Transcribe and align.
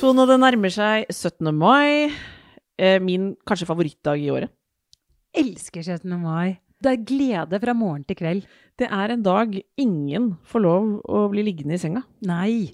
Tone, 0.00 0.24
det 0.24 0.38
nærmer 0.40 0.72
seg 0.72 1.10
17. 1.12 1.50
mai. 1.52 2.08
Eh, 2.80 2.96
Min 3.04 3.34
kanskje 3.44 3.66
favorittdag 3.68 4.22
i 4.24 4.30
året. 4.32 4.48
Elsker 5.36 5.84
17. 5.84 6.14
mai. 6.22 6.56
Det 6.80 6.88
er 6.94 7.02
glede 7.04 7.58
fra 7.60 7.74
morgen 7.76 8.06
til 8.08 8.16
kveld. 8.16 8.46
Det 8.80 8.86
er 8.88 9.12
en 9.12 9.20
dag 9.20 9.52
ingen 9.76 10.30
får 10.48 10.62
lov 10.64 10.86
å 11.04 11.26
bli 11.28 11.44
liggende 11.44 11.76
i 11.76 11.82
senga. 11.82 12.00
Nei. 12.24 12.72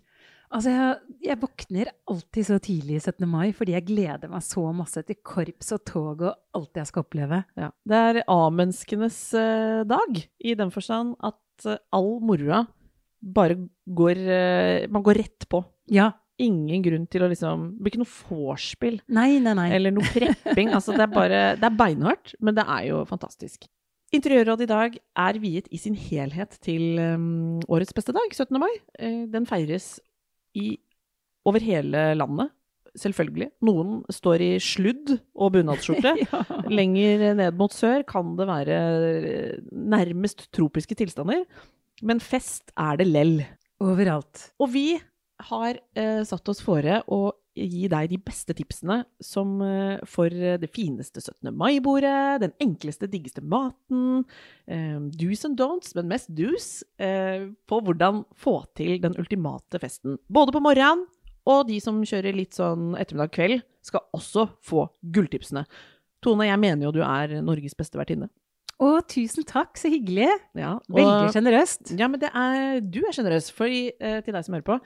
Altså, 0.55 0.71
jeg, 0.71 1.17
jeg 1.27 1.39
våkner 1.43 1.91
alltid 2.07 2.47
så 2.47 2.59
tidlig 2.63 3.01
17. 3.03 3.27
mai 3.27 3.51
fordi 3.59 3.75
jeg 3.75 3.89
gleder 3.89 4.31
meg 4.31 4.45
så 4.47 4.63
masse 4.71 5.03
til 5.09 5.19
korps 5.27 5.73
og 5.75 5.83
tog 5.91 6.23
og 6.29 6.37
alt 6.55 6.79
jeg 6.79 6.91
skal 6.93 7.03
oppleve. 7.09 7.41
Ja. 7.59 7.73
Det 7.83 8.05
er 8.13 8.21
A-menneskenes 8.37 9.19
eh, 9.35 9.81
dag, 9.91 10.23
i 10.47 10.55
den 10.63 10.71
forstand 10.71 11.17
at 11.27 11.67
eh, 11.67 11.83
all 11.91 12.21
moroa 12.23 12.63
bare 13.19 13.59
går 13.91 14.23
Man 14.95 15.03
går 15.03 15.19
rett 15.19 15.49
på. 15.51 15.65
Ja. 15.91 16.13
Ingen 16.43 16.83
grunn 16.85 17.07
til 17.09 17.25
å 17.25 17.31
liksom 17.31 17.63
Det 17.79 17.85
blir 17.85 17.95
ikke 17.95 18.03
noe 18.03 18.13
vorspiel 18.29 18.99
Nei, 19.09 19.39
nei, 19.41 19.55
nei. 19.57 19.71
eller 19.73 19.95
noe 19.97 20.05
prepping. 20.13 20.69
altså, 20.77 20.93
det 20.93 21.07
er 21.07 21.15
bare 21.15 21.41
Det 21.57 21.65
er 21.65 21.79
beinhardt, 21.79 22.35
men 22.45 22.59
det 22.59 22.67
er 22.69 22.91
jo 22.91 22.99
fantastisk. 23.09 23.65
Interiørrådet 24.15 24.67
i 24.67 24.71
dag 24.71 24.99
er 25.27 25.39
viet 25.43 25.71
i 25.75 25.81
sin 25.81 25.97
helhet 25.99 26.59
til 26.63 27.01
um, 27.01 27.57
årets 27.73 27.97
beste 27.97 28.15
dag, 28.15 28.29
17. 28.31 28.55
mai. 28.63 28.71
Eh, 29.01 29.25
den 29.33 29.49
feires 29.49 29.97
i, 30.55 30.77
over 31.49 31.65
hele 31.65 32.13
landet, 32.15 32.53
selvfølgelig. 32.97 33.49
Noen 33.67 33.99
står 34.15 34.45
i 34.47 34.51
sludd 34.63 35.17
og 35.35 35.57
bunadsskjorte. 35.57 36.15
ja. 36.23 36.43
Lenger 36.71 37.27
ned 37.41 37.59
mot 37.59 37.75
sør 37.75 38.07
kan 38.09 38.37
det 38.39 38.47
være 38.49 38.79
eh, 38.79 39.59
nærmest 39.73 40.47
tropiske 40.55 40.97
tilstander. 41.03 41.43
Men 42.07 42.23
fest 42.23 42.71
er 42.79 43.01
det 43.01 43.09
lell. 43.11 43.41
Overalt. 43.83 44.51
Og 44.63 44.71
vi 44.73 44.87
har 45.51 45.79
eh, 45.95 46.23
satt 46.25 46.49
oss 46.49 46.63
fore 46.65 47.03
å 47.13 47.33
gi 47.57 47.87
deg 47.89 48.11
de 48.11 48.19
beste 48.21 48.53
tipsene 48.57 48.99
som 49.25 49.55
eh, 49.65 49.99
for 50.05 50.29
det 50.31 50.69
fineste 50.75 51.21
17. 51.23 51.53
mai-bordet, 51.57 52.41
den 52.43 52.53
enkleste, 52.61 53.09
diggeste 53.09 53.41
maten, 53.45 54.25
eh, 54.69 54.99
do's 55.17 55.45
and 55.49 55.57
don'ts, 55.61 55.95
men 55.97 56.09
mest 56.09 56.29
do's, 56.37 56.83
eh, 57.01 57.49
på 57.69 57.81
hvordan 57.85 58.25
få 58.37 58.59
til 58.77 58.99
den 59.01 59.17
ultimate 59.21 59.81
festen. 59.81 60.19
Både 60.29 60.53
på 60.53 60.61
morgenen, 60.65 61.07
og 61.47 61.69
de 61.69 61.79
som 61.81 62.01
kjører 62.03 62.35
litt 62.37 62.57
sånn 62.59 62.95
ettermiddag-kveld, 62.99 63.63
skal 63.87 64.03
også 64.17 64.49
få 64.67 64.89
gulltipsene. 65.15 65.63
Tone, 66.25 66.49
jeg 66.49 66.59
mener 66.59 66.89
jo 66.89 66.93
du 66.97 67.03
er 67.07 67.37
Norges 67.45 67.77
beste 67.79 67.97
vertinne. 68.01 68.29
Å, 68.83 68.99
tusen 69.09 69.47
takk, 69.49 69.79
så 69.81 69.89
hyggelig. 69.89 70.27
Ja, 70.59 70.75
og- 70.77 70.97
Veldig 70.99 71.31
sjenerøst. 71.33 71.95
ja, 71.99 72.09
men 72.09 72.21
det 72.21 72.29
er, 72.35 72.81
du 72.85 72.99
er 73.07 73.13
sjenerøs. 73.17 73.51
For 73.51 73.65
eh, 73.71 74.21
til 74.21 74.35
deg 74.35 74.45
som 74.45 74.53
hører 74.59 74.67
på, 74.67 74.81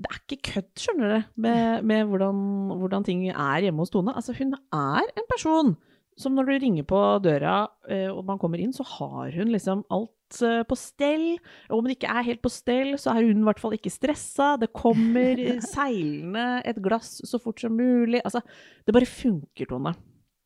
det 0.00 0.08
er 0.08 0.20
ikke 0.22 0.50
kødd, 0.50 0.70
skjønner 0.80 1.10
dere, 1.10 1.24
med, 1.44 1.86
med 1.88 2.10
hvordan, 2.10 2.36
hvordan 2.80 3.06
ting 3.06 3.24
er 3.30 3.64
hjemme 3.64 3.84
hos 3.84 3.92
Tone. 3.92 4.14
Altså, 4.16 4.34
hun 4.38 4.54
er 4.56 5.08
en 5.12 5.28
person 5.30 5.74
som 6.20 6.34
når 6.36 6.48
du 6.48 6.52
ringer 6.60 6.86
på 6.88 6.98
døra 7.24 7.56
eh, 7.90 8.08
og 8.12 8.24
man 8.28 8.40
kommer 8.40 8.60
inn, 8.60 8.74
så 8.74 8.84
har 8.86 9.32
hun 9.36 9.52
liksom 9.52 9.84
alt 9.92 10.40
eh, 10.44 10.60
på 10.68 10.76
stell. 10.78 11.26
Og 11.70 11.78
om 11.78 11.88
det 11.88 11.96
ikke 11.96 12.12
er 12.12 12.28
helt 12.28 12.42
på 12.44 12.52
stell, 12.52 12.94
så 13.00 13.14
er 13.14 13.28
hun 13.28 13.42
i 13.42 13.48
hvert 13.48 13.62
fall 13.62 13.76
ikke 13.76 13.92
stressa. 13.92 14.54
Det 14.60 14.72
kommer 14.76 15.40
seilende 15.72 16.46
et 16.68 16.80
glass 16.84 17.20
så 17.28 17.40
fort 17.42 17.62
som 17.64 17.76
mulig. 17.78 18.20
Altså, 18.22 18.42
det 18.84 18.96
bare 18.96 19.08
funker, 19.08 19.68
Tone. 19.70 19.94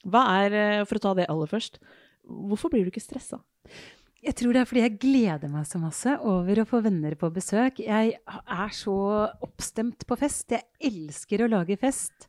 Hva 0.07 0.25
er, 0.45 0.59
eh, 0.63 0.87
for 0.87 1.01
å 1.01 1.07
ta 1.09 1.15
det 1.19 1.31
aller 1.33 1.51
først, 1.51 1.81
hvorfor 2.27 2.71
blir 2.73 2.87
du 2.87 2.93
ikke 2.93 3.03
stressa? 3.03 3.43
Jeg 4.25 4.35
tror 4.39 4.57
det 4.57 4.63
er 4.63 4.69
fordi 4.69 4.83
jeg 4.83 4.97
gleder 5.03 5.51
meg 5.53 5.67
så 5.69 5.79
masse 5.81 6.15
over 6.25 6.63
å 6.63 6.69
få 6.69 6.81
venner 6.85 7.15
på 7.21 7.29
besøk. 7.35 7.83
Jeg 7.85 8.17
er 8.17 8.73
så 8.75 8.97
oppstemt 9.45 10.07
på 10.09 10.17
fest. 10.19 10.55
Jeg 10.55 10.65
elsker 10.89 11.45
å 11.45 11.51
lage 11.53 11.77
fest. 11.81 12.27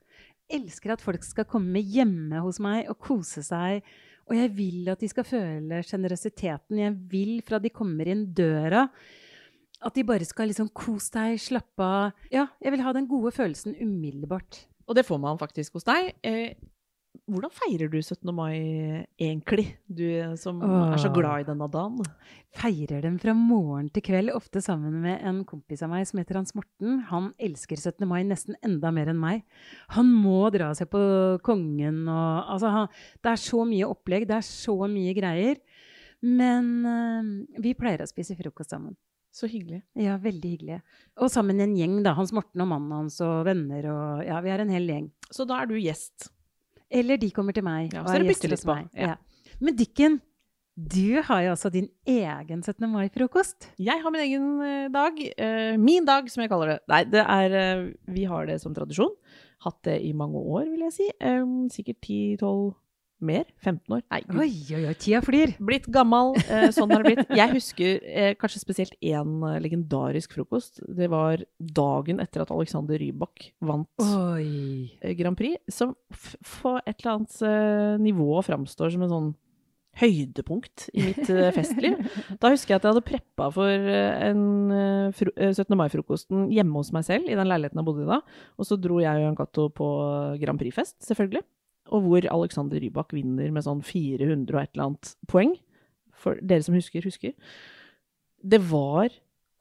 Elsker 0.52 0.94
at 0.94 1.04
folk 1.04 1.24
skal 1.26 1.48
komme 1.50 1.80
hjemme 1.80 2.44
hos 2.44 2.60
meg 2.64 2.92
og 2.92 3.00
kose 3.08 3.44
seg. 3.46 3.88
Og 4.28 4.36
jeg 4.36 4.52
vil 4.58 4.92
at 4.92 5.00
de 5.00 5.08
skal 5.10 5.28
føle 5.28 5.82
sjenerøsiteten. 5.88 6.84
Jeg 6.84 6.96
vil 7.10 7.40
fra 7.48 7.62
de 7.64 7.72
kommer 7.72 8.12
inn 8.12 8.28
døra, 8.36 8.86
at 9.78 9.96
de 9.96 10.04
bare 10.08 10.26
skal 10.28 10.50
liksom 10.52 10.72
kose 10.76 11.14
deg, 11.16 11.38
slappe 11.40 11.86
av. 11.86 12.26
Ja, 12.34 12.50
jeg 12.60 12.74
vil 12.74 12.84
ha 12.84 12.92
den 12.98 13.08
gode 13.08 13.32
følelsen 13.36 13.78
umiddelbart. 13.80 14.66
Og 14.88 14.98
det 14.98 15.06
får 15.08 15.22
man 15.24 15.40
faktisk 15.40 15.78
hos 15.78 15.88
deg. 15.88 16.12
Hvordan 17.26 17.54
feirer 17.54 17.90
du 17.92 17.98
17. 18.00 18.30
mai 18.36 19.06
egentlig, 19.20 19.66
du 19.88 20.04
som 20.40 20.60
er 20.62 20.98
så 21.02 21.10
glad 21.14 21.44
i 21.44 21.48
denne 21.48 21.68
dagen? 21.72 22.06
Feirer 22.58 23.02
den 23.06 23.18
fra 23.22 23.34
morgen 23.38 23.90
til 23.94 24.06
kveld, 24.06 24.32
ofte 24.36 24.62
sammen 24.64 25.00
med 25.04 25.24
en 25.26 25.42
kompis 25.48 25.84
av 25.86 25.92
meg 25.92 26.06
som 26.10 26.22
heter 26.22 26.40
Hans 26.40 26.56
Morten. 26.58 27.02
Han 27.10 27.32
elsker 27.42 27.80
17. 27.80 28.06
mai 28.10 28.22
nesten 28.28 28.58
enda 28.66 28.92
mer 28.94 29.12
enn 29.14 29.20
meg. 29.22 29.44
Han 29.96 30.12
må 30.14 30.52
dra 30.54 30.74
seg 30.78 30.92
på 30.94 31.02
Kongen 31.46 32.06
og 32.06 32.54
Altså, 32.58 32.72
han, 32.74 32.88
det 33.24 33.34
er 33.34 33.42
så 33.42 33.66
mye 33.68 33.90
opplegg, 33.90 34.28
det 34.30 34.38
er 34.40 34.48
så 34.48 34.78
mye 34.92 35.16
greier. 35.18 35.60
Men 36.26 36.72
øh, 36.86 37.62
vi 37.62 37.76
pleier 37.78 38.02
å 38.02 38.10
spise 38.10 38.38
frokost 38.40 38.74
sammen. 38.74 38.96
Så 39.38 39.46
hyggelig. 39.52 39.84
Ja, 40.00 40.16
veldig 40.18 40.50
hyggelig. 40.56 40.80
Og 41.22 41.30
sammen 41.30 41.62
en 41.62 41.76
gjeng, 41.78 42.00
da. 42.06 42.16
Hans 42.18 42.32
Morten 42.34 42.64
og 42.64 42.72
mannen 42.72 42.96
hans 42.96 43.20
og 43.22 43.44
venner 43.46 43.86
og 43.92 44.26
Ja, 44.26 44.40
vi 44.42 44.50
er 44.54 44.64
en 44.64 44.74
hel 44.74 44.90
gjeng. 44.90 45.12
Så 45.30 45.46
da 45.46 45.62
er 45.62 45.70
du 45.70 45.76
gjest. 45.78 46.32
Eller 46.92 47.20
de 47.20 47.30
kommer 47.36 47.56
til 47.56 47.66
meg 47.68 47.92
Ja, 47.94 48.02
og 48.04 48.08
så 48.10 48.16
er 48.16 48.24
det 48.24 48.32
gjester 48.32 48.54
litt 48.54 48.66
på, 48.68 48.78
ja. 48.96 49.14
Ja. 49.14 49.16
Men 49.60 49.76
Dykken, 49.76 50.20
du 50.78 51.22
har 51.26 51.42
jo 51.42 51.52
også 51.56 51.72
din 51.74 51.88
egen 52.06 52.62
17. 52.62 52.86
mai-frokost. 52.92 53.72
Jeg 53.82 53.98
har 54.04 54.14
min 54.14 54.22
egen 54.22 54.48
eh, 54.62 54.88
dag. 54.94 55.18
eh, 55.38 55.76
min 55.82 56.06
dag, 56.06 56.30
som 56.30 56.44
jeg 56.44 56.52
kaller 56.52 56.76
det. 56.76 56.80
Nei, 56.92 57.04
det 57.10 57.24
er 57.24 57.56
eh, 57.58 57.86
Vi 58.14 58.28
har 58.30 58.46
det 58.46 58.60
som 58.62 58.76
tradisjon. 58.78 59.16
Hatt 59.66 59.80
det 59.90 59.98
i 60.06 60.12
mange 60.14 60.38
år, 60.38 60.68
vil 60.70 60.84
jeg 60.86 60.94
si. 60.94 61.08
Sikkert 61.74 61.98
10-12 62.06 62.76
mer. 63.24 63.46
15 63.66 63.96
år. 63.98 64.04
Nei, 64.14 64.20
gud. 64.28 64.42
Oi, 64.44 64.50
oi, 64.78 64.84
oi, 64.90 64.94
tida 65.00 65.22
flyr. 65.26 65.56
Blitt 65.64 65.88
gammel, 65.94 66.36
eh, 66.46 66.68
sånn 66.76 66.92
har 66.94 67.04
det 67.04 67.14
blitt. 67.16 67.34
Jeg 67.40 67.54
husker 67.56 68.04
eh, 68.04 68.34
kanskje 68.40 68.62
spesielt 68.62 68.96
én 69.02 69.40
eh, 69.48 69.58
legendarisk 69.64 70.38
frokost. 70.38 70.84
Det 70.86 71.10
var 71.12 71.44
dagen 71.60 72.22
etter 72.24 72.46
at 72.46 72.54
Alexander 72.54 73.00
Rybak 73.02 73.52
vant 73.66 73.90
eh, 74.06 75.14
Grand 75.18 75.38
Prix, 75.40 75.58
som 75.74 75.96
på 76.62 76.78
et 76.86 76.96
eller 77.00 77.16
annet 77.18 77.42
eh, 77.42 77.98
nivå 78.06 78.40
framstår 78.46 78.94
som 78.94 79.06
en 79.08 79.14
sånn 79.16 79.36
høydepunkt 79.98 80.88
i 80.94 81.08
mitt 81.08 81.30
eh, 81.34 81.50
festliv. 81.56 81.98
Da 82.42 82.52
husker 82.54 82.76
jeg 82.76 82.80
at 82.82 82.86
jeg 82.86 82.94
hadde 82.94 83.06
preppa 83.08 83.50
for 83.54 83.72
en 83.98 84.44
eh, 84.74 85.08
fro 85.18 85.34
eh, 85.34 85.54
17. 85.56 85.74
mai-frokosten 85.80 86.48
hjemme 86.54 86.78
hos 86.82 86.92
meg 86.96 87.08
selv, 87.08 87.30
i 87.30 87.38
den 87.38 87.50
leiligheten 87.50 87.82
jeg 87.82 87.88
bodde 87.88 88.06
i 88.06 88.10
da. 88.12 88.20
Og 88.58 88.68
så 88.70 88.78
dro 88.82 89.00
jeg 89.02 89.18
og 89.18 89.26
Jan 89.26 89.38
Cato 89.40 89.68
på 89.74 89.88
Grand 90.42 90.62
Prix-fest, 90.62 91.00
selvfølgelig. 91.08 91.42
Og 91.94 92.04
hvor 92.06 92.28
Alexander 92.34 92.82
Rybak 92.84 93.14
vinner 93.16 93.52
med 93.54 93.66
sånn 93.66 93.84
400 93.86 94.56
og 94.56 94.62
et 94.62 94.72
eller 94.76 94.90
annet 94.90 95.14
poeng. 95.32 95.58
For 96.18 96.40
dere 96.42 96.66
som 96.66 96.78
husker, 96.78 97.06
husker. 97.06 97.36
Det 98.42 98.60
var 98.70 99.12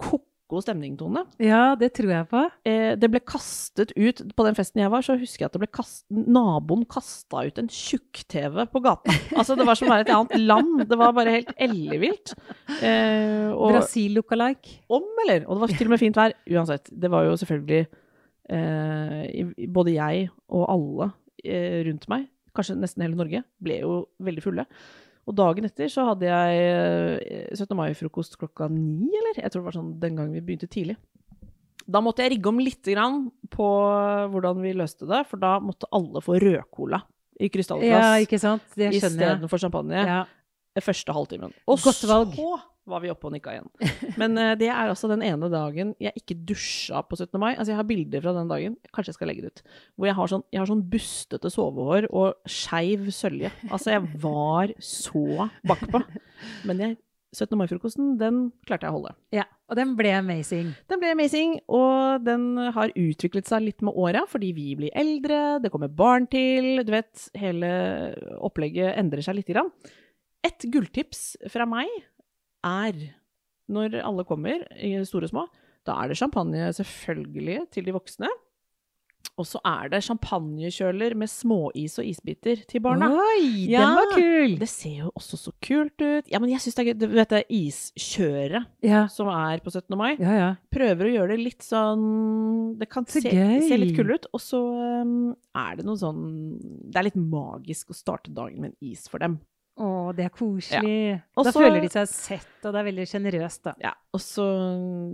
ko-ko 0.01 0.61
stemning, 0.63 0.95
Tone. 1.01 1.25
Ja, 1.43 1.75
det 1.79 1.93
tror 1.97 2.13
jeg 2.13 2.29
på. 2.31 2.43
Eh, 2.69 2.93
det 3.01 3.09
ble 3.13 3.21
kastet 3.25 3.93
ut 3.97 4.21
På 4.37 4.45
den 4.47 4.57
festen 4.57 4.83
jeg 4.83 4.93
var, 4.93 5.05
så 5.05 5.17
husker 5.19 5.47
jeg 5.47 5.53
at 5.53 5.73
kast, 5.75 6.05
naboen 6.13 6.85
kasta 6.89 7.45
ut 7.49 7.61
en 7.61 7.71
tjukk-TV 7.73 8.65
på 8.73 8.83
gata. 8.85 9.17
Altså, 9.37 9.57
det 9.59 9.67
var 9.69 9.79
som 9.79 9.91
å 9.91 9.95
være 9.95 10.07
et 10.07 10.15
annet 10.15 10.37
land. 10.45 10.87
Det 10.91 11.01
var 11.01 11.15
bare 11.17 11.37
helt 11.39 11.53
ellevilt. 11.69 12.35
Eh, 12.81 13.53
Brasil 13.53 14.17
lookalike. 14.21 14.81
om, 14.89 15.07
eller? 15.27 15.47
Og 15.47 15.57
det 15.57 15.67
var 15.67 15.77
til 15.77 15.91
og 15.91 15.97
med 15.97 16.05
fint 16.05 16.19
vær. 16.21 16.37
Uansett. 16.53 16.91
Det 16.93 17.13
var 17.13 17.29
jo 17.29 17.37
selvfølgelig 17.41 17.87
eh, 18.57 19.55
Både 19.73 19.97
jeg 19.97 20.29
og 20.49 20.67
alle 20.73 21.13
rundt 21.87 22.07
meg, 22.13 22.29
kanskje 22.57 22.79
nesten 22.81 23.05
hele 23.05 23.19
Norge, 23.19 23.43
ble 23.63 23.81
jo 23.83 23.99
veldig 24.23 24.45
fulle. 24.45 24.65
Og 25.27 25.35
dagen 25.35 25.67
etter 25.67 25.91
så 25.91 26.05
hadde 26.13 26.29
jeg 26.29 26.61
eh, 26.63 27.57
17. 27.57 27.75
mai-frokost 27.75 28.39
klokka 28.39 28.69
ni, 28.71 29.11
eller? 29.11 29.41
Jeg 29.43 29.51
tror 29.51 29.65
det 29.65 29.69
var 29.73 29.79
sånn 29.81 29.95
den 30.03 30.19
gangen 30.19 30.37
vi 30.37 30.45
begynte 30.45 30.71
tidlig. 30.71 30.97
Da 31.87 32.03
måtte 32.03 32.23
jeg 32.25 32.37
rigge 32.37 32.51
om 32.51 32.63
lite 32.63 32.95
grann 32.95 33.27
på 33.51 33.67
hvordan 34.33 34.63
vi 34.63 34.75
løste 34.75 35.07
det, 35.07 35.25
for 35.31 35.43
da 35.43 35.57
måtte 35.63 35.91
alle 35.95 36.23
få 36.23 36.39
rødcola 36.43 37.03
i 37.43 37.51
krystallglass 37.53 38.31
ja, 38.79 38.89
istedenfor 38.89 39.61
champagne. 39.61 40.01
Ja. 40.09 40.23
første 40.83 41.15
halvtimen. 41.15 41.53
Og 41.67 41.83
Godt 41.85 42.07
valg. 42.09 42.35
så 42.39 42.55
var 42.87 43.03
vi 43.03 43.11
oppe 43.13 43.29
og 43.29 43.35
nikka 43.35 43.55
igjen. 43.57 43.71
Men 44.21 44.39
uh, 44.39 44.53
det 44.59 44.69
er 44.71 44.91
altså 44.91 45.11
den 45.11 45.25
ene 45.27 45.51
dagen 45.53 45.95
jeg 46.03 46.15
ikke 46.23 46.39
dusja 46.49 47.03
på 47.07 47.19
17. 47.19 47.39
mai. 47.43 47.53
Altså 47.55 47.73
jeg 47.73 47.81
har 47.81 47.89
bilder 47.89 48.25
fra 48.25 48.37
den 48.37 48.53
dagen, 48.53 48.77
kanskje 48.95 49.13
jeg 49.13 49.19
skal 49.19 49.33
legge 49.33 49.47
det 49.47 49.55
ut, 49.55 49.65
hvor 49.97 50.11
jeg 50.11 50.19
har 50.19 50.33
sånn, 50.33 50.47
jeg 50.55 50.63
har 50.63 50.71
sånn 50.71 50.85
bustete 50.93 51.53
sovehår 51.53 52.11
og 52.13 52.51
skeiv 52.51 53.11
sølje. 53.15 53.53
Altså 53.71 53.97
jeg 53.97 54.07
var 54.23 54.73
så 54.83 55.51
bakpå. 55.67 56.03
Men 56.69 56.83
jeg, 56.85 56.97
17. 57.37 57.57
mai-frokosten, 57.59 58.15
den 58.21 58.47
klarte 58.69 58.87
jeg 58.87 58.95
å 58.95 58.97
holde. 58.97 59.13
Ja, 59.35 59.45
og 59.69 59.77
den 59.77 59.93
ble 59.99 60.13
amazing. 60.17 60.71
Den 60.89 61.03
ble 61.03 61.11
amazing, 61.13 61.57
og 61.69 62.25
den 62.25 62.55
har 62.73 62.95
utviklet 62.97 63.49
seg 63.51 63.67
litt 63.67 63.85
med 63.85 63.99
åra, 63.99 64.23
fordi 64.31 64.53
vi 64.57 64.71
blir 64.79 64.95
eldre, 64.97 65.59
det 65.61 65.73
kommer 65.75 65.93
barn 65.93 66.29
til, 66.33 66.85
du 66.87 66.93
vet, 66.95 67.29
hele 67.37 67.71
opplegget 68.47 68.95
endrer 68.97 69.27
seg 69.27 69.41
lite 69.41 69.57
grann. 69.57 69.73
Et 70.47 70.69
gulltips 70.73 71.35
fra 71.53 71.67
meg 71.69 71.91
er, 72.67 72.99
når 73.73 74.01
alle 74.03 74.25
kommer, 74.29 74.67
store 75.07 75.29
og 75.31 75.33
små, 75.35 75.47
da 75.87 76.01
er 76.03 76.11
det 76.11 76.19
champagne 76.19 76.67
selvfølgelig 76.75 77.61
til 77.77 77.87
de 77.87 77.95
voksne. 77.95 78.29
Og 79.37 79.45
så 79.45 79.59
er 79.69 79.91
det 79.93 79.99
champagnekjøler 80.07 81.13
med 81.19 81.29
småis 81.29 81.99
og 82.01 82.07
isbiter 82.09 82.63
til 82.71 82.81
barna. 82.81 83.11
Oi, 83.13 83.67
Ja. 83.69 83.83
den 83.83 83.97
var 83.99 84.13
kul! 84.15 84.55
Det 84.63 84.69
ser 84.71 84.95
jo 85.03 85.11
også 85.19 85.37
så 85.37 85.53
kult 85.61 86.01
ut. 86.01 86.31
Ja, 86.33 86.39
men 86.41 86.49
jeg 86.55 86.63
syns 86.65 86.79
det 86.79 86.85
er 86.87 86.89
gøy. 86.95 86.99
Du 87.03 87.07
vet 87.19 87.35
det 87.35 87.43
iskjøret 87.53 88.65
Ja, 88.87 89.03
som 89.13 89.29
er 89.29 89.61
på 89.61 89.71
17. 89.75 89.93
mai? 89.99 90.17
ja. 90.19 90.33
ja. 90.39 90.49
prøver 90.73 91.11
å 91.11 91.13
gjøre 91.17 91.37
det 91.37 91.43
litt 91.45 91.67
sånn 91.67 92.79
Det 92.81 92.89
kan 92.89 93.05
Så 93.05 93.21
se, 93.21 93.35
se 93.69 93.77
litt 93.81 93.97
kul 93.99 94.15
ut. 94.15 94.27
Og 94.33 94.41
så 94.41 94.63
um, 95.03 95.35
er 95.55 95.77
det 95.77 95.85
noe 95.85 96.01
sånn 96.01 96.23
Det 96.89 96.97
er 97.03 97.09
litt 97.11 97.21
magisk 97.21 97.93
å 97.93 97.99
starte 97.99 98.33
dagen 98.33 98.61
med 98.63 98.73
en 98.73 98.89
is 98.93 99.05
for 99.11 99.19
dem. 99.21 99.37
Å, 99.77 99.89
det 100.17 100.25
er 100.25 100.33
koselig. 100.33 100.95
Og 101.37 101.45
Da 101.45 101.53
føler 101.53 101.83
de 101.85 101.91
seg 101.93 102.09
sett, 102.09 102.55
og 102.65 102.73
det 102.73 102.81
er 102.81 102.87
veldig 102.89 103.05
sjenerøst, 103.11 103.63
da. 103.67 103.75
Ja, 103.85 103.93
Og 104.17 104.23
så 104.25 104.47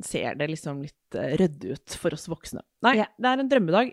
ser 0.07 0.37
det 0.39 0.49
liksom 0.53 0.85
litt 0.85 1.19
uh, 1.19 1.33
ryddig 1.41 1.75
ut 1.75 1.97
for 1.99 2.15
oss 2.15 2.29
voksne. 2.31 2.63
Nei, 2.87 2.95
Ja. 3.01 3.09
det 3.19 3.33
er 3.33 3.43
en 3.43 3.51
drømmedag. 3.51 3.91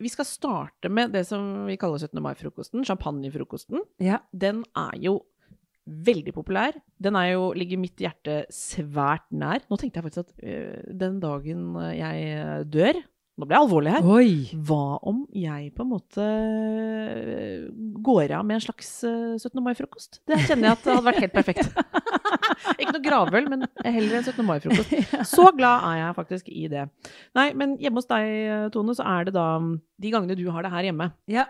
Vi 0.00 0.10
skal 0.10 0.26
starte 0.26 0.90
med 0.90 1.12
det 1.14 1.26
som 1.28 1.66
vi 1.68 1.76
kaller 1.80 2.00
17. 2.00 2.16
mai-frokosten. 2.24 2.82
Champagnefrokosten. 2.88 3.84
Ja. 4.02 4.22
Den 4.32 4.64
er 4.74 4.96
jo 5.04 5.18
veldig 5.84 6.32
populær. 6.32 6.72
Den 6.98 7.14
er 7.20 7.34
jo, 7.34 7.50
ligger 7.52 7.78
mitt 7.78 8.00
hjerte 8.00 8.46
svært 8.52 9.28
nær. 9.36 9.60
Nå 9.68 9.76
tenkte 9.78 10.00
jeg 10.00 10.06
faktisk 10.08 10.24
at 10.24 10.32
øh, 10.42 10.80
den 10.96 11.20
dagen 11.20 11.74
jeg 11.92 12.64
dør 12.72 13.02
Nå 13.34 13.48
ble 13.48 13.56
jeg 13.56 13.66
alvorlig 13.66 13.90
her. 13.90 14.04
Oi! 14.14 14.58
Hva 14.62 14.98
om 15.10 15.24
jeg 15.34 15.72
på 15.74 15.82
en 15.82 15.88
måte 15.90 16.22
øh, 16.22 17.64
går 18.06 18.30
av 18.36 18.44
med 18.46 18.60
en 18.60 18.62
slags 18.62 18.90
øh, 19.08 19.34
17. 19.40 19.58
mai-frokost? 19.64 20.20
Det 20.30 20.38
kjenner 20.44 20.68
jeg 20.68 20.76
at 20.76 20.84
det 20.84 20.92
hadde 20.92 21.06
vært 21.08 21.24
helt 21.24 21.34
perfekt. 21.34 21.72
Ikke 22.78 22.94
noe 22.94 23.02
gravøl, 23.02 23.48
men 23.50 23.66
heller 23.82 24.20
en 24.20 24.28
17. 24.28 24.38
mai-frokost. 24.46 24.94
Så 25.34 25.48
glad 25.58 25.82
er 25.90 25.98
jeg 25.98 26.18
faktisk 26.20 26.52
i 26.54 26.68
det. 26.70 26.86
Nei, 27.34 27.48
men 27.58 27.74
hjemme 27.82 27.98
hos 27.98 28.10
deg, 28.12 28.70
Tone, 28.76 28.94
så 28.94 29.08
er 29.16 29.26
det 29.26 29.34
da 29.34 29.48
de 29.58 30.14
gangene 30.14 30.38
du 30.38 30.46
har 30.54 30.62
det 30.62 30.74
her 30.76 30.92
hjemme. 30.92 31.10
Ja. 31.26 31.48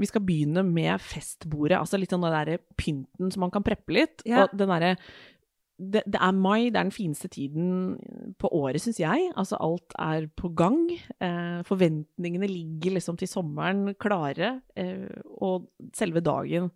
Vi 0.00 0.08
skal 0.10 0.24
begynne 0.26 0.66
med 0.68 1.00
festbordet, 1.00 1.78
altså 1.78 1.96
litt 2.00 2.12
sånn 2.12 2.24
den 2.26 2.36
derre 2.36 2.60
pynten 2.76 3.32
som 3.32 3.46
man 3.46 3.52
kan 3.54 3.64
preppe 3.64 3.96
litt. 3.96 4.20
Ja. 4.28 4.44
Og 4.44 4.56
den 4.58 4.68
derre 4.68 4.98
det, 5.82 6.02
det 6.06 6.20
er 6.20 6.34
mai, 6.36 6.70
det 6.70 6.78
er 6.78 6.86
den 6.86 6.94
fineste 6.94 7.28
tiden 7.32 7.96
på 8.40 8.50
året, 8.54 8.82
syns 8.82 9.00
jeg. 9.02 9.30
Altså 9.38 9.58
alt 9.62 9.96
er 9.98 10.28
på 10.38 10.52
gang. 10.56 10.84
Eh, 11.22 11.62
forventningene 11.68 12.48
ligger 12.50 12.96
liksom 12.96 13.18
til 13.20 13.30
sommeren 13.30 13.94
klare. 14.00 14.60
Eh, 14.78 15.08
og 15.42 15.68
selve 15.96 16.22
dagen 16.24 16.70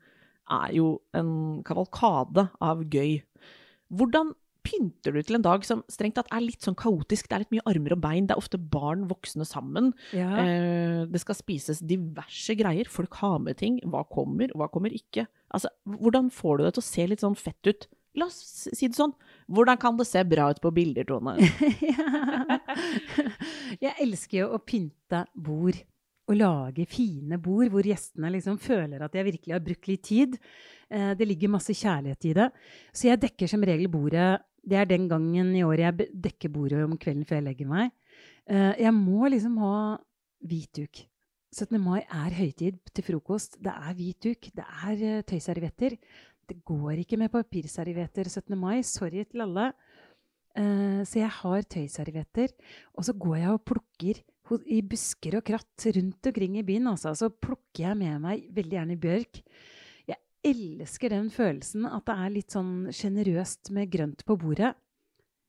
er 0.51 0.75
jo 0.77 0.97
en 1.17 1.63
kavalkade 1.67 2.49
av 2.63 2.83
gøy. 2.91 3.21
Hvordan 3.95 4.35
pynter 4.67 5.15
du 5.15 5.21
til 5.23 5.39
en 5.39 5.45
dag 5.47 5.63
som 5.67 5.85
strengt 5.93 6.17
tatt 6.19 6.31
er 6.35 6.43
litt 6.43 6.65
sånn 6.67 6.79
kaotisk? 6.79 7.29
Det 7.29 7.37
er 7.37 7.45
litt 7.45 7.55
mye 7.55 7.67
armer 7.71 7.95
og 7.95 8.03
bein, 8.03 8.27
det 8.27 8.35
er 8.35 8.43
ofte 8.43 8.59
barn, 8.59 9.07
voksne 9.11 9.47
sammen. 9.47 9.93
ja. 10.17 10.31
Eh, 10.43 11.05
det 11.07 11.21
skal 11.23 11.39
spises 11.39 11.83
diverse 11.87 12.57
greier. 12.59 12.89
Folk 12.91 13.15
har 13.21 13.39
med 13.43 13.61
ting. 13.61 13.79
Hva 13.87 14.03
kommer, 14.11 14.51
hva 14.59 14.67
kommer 14.73 14.95
ikke? 14.95 15.27
Altså, 15.55 15.71
hvordan 15.87 16.33
får 16.35 16.59
du 16.59 16.65
det 16.67 16.75
til 16.75 16.83
å 16.83 16.89
se 16.89 17.07
litt 17.07 17.23
sånn 17.23 17.39
fett 17.39 17.71
ut? 17.71 17.87
La 18.17 18.27
oss 18.31 18.69
si 18.73 18.89
det 18.89 18.97
sånn. 18.97 19.13
Hvordan 19.53 19.77
kan 19.79 19.97
det 19.99 20.07
se 20.09 20.23
bra 20.25 20.49
ut 20.51 20.61
på 20.65 20.71
bilder, 20.75 21.05
Tone? 21.09 21.35
Jeg 23.85 23.93
elsker 24.03 24.43
jo 24.43 24.49
å 24.57 24.63
pynte 24.65 25.25
bord. 25.35 25.79
Å 26.27 26.35
lage 26.35 26.83
fine 26.91 27.37
bord 27.39 27.71
hvor 27.71 27.87
gjestene 27.87 28.33
liksom 28.35 28.57
føler 28.59 29.05
at 29.07 29.15
jeg 29.15 29.29
virkelig 29.29 29.53
har 29.55 29.63
brukt 29.63 29.87
litt 29.87 30.03
tid. 30.09 30.33
Eh, 30.91 31.13
Det 31.15 31.29
ligger 31.29 31.53
masse 31.55 31.71
kjærlighet 31.77 32.27
i 32.27 32.33
det. 32.35 32.49
Så 32.91 33.07
jeg 33.13 33.21
dekker 33.23 33.53
som 33.53 33.63
regel 33.63 33.87
bordet 33.93 34.41
Det 34.67 34.75
er 34.81 34.89
den 34.91 35.07
gangen 35.07 35.53
i 35.55 35.63
året 35.63 35.85
jeg 36.01 36.09
dekker 36.27 36.51
bordet 36.51 36.81
om 36.83 36.97
kvelden 36.99 37.23
før 37.29 37.39
jeg 37.39 37.47
legger 37.47 37.69
meg. 37.71 37.93
Eh, 38.51 38.73
Jeg 38.83 38.93
må 38.97 39.29
liksom 39.31 39.55
ha 39.63 39.77
hvit 40.43 40.73
duk. 40.75 41.05
17. 41.55 41.79
mai 41.81 42.03
er 42.03 42.35
høytid 42.35 42.81
til 42.93 43.05
frokost. 43.07 43.55
Det 43.63 43.71
er 43.71 43.95
hvit 43.95 44.19
duk. 44.27 44.51
Det 44.51 44.67
er 44.67 45.05
eh, 45.07 45.23
tøyservietter. 45.23 45.95
Det 46.47 46.61
går 46.67 47.03
ikke 47.03 47.19
med 47.19 47.33
papirservietter 47.35 48.29
17. 48.31 48.55
mai. 48.59 48.81
Sorry 48.87 49.25
til 49.27 49.43
alle. 49.47 49.73
Uh, 50.57 51.03
så 51.05 51.21
jeg 51.21 51.33
har 51.41 51.67
tøyservietter. 51.75 52.55
Og 52.95 53.07
så 53.09 53.15
går 53.17 53.37
jeg 53.43 53.53
og 53.53 53.65
plukker 53.67 54.23
i 54.71 54.79
busker 54.87 55.41
og 55.41 55.47
kratt 55.47 55.89
rundt 55.97 56.31
omkring 56.31 56.59
i 56.61 56.65
byen. 56.67 56.87
Altså. 56.93 57.15
Så 57.19 57.31
plukker 57.31 57.89
jeg 57.89 57.99
med 57.99 58.23
meg 58.23 58.47
veldig 58.55 58.79
gjerne 58.79 58.99
bjørk. 59.03 59.41
Jeg 60.07 60.21
elsker 60.47 61.13
den 61.17 61.31
følelsen 61.35 61.89
at 61.91 62.07
det 62.07 62.19
er 62.23 62.35
litt 62.35 62.55
sånn 62.55 62.75
sjenerøst 62.95 63.73
med 63.75 63.91
grønt 63.91 64.23
på 64.27 64.39
bordet. 64.39 64.77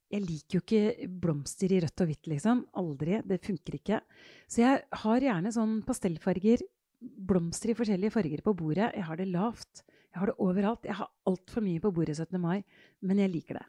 Jeg 0.07 0.23
liker 0.23 0.57
jo 0.57 0.63
ikke 0.63 1.09
blomster 1.21 1.71
i 1.75 1.81
rødt 1.83 2.01
og 2.01 2.09
hvitt, 2.09 2.27
liksom. 2.31 2.63
Aldri. 2.79 3.19
Det 3.27 3.41
funker 3.43 3.75
ikke. 3.75 4.01
Så 4.47 4.63
jeg 4.63 4.83
har 5.03 5.25
gjerne 5.25 5.51
sånn 5.53 5.81
pastellfarger. 5.87 6.63
Blomster 6.97 7.73
i 7.73 7.77
forskjellige 7.77 8.15
farger 8.15 8.43
på 8.45 8.55
bordet. 8.57 8.93
Jeg 8.95 9.05
har 9.05 9.19
det 9.19 9.27
lavt. 9.29 9.83
Jeg 10.17 10.23
har 10.23 10.31
det 10.31 10.41
overalt. 10.41 10.85
Jeg 10.89 10.97
har 10.97 11.11
altfor 11.29 11.61
mye 11.61 11.81
på 11.81 11.91
bordet 11.93 12.15
17. 12.17 12.39
mai, 12.41 12.63
men 13.05 13.19
jeg 13.21 13.29
liker 13.29 13.59
det. 13.59 13.67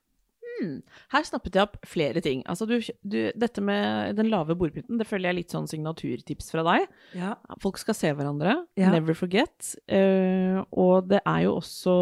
Hmm. 0.59 0.79
Her 1.12 1.27
snappet 1.29 1.59
jeg 1.59 1.69
opp 1.69 1.77
flere 1.85 2.23
ting. 2.25 2.41
Altså, 2.49 2.65
du, 2.65 2.79
du, 3.05 3.19
dette 3.37 3.61
med 3.61 4.17
den 4.17 4.31
lave 4.33 4.56
bordpynten, 4.56 4.97
det 4.97 5.05
føler 5.06 5.29
jeg 5.29 5.35
er 5.35 5.39
litt 5.43 5.53
sånn 5.53 5.69
signaturtips 5.69 6.49
fra 6.55 6.65
deg. 6.65 6.87
Ja. 7.21 7.35
Folk 7.61 7.77
skal 7.77 7.99
se 7.99 8.15
hverandre. 8.17 8.56
Ja. 8.81 8.89
Never 8.97 9.12
forget. 9.19 9.75
Uh, 9.93 10.65
og 10.73 11.12
det 11.12 11.21
er 11.21 11.45
jo 11.45 11.59
også 11.59 11.95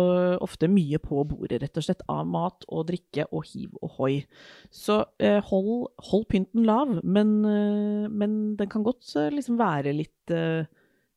ofte 0.46 0.70
mye 0.70 1.02
på 1.02 1.26
bordet, 1.26 1.58
rett 1.64 1.82
og 1.82 1.88
slett, 1.88 2.06
av 2.06 2.22
mat 2.30 2.70
og 2.70 2.86
drikke 2.92 3.26
og 3.32 3.50
hiv 3.50 3.74
og 3.82 3.98
hoi. 3.98 4.14
Så 4.70 5.02
uh, 5.02 5.40
hold, 5.50 5.90
hold 6.12 6.30
pynten 6.30 6.70
lav, 6.70 7.00
men, 7.02 7.38
uh, 7.42 8.06
men 8.14 8.54
den 8.62 8.70
kan 8.70 8.86
godt 8.86 9.10
liksom 9.34 9.58
være 9.58 9.98
litt 10.04 10.14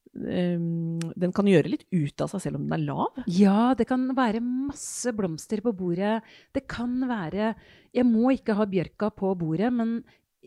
Den 0.09 1.33
kan 1.35 1.47
gjøre 1.47 1.69
litt 1.69 1.85
ut 1.93 2.23
av 2.23 2.31
seg 2.31 2.41
selv 2.43 2.59
om 2.59 2.63
den 2.65 2.77
er 2.79 2.85
lav. 2.87 3.19
Ja, 3.29 3.73
det 3.77 3.85
kan 3.89 4.07
være 4.17 4.41
masse 4.41 5.13
blomster 5.15 5.61
på 5.65 5.73
bordet. 5.77 6.19
Det 6.55 6.65
kan 6.69 6.95
være 7.09 7.53
Jeg 7.93 8.07
må 8.09 8.33
ikke 8.33 8.57
ha 8.57 8.65
bjørka 8.69 9.11
på 9.13 9.35
bordet, 9.37 9.69
men 9.73 9.99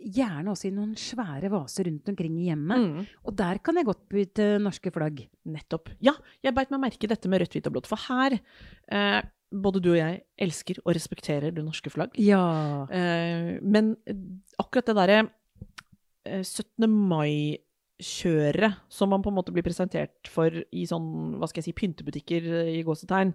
gjerne 0.02 0.52
også 0.52 0.68
i 0.68 0.74
noen 0.74 0.94
svære 0.98 1.50
vaser 1.52 1.86
rundt 1.86 2.08
omkring 2.10 2.38
i 2.40 2.48
hjemmet. 2.48 2.82
Mm. 2.82 3.04
Og 3.28 3.36
der 3.38 3.60
kan 3.62 3.78
jeg 3.78 3.86
godt 3.86 4.02
bytte 4.10 4.48
norske 4.62 4.92
flagg. 4.94 5.22
Nettopp. 5.46 5.92
Ja, 6.02 6.14
jeg 6.42 6.56
beit 6.56 6.72
meg 6.74 6.82
merke 6.82 7.06
i 7.06 7.12
dette 7.12 7.30
med 7.30 7.42
rødt, 7.42 7.54
hvitt 7.54 7.68
og 7.70 7.76
blått, 7.76 7.90
for 7.90 8.00
her 8.08 8.38
eh, 8.38 9.20
både 9.52 9.82
du 9.84 9.92
og 9.92 10.00
jeg 10.00 10.22
elsker 10.46 10.80
og 10.82 10.94
respekterer 10.96 11.54
det 11.54 11.64
norske 11.64 11.92
flagg. 11.92 12.16
Ja. 12.20 12.86
Eh, 12.90 13.58
men 13.62 13.94
akkurat 14.60 14.88
det 14.88 14.96
derre 14.98 15.20
eh, 16.24 16.42
17. 16.42 16.88
mai-kjøret 18.02 18.82
som 18.90 19.10
man 19.10 19.22
på 19.22 19.30
en 19.30 19.38
måte 19.38 19.54
blir 19.54 19.64
presentert 19.64 20.28
for 20.28 20.50
i 20.50 20.86
sånn, 20.86 21.38
hva 21.38 21.48
skal 21.48 21.62
jeg 21.62 21.70
si, 21.70 21.78
pyntebutikker 21.78 22.42
eh, 22.42 22.78
i 22.78 22.86
gåsetegn, 22.86 23.34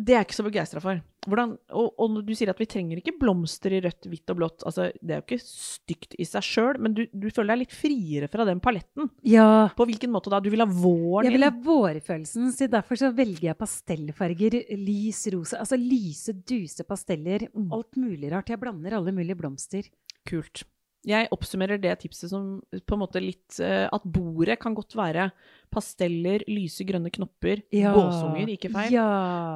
det 0.00 0.14
er 0.14 0.22
jeg 0.22 0.26
ikke 0.30 0.36
så 0.38 0.44
begeistra 0.46 0.80
for. 0.80 1.00
Hvordan, 1.28 1.50
og, 1.76 1.98
og 2.00 2.14
du 2.24 2.30
sier 2.34 2.48
at 2.48 2.58
vi 2.58 2.66
trenger 2.66 2.98
ikke 2.98 3.12
blomster 3.20 3.74
i 3.76 3.82
rødt, 3.84 4.08
hvitt 4.08 4.32
og 4.32 4.38
blått, 4.38 4.64
altså 4.66 4.86
det 5.04 5.12
er 5.12 5.20
jo 5.20 5.26
ikke 5.26 5.44
stygt 5.44 6.16
i 6.16 6.24
seg 6.26 6.46
sjøl, 6.46 6.80
men 6.82 6.96
du, 6.96 7.02
du 7.12 7.28
føler 7.28 7.52
deg 7.52 7.60
litt 7.66 7.76
friere 7.76 8.30
fra 8.32 8.46
den 8.48 8.62
paletten. 8.64 9.12
ja. 9.28 9.68
På 9.76 9.84
hvilken 9.86 10.10
måte 10.14 10.32
da? 10.32 10.40
Du 10.42 10.48
vil 10.50 10.64
ha 10.64 10.66
våren 10.66 11.28
Jeg 11.28 11.36
vil 11.36 11.46
ha 11.46 11.52
vårfølelsen, 11.68 12.48
så 12.56 12.70
derfor 12.72 12.98
så 12.98 13.12
velger 13.14 13.50
jeg 13.50 13.60
pastellfarger. 13.60 14.58
Lys 14.80 15.26
rosa. 15.36 15.60
Altså 15.60 15.78
lyse, 15.78 16.34
duse 16.40 16.88
pasteller. 16.88 17.46
Mm. 17.52 17.68
Alt 17.76 18.00
mulig 18.00 18.32
rart. 18.32 18.50
Jeg 18.50 18.64
blander 18.64 18.96
alle 18.96 19.14
mulige 19.14 19.38
blomster. 19.38 19.92
Kult. 20.28 20.64
Jeg 21.08 21.28
oppsummerer 21.34 21.80
det 21.82 21.96
tipset 22.04 22.30
som 22.30 22.60
på 22.86 22.94
en 22.94 23.00
måte 23.02 23.18
litt 23.22 23.56
eh, 23.58 23.88
At 23.90 24.04
bordet 24.06 24.58
kan 24.62 24.74
godt 24.76 24.94
være 24.94 25.30
pasteller, 25.72 26.44
lyse 26.52 26.84
grønne 26.86 27.10
knopper, 27.10 27.62
gåsunger, 27.72 28.50
ikke 28.54 28.70
feil. 28.74 28.92
Ja. 28.94 29.06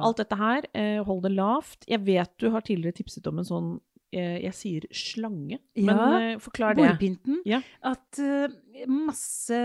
Alt 0.03 0.19
dette 0.23 0.39
her, 0.39 0.65
eh, 0.73 0.97
hold 1.05 1.21
det 1.27 1.31
lavt. 1.35 1.85
Jeg 1.87 2.01
vet 2.07 2.33
du 2.41 2.49
har 2.51 2.65
tidligere 2.65 2.97
tipset 2.99 3.29
om 3.29 3.39
en 3.39 3.47
sånn 3.47 3.69
eh, 4.11 4.39
jeg 4.47 4.57
sier 4.57 4.87
slange, 4.91 5.61
men 5.77 5.93
Ja, 5.93 6.33
forklar 6.41 6.75
det. 6.75 6.87
Bordpynten. 6.89 7.39
Ja. 7.47 7.61
At 7.85 8.19
masse, 8.89 9.61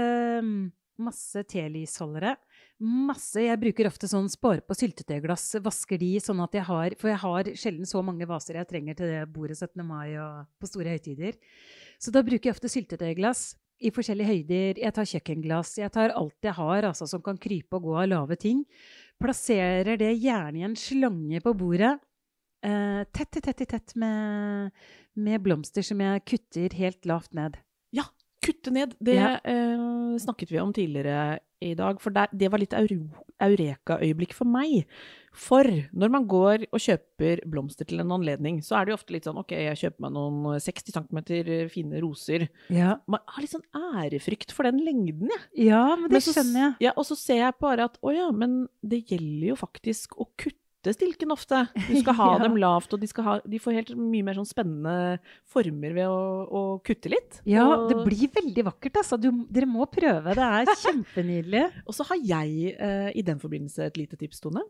masse 1.03 1.47
telysholdere, 1.51 2.37
Masse. 2.83 3.39
Jeg 3.45 3.61
bruker 3.63 3.87
ofte 3.87 4.09
sånn 4.11 4.27
spare 4.33 4.63
på 4.67 4.75
syltetøyglass, 4.75 5.53
vasker 5.63 6.01
de 6.03 6.17
sånn 6.23 6.41
at 6.43 6.57
jeg 6.57 6.65
har 6.67 6.97
For 6.99 7.13
jeg 7.13 7.21
har 7.23 7.51
sjelden 7.55 7.87
så 7.87 8.03
mange 8.03 8.27
vaser 8.27 8.59
jeg 8.59 8.67
trenger 8.73 8.97
til 8.99 9.07
det 9.13 9.21
bordet 9.33 9.55
17. 9.61 9.85
mai 9.87 10.17
og 10.19 10.49
på 10.59 10.67
store 10.71 10.97
høytider. 10.97 11.37
Så 12.03 12.11
da 12.11 12.25
bruker 12.27 12.51
jeg 12.51 12.57
ofte 12.57 12.71
syltetøyglass 12.73 13.45
i 13.83 13.91
forskjellige 13.95 14.31
høyder. 14.33 14.81
Jeg 14.83 14.95
tar 14.95 15.07
kjøkkenglass. 15.13 15.77
Jeg 15.79 15.93
tar 15.95 16.15
alt 16.19 16.47
jeg 16.47 16.55
har 16.59 16.89
altså, 16.91 17.07
som 17.11 17.23
kan 17.23 17.39
krype 17.39 17.79
og 17.79 17.87
gå 17.87 17.95
av 18.03 18.09
lave 18.11 18.37
ting. 18.39 18.65
Plasserer 19.23 19.95
det 20.01 20.11
gjerne 20.19 20.59
i 20.59 20.67
en 20.67 20.75
slange 20.79 21.41
på 21.45 21.55
bordet. 21.55 21.95
Eh, 22.67 23.03
tett 23.15 23.39
i 23.39 23.43
tett 23.43 23.63
i 23.63 23.67
tett 23.67 23.95
med, 23.99 24.71
med 25.19 25.43
blomster 25.43 25.83
som 25.87 26.03
jeg 26.03 26.23
kutter 26.31 26.75
helt 26.79 27.07
lavt 27.11 27.35
ned. 27.35 27.59
Ja, 27.95 28.05
kutte 28.43 28.71
ned. 28.75 28.95
Det 29.03 29.15
Ja. 29.19 29.37
eh, 29.45 30.19
snakket 30.23 30.51
vi 30.51 30.59
om 30.63 30.73
tidligere 30.75 31.39
i 31.63 31.75
dag, 31.79 32.01
for 32.03 32.11
det 32.15 32.51
var 32.53 32.61
litt 32.63 32.75
eureka-øyeblikk 33.43 34.35
for 34.37 34.49
meg. 34.49 34.85
For 35.33 35.65
når 35.97 36.11
man 36.13 36.27
går 36.29 36.67
og 36.69 36.81
kjøper 36.85 37.41
blomster 37.49 37.89
til 37.89 38.03
en 38.03 38.13
anledning, 38.13 38.59
så 38.65 38.77
er 38.77 38.85
det 38.85 38.93
jo 38.93 38.97
ofte 38.99 39.15
litt 39.15 39.25
sånn 39.25 39.41
ok, 39.41 39.55
jeg 39.57 39.79
kjøper 39.81 40.05
meg 40.05 40.13
noen 40.19 40.61
60 40.61 40.97
cm 40.99 41.21
fine 41.73 42.03
roser. 42.05 42.45
Ja, 42.69 42.99
Man 43.09 43.23
har 43.33 43.41
litt 43.45 43.55
sånn 43.55 43.65
ærefrykt 43.73 44.53
for 44.53 44.69
den 44.69 44.83
lengden, 44.85 45.33
jeg. 45.33 45.69
ja 45.71 45.85
men 45.97 46.11
det 46.11 46.19
Men 46.19 46.27
så 46.27 46.37
skjønner 46.37 46.61
jeg. 46.67 46.75
Ja, 46.89 46.93
og 46.97 47.09
så 47.09 47.17
ser 47.17 47.41
jeg 47.47 47.59
bare 47.65 47.89
at 47.89 47.97
å 48.05 48.13
ja, 48.13 48.29
men 48.37 48.67
det 48.85 49.07
gjelder 49.09 49.55
jo 49.55 49.57
faktisk 49.63 50.19
å 50.21 50.29
kutte 50.37 50.59
stilken 50.91 51.31
ofte. 51.31 51.61
Du 51.87 51.95
skal 52.01 52.17
ha 52.19 52.27
Ja. 52.33 52.43
dem 52.43 52.57
lavt, 52.59 52.91
og 52.97 52.99
de, 52.99 53.07
ha, 53.23 53.37
de 53.47 53.61
får 53.63 53.77
helt 53.79 53.93
mye 53.95 54.27
mer 54.27 54.35
sånn 54.35 54.49
spennende 54.51 55.21
former 55.47 55.95
ved 55.95 56.11
å, 56.11 56.19
å 56.51 56.63
kutte 56.83 57.13
litt. 57.13 57.39
Ja, 57.47 57.69
og, 57.71 57.87
det 57.93 58.01
blir 58.03 58.33
veldig 58.35 58.65
vakkert, 58.73 58.99
altså. 59.05 59.21
Du, 59.23 59.31
dere 59.47 59.71
må 59.71 59.87
prøve. 59.87 60.35
Det 60.35 60.43
er 60.43 60.75
kjempenydelig. 60.83 61.65
og 61.87 61.95
så 61.95 62.09
har 62.11 62.19
jeg 62.19 62.75
eh, 62.75 63.11
i 63.15 63.23
den 63.23 63.39
forbindelse 63.39 63.87
et 63.87 64.03
lite 64.03 64.19
tips, 64.19 64.43
Tone. 64.43 64.67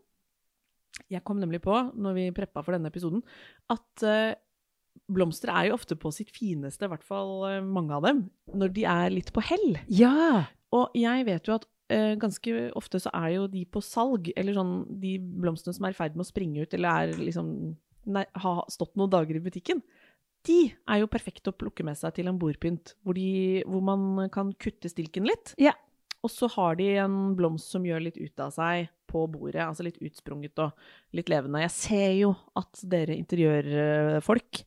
Jeg 1.09 1.25
kom 1.25 1.39
nemlig 1.41 1.63
på, 1.65 1.73
når 1.97 2.13
vi 2.19 2.29
preppa 2.37 2.61
for 2.61 2.77
denne 2.77 2.93
episoden, 2.93 3.23
at 3.73 4.05
eh, 4.05 4.35
blomster 5.09 5.49
er 5.49 5.71
jo 5.71 5.77
ofte 5.79 5.97
på 5.97 6.11
sitt 6.13 6.29
fineste, 6.35 6.85
i 6.85 6.91
hvert 6.91 7.05
fall 7.05 7.39
eh, 7.49 7.61
mange 7.65 7.97
av 7.97 8.05
dem, 8.05 8.27
når 8.53 8.75
de 8.77 8.85
er 8.85 9.09
litt 9.17 9.33
på 9.33 9.41
hell. 9.41 9.79
Ja. 9.89 10.45
Og 10.73 10.93
jeg 10.97 11.25
vet 11.25 11.49
jo 11.49 11.57
at 11.57 11.65
ganske 11.91 12.69
ofte 12.79 12.99
så 13.03 13.11
er 13.13 13.33
jo 13.35 13.47
de 13.51 13.65
på 13.69 13.81
salg, 13.83 14.31
eller 14.39 14.55
sånn 14.55 14.75
de 15.01 15.17
blomstene 15.19 15.75
som 15.75 15.85
er 15.85 15.93
i 15.93 15.97
ferd 15.97 16.15
med 16.15 16.25
å 16.25 16.29
springe 16.29 16.63
ut, 16.63 16.73
eller 16.73 17.03
er 17.03 17.19
liksom 17.19 17.49
nei, 18.09 18.25
har 18.43 18.63
stått 18.71 18.95
noen 18.99 19.11
dager 19.11 19.37
i 19.37 19.43
butikken, 19.43 19.83
de 20.47 20.57
er 20.91 20.99
jo 20.99 21.11
perfekte 21.11 21.53
å 21.53 21.55
plukke 21.55 21.85
med 21.87 21.97
seg 21.99 22.17
til 22.17 22.27
en 22.27 22.39
bordpynt, 22.39 22.97
hvor, 23.03 23.15
de, 23.15 23.63
hvor 23.67 23.83
man 23.85 24.27
kan 24.33 24.51
kutte 24.59 24.91
stilken 24.91 25.27
litt. 25.27 25.53
Ja. 25.61 25.75
Og 26.23 26.31
så 26.31 26.47
har 26.55 26.77
de 26.79 26.87
en 27.03 27.33
blomst 27.35 27.71
som 27.71 27.83
gjør 27.87 28.05
litt 28.05 28.19
ut 28.19 28.43
av 28.43 28.51
seg 28.55 28.89
på 29.11 29.25
bordet, 29.31 29.61
altså 29.63 29.85
litt 29.87 29.99
utsprunget 30.03 30.59
og 30.63 31.15
litt 31.15 31.31
levende. 31.31 31.63
Jeg 31.65 31.75
ser 31.75 32.11
jo 32.15 32.33
at 32.59 32.83
dere 32.91 33.17
interiørfolk 33.19 34.63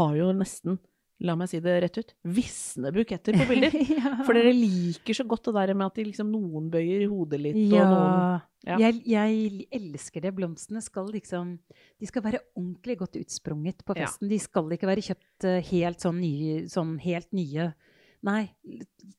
har 0.00 0.16
jo 0.18 0.30
nesten, 0.36 0.78
la 1.24 1.34
meg 1.40 1.48
si 1.48 1.60
det 1.64 1.74
rett 1.82 1.98
ut, 2.00 2.10
visne 2.36 2.90
buketter 2.94 3.36
på 3.38 3.46
bilder. 3.48 3.74
ja. 3.98 4.10
For 4.26 4.36
dere 4.36 4.52
liker 4.54 5.16
så 5.16 5.24
godt 5.28 5.48
det 5.48 5.54
der 5.56 5.72
med 5.74 5.86
at 5.88 6.00
de 6.00 6.04
liksom, 6.10 6.32
noen 6.32 6.66
bøyer 6.72 7.06
hodet 7.10 7.40
litt, 7.40 7.60
og 7.72 7.78
noen 7.78 8.10
Ja. 8.10 8.42
Ja. 8.64 8.78
Jeg, 8.80 9.02
jeg 9.04 9.66
elsker 9.76 10.22
det. 10.24 10.30
Blomstene 10.38 10.80
skal 10.80 11.10
liksom 11.12 11.58
De 12.00 12.08
skal 12.08 12.22
være 12.24 12.38
ordentlig 12.56 12.94
godt 13.02 13.18
utsprunget 13.20 13.82
på 13.84 13.92
Ja. 13.92 14.06
festen. 14.06 14.30
De 14.30 14.38
skal 14.40 14.72
ikke 14.72 14.88
være 14.88 15.04
kjøpt 15.04 15.44
eh, 15.50 15.58
helt 15.68 16.00
sånn, 16.00 16.22
nye, 16.22 16.62
sånn 16.72 16.94
helt 17.04 17.28
nye. 17.36 17.74
Nei, 18.24 18.46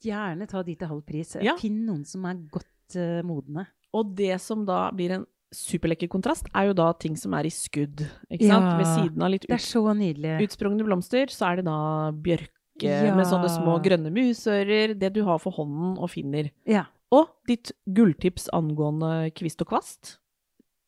gjerne 0.02 0.48
ta 0.50 0.64
de 0.66 0.74
til 0.74 0.90
halv 0.90 1.04
pris. 1.06 1.36
Ja. 1.46 1.54
Finn 1.62 1.84
noen 1.86 2.02
som 2.10 2.26
er 2.26 2.40
godt 2.50 2.98
uh, 2.98 3.22
modne. 3.28 3.68
Og 3.94 4.16
det 4.18 4.40
som 4.42 4.66
da 4.66 4.88
blir 4.98 5.14
en 5.20 5.28
superlekker 5.54 6.10
kontrast, 6.12 6.48
er 6.56 6.68
jo 6.68 6.74
da 6.74 6.92
ting 6.94 7.16
som 7.18 7.34
er 7.38 7.46
i 7.48 7.54
skudd. 7.54 8.02
Ikke 8.32 8.48
sant? 8.50 8.66
Ja, 8.66 8.78
Ved 8.80 8.88
siden 8.92 9.22
av 9.24 9.30
litt 9.32 9.46
ut, 9.46 9.52
utsprungne 10.46 10.84
blomster, 10.88 11.28
så 11.32 11.52
er 11.52 11.56
det 11.62 11.66
da 11.66 12.12
bjørke 12.12 12.50
Ja. 12.84 13.16
med 13.16 13.26
sånne 13.26 13.48
små 13.50 13.78
grønne 13.82 14.12
musører. 14.12 14.98
Det 15.00 15.14
du 15.14 15.24
har 15.24 15.40
for 15.40 15.52
hånden 15.54 15.98
og 15.98 16.10
finner. 16.10 16.52
Ja. 16.68 16.86
Og 17.12 17.30
ditt 17.48 17.72
gulltips 17.88 18.50
angående 18.52 19.32
kvist 19.34 19.62
og 19.62 19.68
kvast. 19.70 20.18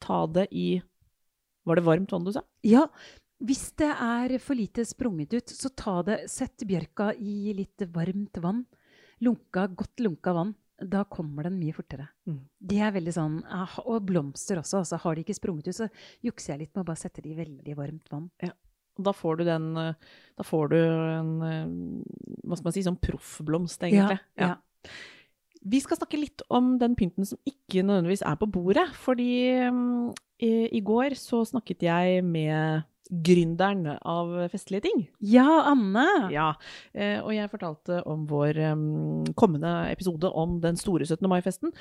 Ta 0.02 0.26
det 0.28 0.48
i 0.52 0.82
Var 1.66 1.76
det 1.76 1.84
varmt 1.84 2.12
vann 2.12 2.24
du 2.26 2.32
sa? 2.32 2.42
ja. 2.64 2.88
Hvis 3.40 3.72
det 3.78 3.92
er 4.02 4.40
for 4.40 4.56
lite 4.56 4.82
sprunget 4.84 5.32
ut, 5.32 5.46
så 5.46 5.70
ta 5.76 6.02
det, 6.02 6.28
sett 6.28 6.58
bjørka 6.66 7.14
i 7.22 7.54
litt 7.54 7.78
varmt 7.94 8.34
vann. 8.42 8.66
Lunka, 9.22 9.68
godt 9.76 9.96
lunka 10.00 10.34
vann. 10.34 10.56
Da 10.78 11.04
kommer 11.10 11.48
den 11.48 11.58
mye 11.58 11.74
fortere. 11.74 12.06
Mm. 12.30 12.40
Det 12.70 12.80
er 12.86 12.94
veldig 12.94 13.14
sånn, 13.16 13.38
ah, 13.50 13.80
Og 13.90 14.06
blomster 14.06 14.60
også. 14.62 14.84
altså 14.84 15.00
Har 15.02 15.16
de 15.18 15.24
ikke 15.26 15.38
sprunget 15.38 15.72
ut, 15.72 15.78
så 15.80 15.88
jukser 16.26 16.54
jeg 16.54 16.66
litt 16.66 16.76
med 16.76 16.84
å 16.84 16.90
bare 16.92 17.02
sette 17.02 17.24
de 17.26 17.34
i 17.34 17.38
veldig 17.38 17.78
varmt 17.80 18.12
vann. 18.14 18.30
Ja. 18.44 18.54
Da 18.98 19.14
får 19.14 19.38
du 19.38 19.44
den 19.46 19.66
eh, 19.78 19.94
Da 20.38 20.46
får 20.46 20.72
du 20.72 20.78
en 20.82 21.32
eh, 21.46 21.68
Hva 22.46 22.58
skal 22.58 22.70
man 22.70 22.76
si, 22.76 22.86
sånn 22.86 23.02
proffblomst, 23.02 23.86
egentlig. 23.86 24.20
Ja, 24.38 24.56
ja. 24.56 24.92
Vi 25.68 25.82
skal 25.84 26.00
snakke 26.00 26.20
litt 26.22 26.44
om 26.54 26.76
den 26.80 26.94
pynten 26.96 27.26
som 27.28 27.40
ikke 27.48 27.82
nødvendigvis 27.84 28.24
er 28.24 28.38
på 28.40 28.48
bordet. 28.54 28.86
Fordi 28.96 29.32
um, 29.68 30.14
i, 30.40 30.70
i 30.78 30.82
går 30.86 31.18
så 31.20 31.42
snakket 31.50 31.84
jeg 31.84 32.22
med 32.24 32.86
gründeren 33.12 33.98
av 33.98 34.34
festlige 34.52 34.88
ting. 34.88 35.06
Ja, 35.24 35.48
Anne! 35.72 36.08
Ja, 36.34 36.52
eh, 36.94 37.18
og 37.22 37.34
jeg 37.36 37.52
fortalte 37.54 38.02
om 38.10 38.28
vår 38.30 38.62
mm, 38.78 39.34
kommende 39.40 39.74
episode 39.92 40.32
om 40.32 40.60
den 40.64 40.80
store 40.80 41.08
17. 41.08 41.28
mai-festen. 41.32 41.74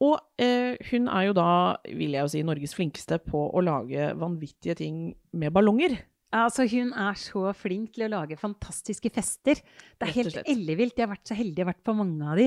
Og 0.00 0.16
eh, 0.40 0.80
hun 0.90 1.10
er 1.12 1.28
jo 1.28 1.34
da, 1.36 1.50
vil 1.84 2.16
jeg 2.16 2.24
jo 2.24 2.32
si, 2.32 2.44
Norges 2.46 2.76
flinkeste 2.76 3.20
på 3.26 3.42
å 3.52 3.64
lage 3.64 4.14
vanvittige 4.20 4.78
ting 4.80 5.10
med 5.36 5.52
ballonger. 5.52 5.98
Altså, 6.30 6.64
Hun 6.70 6.92
er 6.94 7.16
så 7.18 7.50
flink 7.58 7.96
til 7.96 8.06
å 8.06 8.10
lage 8.12 8.38
fantastiske 8.38 9.10
fester. 9.12 9.58
Det 9.98 10.06
er 10.06 10.14
helt 10.14 10.38
ellevilt. 10.44 10.94
Jeg 10.94 11.08
har 11.08 11.12
vært 11.16 11.26
så 11.26 11.34
heldig, 11.34 11.56
jeg 11.58 11.66
har 11.66 11.72
vært 11.72 11.88
på 11.88 11.96
mange 11.98 12.28
av 12.30 12.38
de. 12.38 12.46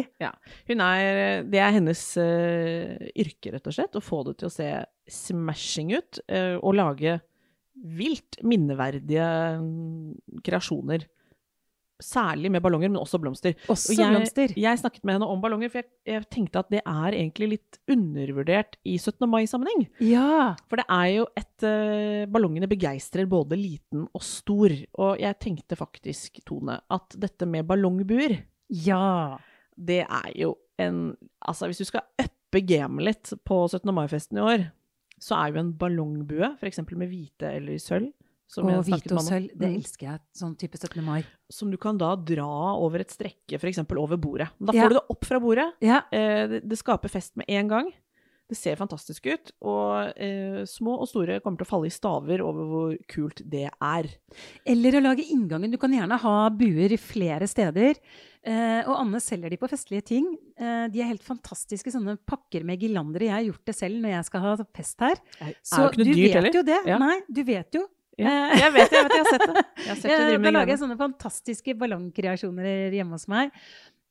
Hun 0.72 0.84
er, 0.86 1.44
det 1.44 1.60
er 1.60 1.76
hennes 1.76 2.04
uh, 2.16 2.96
yrke, 3.12 3.52
rett 3.52 3.68
og 3.68 3.76
slett, 3.76 4.00
å 4.00 4.04
få 4.04 4.22
det 4.30 4.38
til 4.40 4.50
å 4.50 4.56
se 4.56 4.72
smashing 5.12 5.96
ut, 5.98 6.24
Uh, 6.32 6.56
og 6.64 6.78
lage 6.78 7.18
vilt 7.76 8.40
minneverdige 8.46 9.26
mm, 9.62 10.40
kreasjoner. 10.46 11.06
Særlig 12.04 12.50
med 12.52 12.60
ballonger, 12.60 12.90
men 12.92 13.00
også 13.00 13.20
blomster. 13.22 13.54
Også 13.72 13.94
Og 13.94 14.00
jeg, 14.02 14.12
blomster. 14.12 14.54
Jeg 14.60 14.80
snakket 14.82 15.06
med 15.08 15.16
henne 15.16 15.28
om 15.30 15.40
ballonger, 15.44 15.70
for 15.72 15.80
jeg, 15.80 15.90
jeg 16.10 16.26
tenkte 16.34 16.60
at 16.60 16.72
det 16.74 16.82
er 16.82 17.16
egentlig 17.16 17.48
litt 17.54 17.80
undervurdert 17.94 18.76
i 18.84 18.98
17. 18.98 19.24
mai-sammenheng. 19.30 19.86
Ja. 20.04 20.56
For 20.68 20.82
det 20.82 20.88
er 20.92 21.08
jo 21.14 21.28
et 21.40 21.64
uh, 21.70 22.26
Ballongene 22.34 22.68
begeistrer 22.68 23.30
både 23.30 23.56
liten 23.60 24.04
og 24.10 24.26
stor. 24.26 24.74
Og 25.00 25.22
jeg 25.22 25.40
tenkte 25.46 25.80
faktisk, 25.80 26.42
Tone, 26.50 26.82
at 26.92 27.16
dette 27.24 27.48
med 27.48 27.70
ballongbuer 27.70 28.36
Ja. 28.84 29.38
det 29.78 30.04
er 30.04 30.32
jo 30.36 30.58
en 30.82 31.14
Altså, 31.46 31.70
hvis 31.70 31.78
du 31.84 31.88
skal 31.88 32.04
uppe 32.20 32.62
gamet 32.68 33.06
litt 33.06 33.34
på 33.48 33.64
17. 33.70 33.94
mai-festen 33.96 34.42
i 34.42 34.44
år, 34.44 34.66
så 35.24 35.38
er 35.40 35.54
jo 35.54 35.62
en 35.64 35.72
ballongbue, 35.80 36.52
f.eks. 36.60 36.82
med 36.92 37.08
hvite 37.12 37.54
eller 37.62 37.80
sølv, 37.82 38.12
som, 38.54 38.68
Og 38.70 38.84
hvite 38.86 39.16
og 39.16 39.24
sølv. 39.26 39.48
Det 39.56 39.70
mm, 39.70 39.76
elsker 39.80 40.08
jeg. 40.12 40.20
Sånn 40.38 40.52
type 40.60 40.78
17. 40.78 41.00
mai. 41.06 41.24
som 41.50 41.72
du 41.72 41.78
kan 41.82 41.98
da 41.98 42.12
dra 42.20 42.46
over 42.78 43.02
et 43.02 43.10
strekke, 43.14 43.58
f.eks. 43.58 43.80
over 43.96 44.18
bordet. 44.22 44.50
Da 44.60 44.74
Ja. 44.76 44.84
får 44.84 44.90
du 44.94 44.96
det 45.00 45.06
opp 45.16 45.26
fra 45.26 45.40
bordet. 45.42 45.70
Ja. 45.82 46.02
Eh, 46.12 46.44
det, 46.52 46.60
det 46.70 46.78
skaper 46.78 47.10
fest 47.10 47.36
med 47.40 47.46
en 47.50 47.68
gang. 47.72 47.90
Det 48.54 48.60
ser 48.60 48.78
fantastisk 48.78 49.26
ut, 49.34 49.52
og 49.66 50.14
eh, 50.22 50.60
små 50.70 51.00
og 51.02 51.08
store 51.10 51.40
kommer 51.42 51.58
til 51.58 51.66
å 51.66 51.72
falle 51.72 51.90
i 51.90 51.94
staver 51.96 52.44
over 52.46 52.68
hvor 52.70 52.94
kult 53.10 53.42
det 53.50 53.66
er. 53.74 54.10
Eller 54.70 55.00
å 55.00 55.02
lage 55.02 55.26
inngangen. 55.34 55.74
Du 55.74 55.80
kan 55.82 55.94
gjerne 55.96 56.20
ha 56.22 56.36
buer 56.54 56.94
i 56.94 57.00
flere 57.02 57.48
steder. 57.50 57.98
Eh, 58.46 58.82
og 58.84 58.94
Anne 59.00 59.22
selger 59.24 59.54
de 59.54 59.58
på 59.62 59.70
festlige 59.72 60.06
ting. 60.12 60.30
Eh, 60.60 60.86
de 60.94 61.02
er 61.02 61.10
helt 61.14 61.24
fantastiske 61.26 61.94
sånne 61.96 62.18
pakker 62.30 62.66
med 62.68 62.82
gilandere. 62.84 63.30
Jeg 63.32 63.38
har 63.40 63.46
gjort 63.50 63.66
det 63.72 63.78
selv 63.80 64.02
når 64.04 64.18
jeg 64.18 64.30
skal 64.30 64.46
ha 64.46 64.54
fest 64.78 65.04
her. 65.08 65.18
Det 65.40 65.54
Så 65.66 65.82
er 65.88 65.98
du 65.98 66.04
dyrt 66.04 66.18
vet 66.20 66.38
heller. 66.38 66.58
jo 66.60 66.66
det. 66.70 66.80
Ja. 66.92 66.98
Nei, 67.02 67.18
du 67.32 67.44
vet 67.48 67.80
jo. 67.80 67.86
Ja. 68.20 68.30
Eh, 68.30 68.60
Jeg 68.62 68.74
vet 68.76 68.92
det, 68.92 68.98
jeg 69.00 69.06
vet 69.08 69.14
jeg 69.18 69.24
har 69.24 69.32
sett 69.34 69.48
det. 69.50 69.62
Jeg 69.80 69.88
har 69.90 69.96
sett 69.98 70.12
det 70.12 70.18
Ja, 70.36 70.38
da 70.44 70.52
lager 70.54 70.78
sånne 70.84 70.98
fantastiske 71.00 71.74
ballongkreasjoner 71.80 72.94
hjemme 72.94 73.18
hos 73.18 73.26
meg. 73.32 73.50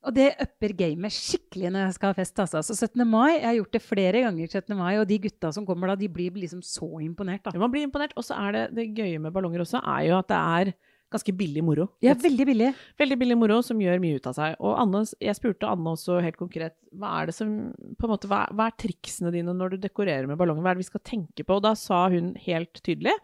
Og 0.03 0.15
det 0.17 0.33
upper 0.43 0.73
gamet 0.75 1.15
skikkelig 1.15 1.71
når 1.71 1.85
jeg 1.85 1.97
skal 1.97 2.11
ha 2.11 2.17
fest. 2.17 2.41
Altså. 2.43 2.63
Så 2.67 2.75
17. 2.89 3.05
mai, 3.07 3.37
jeg 3.37 3.47
har 3.47 3.59
gjort 3.61 3.77
det 3.77 3.83
flere 3.85 4.23
ganger 4.25 4.49
17. 4.49 4.75
mai, 4.79 4.95
og 4.99 5.07
de 5.11 5.19
gutta 5.23 5.53
som 5.55 5.67
kommer 5.69 5.93
da, 5.93 5.99
de 6.01 6.09
blir 6.11 6.35
liksom 6.43 6.63
så 6.67 6.89
imponert. 7.05 7.45
da. 7.45 7.55
Man 7.61 7.71
blir 7.71 7.87
imponert. 7.87 8.17
Og 8.19 8.27
så 8.27 8.39
er 8.39 8.57
det 8.57 8.65
det 8.79 8.89
gøye 8.99 9.21
med 9.23 9.35
ballonger 9.35 9.63
også, 9.63 9.83
er 9.83 10.09
jo 10.09 10.19
at 10.19 10.33
det 10.33 10.41
er 10.41 10.73
ganske 11.13 11.35
billig 11.37 11.63
moro. 11.65 11.87
Ja, 12.03 12.15
veldig 12.19 12.47
billig. 12.49 12.71
Veldig 12.99 13.19
billig 13.21 13.37
moro 13.39 13.61
som 13.65 13.81
gjør 13.83 14.01
mye 14.03 14.19
ut 14.19 14.29
av 14.31 14.37
seg. 14.37 14.57
Og 14.65 14.75
Anne, 14.81 15.05
jeg 15.23 15.39
spurte 15.39 15.69
Anne 15.69 15.93
også 15.93 16.19
helt 16.25 16.39
konkret 16.41 16.77
hva 16.99 17.13
er 17.21 17.29
det 17.29 17.37
som, 17.37 17.53
på 17.99 18.09
en 18.09 18.15
måte, 18.15 18.31
hva, 18.31 18.47
hva 18.57 18.71
er 18.71 18.79
triksene 18.81 19.33
dine 19.35 19.55
når 19.57 19.75
du 19.77 19.83
dekorerer 19.85 20.27
med 20.31 20.41
ballonger? 20.41 20.65
Hva 20.65 20.73
er 20.73 20.81
det 20.81 20.87
vi 20.87 20.91
skal 20.91 21.05
tenke 21.07 21.47
på? 21.47 21.59
Og 21.59 21.67
da 21.67 21.75
sa 21.79 22.07
hun 22.13 22.33
helt 22.47 22.81
tydelig 22.81 23.15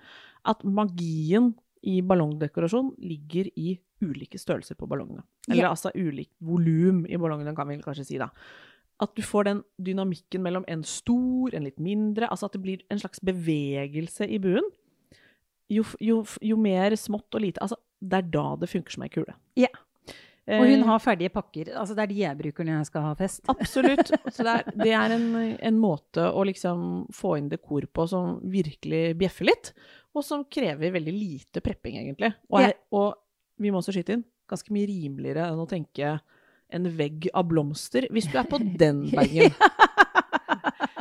at 0.49 0.62
magien 0.64 1.54
i 1.87 2.00
ballongdekorasjon 2.04 2.92
ligger 3.00 3.50
i 3.56 3.78
ulike 4.02 4.38
størrelser 4.38 4.75
på 4.78 4.87
ballongene. 4.88 5.23
Eller 5.50 5.64
Ja. 5.64 5.71
altså 5.71 5.90
ulikt 5.95 6.35
volum 6.40 7.05
i 7.09 7.17
ballongene, 7.17 7.55
kan 7.57 7.69
vi 7.69 7.78
kanskje 7.83 8.05
si 8.07 8.19
da. 8.19 8.28
at 9.00 9.14
du 9.14 9.23
får 9.23 9.45
den 9.45 9.62
dynamikken 9.81 10.43
mellom 10.43 10.64
en 10.67 10.83
stor, 10.83 11.55
en 11.55 11.62
litt 11.64 11.78
mindre, 11.78 12.26
altså 12.31 12.47
at 12.47 12.52
det 12.52 12.62
blir 12.62 12.81
en 12.90 12.99
slags 12.99 13.21
bevegelse 13.21 14.26
i 14.28 14.38
buen. 14.43 14.64
Jo, 15.71 15.85
jo, 16.00 16.25
jo 16.43 16.57
mer 16.57 16.97
smått 16.97 17.35
og 17.37 17.40
lite 17.45 17.61
Altså, 17.61 17.76
det 18.02 18.17
er 18.19 18.31
da 18.33 18.57
det 18.57 18.69
funker 18.73 18.90
som 18.90 19.05
ei 19.05 19.09
kule. 19.12 19.35
Ja. 19.57 19.69
Og 20.49 20.64
hun 20.64 20.81
Eh, 20.81 20.87
har 20.88 20.99
ferdige 20.99 21.28
pakker. 21.28 21.75
Altså, 21.76 21.95
det 21.95 22.02
er 22.07 22.07
de 22.09 22.14
jeg 22.23 22.38
bruker 22.38 22.64
når 22.64 22.78
jeg 22.78 22.87
skal 22.88 23.02
ha 23.05 23.14
fest. 23.14 23.43
Absolutt. 23.52 24.09
Så 24.33 24.43
det 24.47 24.55
er, 24.55 24.71
det 24.81 24.93
er 24.97 25.12
en, 25.19 25.26
en 25.61 25.78
måte 25.78 26.25
å 26.33 26.43
liksom 26.49 27.07
få 27.12 27.35
inn 27.38 27.50
dekor 27.52 27.85
på 27.93 28.07
som 28.09 28.38
virkelig 28.49 29.12
bjeffer 29.21 29.45
litt, 29.50 29.75
og 30.17 30.25
som 30.25 30.47
krever 30.49 30.90
veldig 30.95 31.12
lite 31.12 31.61
prepping, 31.61 31.99
egentlig. 32.00 32.33
Og, 32.49 32.62
er, 32.64 32.73
og 32.97 33.12
vi 33.58 33.72
må 33.72 33.80
også 33.80 33.94
skyte 33.94 34.16
inn 34.16 34.26
ganske 34.48 34.72
mye 34.72 34.88
rimeligere 34.88 35.50
enn 35.50 35.60
å 35.60 35.68
tenke 35.68 36.16
en 36.68 36.88
vegg 36.98 37.28
av 37.36 37.46
blomster, 37.48 38.06
hvis 38.12 38.28
du 38.28 38.36
er 38.40 38.48
på 38.48 38.60
den 38.60 39.06
bagen. 39.16 39.52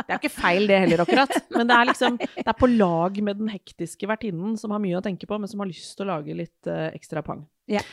Det 0.07 0.15
er 0.15 0.19
ikke 0.21 0.31
feil 0.31 0.69
det 0.69 0.77
heller, 0.85 1.03
akkurat. 1.03 1.33
Men 1.51 1.67
det 1.67 1.75
er 1.75 1.89
liksom 1.89 2.19
det 2.21 2.45
er 2.45 2.57
på 2.57 2.69
lag 2.71 3.17
med 3.23 3.41
den 3.41 3.49
hektiske 3.51 4.07
vertinnen 4.07 4.55
som 4.59 4.71
har 4.71 4.83
mye 4.83 4.99
å 4.99 5.03
tenke 5.03 5.27
på, 5.27 5.39
men 5.39 5.51
som 5.51 5.63
har 5.63 5.69
lyst 5.69 5.97
til 5.97 6.07
å 6.07 6.13
lage 6.13 6.37
litt 6.37 6.69
uh, 6.71 6.87
ekstra 6.95 7.23
pang. 7.25 7.43
Yeah. 7.67 7.83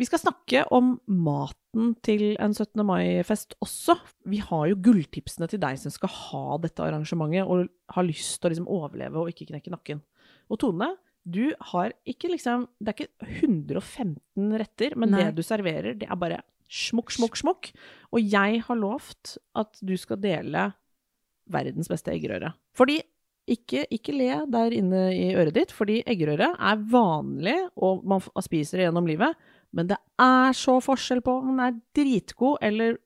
Vi 0.00 0.06
skal 0.08 0.22
snakke 0.22 0.62
om 0.72 0.94
maten 1.12 1.90
til 2.00 2.38
en 2.40 2.54
17. 2.56 2.80
mai-fest 2.88 3.52
også. 3.60 3.98
Vi 4.32 4.38
har 4.40 4.70
jo 4.70 4.78
gulltipsene 4.80 5.44
til 5.52 5.60
deg 5.60 5.76
som 5.82 5.92
skal 5.92 6.14
ha 6.14 6.56
dette 6.62 6.86
arrangementet 6.86 7.44
og 7.44 7.68
har 7.92 8.06
lyst 8.08 8.38
til 8.38 8.48
å 8.48 8.54
liksom 8.54 8.70
overleve 8.72 9.20
og 9.20 9.28
ikke 9.28 9.50
knekke 9.50 9.74
nakken. 9.74 10.00
Og 10.48 10.62
Tone, 10.62 10.88
du 11.28 11.52
har 11.72 11.92
ikke 12.08 12.30
liksom 12.32 12.66
Det 12.80 12.92
er 12.92 12.96
ikke 13.04 13.28
115 13.44 14.56
retter, 14.60 14.96
men 14.96 15.12
Nei. 15.12 15.24
det 15.24 15.36
du 15.36 15.42
serverer, 15.44 15.94
det 15.98 16.08
er 16.08 16.18
bare 16.20 16.40
smukk, 16.70 17.10
smukk, 17.12 17.36
smukk. 17.36 17.70
Og 18.14 18.22
jeg 18.22 18.62
har 18.66 18.78
lovt 18.78 19.36
at 19.58 19.80
du 19.82 19.96
skal 19.98 20.20
dele 20.22 20.70
verdens 21.50 21.90
beste 21.90 22.12
eggerøre. 22.14 22.52
Fordi 22.78 23.00
ikke, 23.50 23.84
ikke 23.90 24.14
le 24.14 24.44
der 24.52 24.74
inne 24.76 25.00
i 25.10 25.32
øret 25.34 25.56
ditt, 25.56 25.72
fordi 25.74 26.00
eggerøre 26.06 26.52
er 26.54 26.84
vanlig, 26.92 27.56
og 27.76 28.04
man 28.06 28.22
spiser 28.44 28.78
det 28.78 28.86
gjennom 28.86 29.08
livet, 29.10 29.34
men 29.74 29.90
det 29.90 29.98
er 30.22 30.54
så 30.56 30.76
forskjell 30.82 31.22
på 31.26 31.34
om 31.40 31.50
den 31.52 31.64
er 31.64 31.78
dritgod 31.96 32.62
eller 32.62 32.98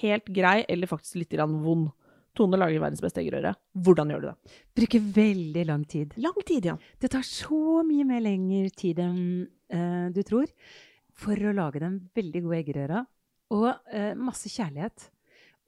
helt 0.00 0.28
grei, 0.30 0.60
eller 0.68 0.90
faktisk 0.90 1.22
litt 1.22 1.34
vond. 1.40 1.90
Tone 2.36 2.58
lager 2.60 2.82
verdens 2.82 3.02
beste 3.02 3.22
eggerøre. 3.22 3.54
Hvordan 3.74 4.12
gjør 4.12 4.22
du 4.22 4.28
det? 4.28 4.58
Bruker 4.80 5.06
veldig 5.16 5.64
lang 5.68 5.86
tid. 5.90 6.14
Lang 6.22 6.38
tid, 6.46 6.70
ja. 6.70 6.76
Det 7.02 7.10
tar 7.12 7.26
så 7.26 7.82
mye 7.86 8.06
mer 8.06 8.22
lengre 8.24 8.70
tid 8.76 9.02
enn 9.02 9.22
uh, 9.74 10.06
du 10.14 10.22
tror 10.26 10.50
for 11.20 11.36
å 11.36 11.54
lage 11.56 11.82
den 11.82 11.98
veldig 12.16 12.44
gode 12.46 12.60
eggerøra. 12.62 13.02
Og 13.56 13.66
uh, 13.70 14.12
masse 14.18 14.52
kjærlighet. 14.52 15.10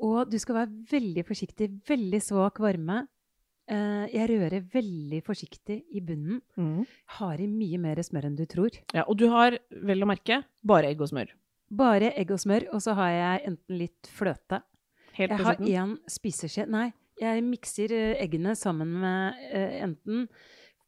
Og 0.03 0.31
du 0.31 0.39
skal 0.43 0.63
være 0.63 0.85
veldig 0.93 1.27
forsiktig. 1.27 1.69
Veldig 1.89 2.23
svak 2.25 2.63
varme. 2.63 3.05
Eh, 3.71 4.07
jeg 4.11 4.27
rører 4.33 4.65
veldig 4.73 5.21
forsiktig 5.25 5.79
i 5.95 6.03
bunnen. 6.05 6.41
Har 7.19 7.41
i 7.41 7.47
mye 7.47 7.79
mer 7.81 8.01
smør 8.03 8.27
enn 8.29 8.37
du 8.39 8.45
tror. 8.51 8.75
ja. 8.93 9.05
Og 9.07 9.17
du 9.21 9.29
har, 9.31 9.59
vel 9.71 10.03
å 10.03 10.09
merke, 10.11 10.43
bare 10.67 10.91
egg 10.91 11.01
og 11.01 11.13
smør. 11.13 11.31
Bare 11.73 12.13
egg 12.19 12.35
og 12.35 12.41
smør, 12.43 12.67
og 12.75 12.83
så 12.85 12.97
har 12.99 13.13
jeg 13.15 13.45
enten 13.53 13.79
litt 13.79 14.11
fløte. 14.13 14.61
Helt 15.19 15.35
Jeg 15.35 15.45
har 15.45 15.61
én 15.61 15.97
spiseskje 16.11 16.67
Nei, 16.73 16.89
jeg 17.21 17.45
mikser 17.45 17.93
eh, 17.97 18.19
eggene 18.23 18.55
sammen 18.59 18.95
med 19.03 19.41
eh, 19.53 19.79
enten 19.85 20.29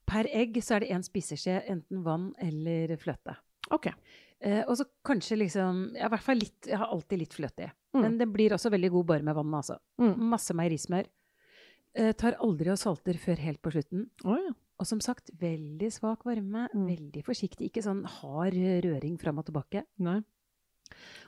Per 0.08 0.28
egg 0.36 0.58
så 0.64 0.76
er 0.76 0.84
det 0.84 0.92
én 0.96 1.04
spiseskje 1.04 1.62
enten 1.72 2.02
vann 2.04 2.26
eller 2.42 2.92
fløte. 3.00 3.38
Ok. 3.72 3.88
Eh, 4.44 4.60
og 4.68 4.76
så 4.76 4.84
kanskje 5.06 5.38
liksom 5.40 5.84
ja, 5.96 6.08
I 6.08 6.12
hvert 6.12 6.26
fall 6.26 6.42
litt 6.42 6.68
Jeg 6.68 6.76
har 6.80 6.92
alltid 6.92 7.22
litt 7.22 7.36
fløte 7.36 7.68
i. 7.68 7.70
Mm. 7.94 8.00
Men 8.02 8.18
den 8.20 8.32
blir 8.34 8.52
også 8.52 8.72
veldig 8.74 8.90
god 8.96 9.06
bare 9.12 9.24
med 9.24 9.38
vann, 9.38 9.54
altså. 9.56 9.78
Mm. 10.02 10.12
Masse 10.32 10.56
meierismør. 10.56 11.08
Eh, 11.94 12.10
tar 12.18 12.36
aldri 12.42 12.72
og 12.74 12.80
salter 12.80 13.18
før 13.22 13.40
helt 13.40 13.62
på 13.62 13.72
slutten. 13.76 14.08
Oh, 14.26 14.36
ja. 14.36 14.52
Og 14.82 14.88
som 14.90 14.98
sagt, 15.00 15.30
veldig 15.38 15.88
svak 15.94 16.26
varme. 16.26 16.66
Mm. 16.74 16.88
Veldig 16.90 17.22
forsiktig. 17.24 17.70
Ikke 17.70 17.84
sånn 17.86 18.02
hard 18.18 18.58
røring 18.84 19.16
fram 19.22 19.38
og 19.40 19.46
tilbake. 19.48 19.84
Nei. 20.02 20.18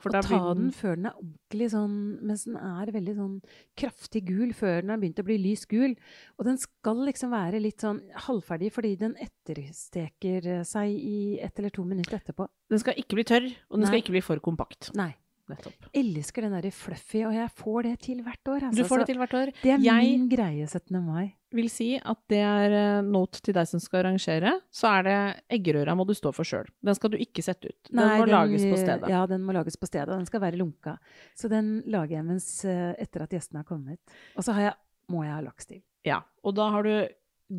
For 0.01 0.09
og 0.09 0.13
da 0.13 0.21
ta 0.21 0.53
den 0.53 0.69
før 0.71 0.95
den 0.95 1.07
er 1.09 1.15
ordentlig 1.17 1.69
sånn 1.73 1.95
Mens 2.29 2.43
den 2.45 2.55
er 2.55 2.91
veldig 2.93 3.15
sånn 3.17 3.41
kraftig 3.75 4.21
gul 4.27 4.53
før 4.53 4.81
den 4.81 4.89
har 4.93 4.97
begynt 5.01 5.19
å 5.19 5.25
bli 5.27 5.37
lys 5.41 5.65
gul. 5.67 5.95
Og 6.37 6.45
den 6.45 6.57
skal 6.61 7.01
liksom 7.07 7.31
være 7.33 7.59
litt 7.61 7.81
sånn 7.83 8.01
halvferdig 8.27 8.71
fordi 8.71 8.95
den 9.01 9.15
ettersteker 9.19 10.47
eh, 10.59 10.63
seg 10.67 10.91
i 10.93 11.39
ett 11.43 11.57
eller 11.59 11.73
to 11.73 11.83
minutter 11.87 12.19
etterpå. 12.19 12.47
Den 12.71 12.79
skal 12.83 12.97
ikke 12.99 13.17
bli 13.19 13.25
tørr, 13.27 13.47
og 13.69 13.77
den 13.79 13.85
Nei. 13.87 13.89
skal 13.91 14.03
ikke 14.03 14.15
bli 14.17 14.23
for 14.25 14.43
kompakt. 14.43 14.91
Nei. 14.97 15.13
Nettopp. 15.47 15.85
Elsker 15.95 16.43
den 16.43 16.51
derre 16.57 16.71
fluffy, 16.75 17.21
og 17.23 17.31
jeg 17.31 17.51
får 17.55 17.85
det 17.87 17.93
til 18.03 18.17
hvert 18.25 18.49
år. 18.51 18.65
Du 18.65 18.65
Altså. 18.67 18.87
får 18.89 18.97
det 18.99 19.05
til 19.07 19.17
hvert 19.21 19.33
år. 19.39 19.51
det 19.63 19.71
er 19.71 19.79
Jeg- 19.79 20.03
min 20.19 20.27
greie 20.27 20.67
17. 20.67 20.99
mai. 21.05 21.35
Vil 21.57 21.67
si 21.73 21.89
at 21.97 22.19
det 22.31 22.39
er 22.45 22.75
eh, 22.77 23.01
note 23.05 23.41
til 23.43 23.55
deg 23.57 23.67
som 23.69 23.81
skal 23.83 24.03
arrangere, 24.03 24.53
så 24.73 24.91
er 24.99 25.07
det 25.07 25.17
eggerøra 25.57 25.95
må 25.97 26.05
du 26.07 26.13
stå 26.17 26.31
for 26.35 26.47
sjøl. 26.47 26.69
Den 26.85 26.97
skal 26.97 27.13
du 27.13 27.19
ikke 27.21 27.43
sette 27.45 27.71
ut. 27.73 27.91
Den 27.91 27.99
Nei, 28.01 28.17
må 28.21 28.29
lages 28.29 28.65
på 28.67 28.79
stedet. 28.79 29.11
Ja, 29.11 29.25
den 29.29 29.45
må 29.45 29.55
lages 29.57 29.77
på 29.81 29.89
stedet. 29.89 30.09
og 30.11 30.21
Den 30.21 30.29
skal 30.29 30.43
være 30.45 30.59
lunka. 30.61 30.97
Så 31.37 31.51
den 31.51 31.79
lager 31.89 32.19
jeg 32.19 32.27
mens 32.29 32.49
eh, 32.69 32.91
etter 33.01 33.25
at 33.27 33.33
gjestene 33.37 33.63
har 33.63 33.69
kommet. 33.69 34.01
Og 34.37 34.45
så 34.47 34.55
har 34.57 34.69
jeg, 34.69 34.75
må 35.13 35.23
jeg 35.25 35.35
ha 35.35 35.43
laks 35.45 35.69
til. 35.69 35.83
Ja, 36.07 36.21
Og 36.47 36.55
da 36.55 36.69
har 36.71 36.87
du 36.87 36.93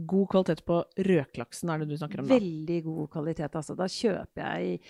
god 0.08 0.26
kvalitet 0.28 0.64
på 0.68 0.82
røklaksen, 1.08 1.70
er 1.72 1.80
det 1.80 1.88
du 1.88 1.96
snakker 1.96 2.20
om 2.20 2.28
da? 2.28 2.36
Veldig 2.36 2.82
god 2.84 3.06
kvalitet, 3.14 3.54
altså. 3.56 3.76
Da 3.76 3.86
kjøper 3.88 4.42
jeg 4.44 4.80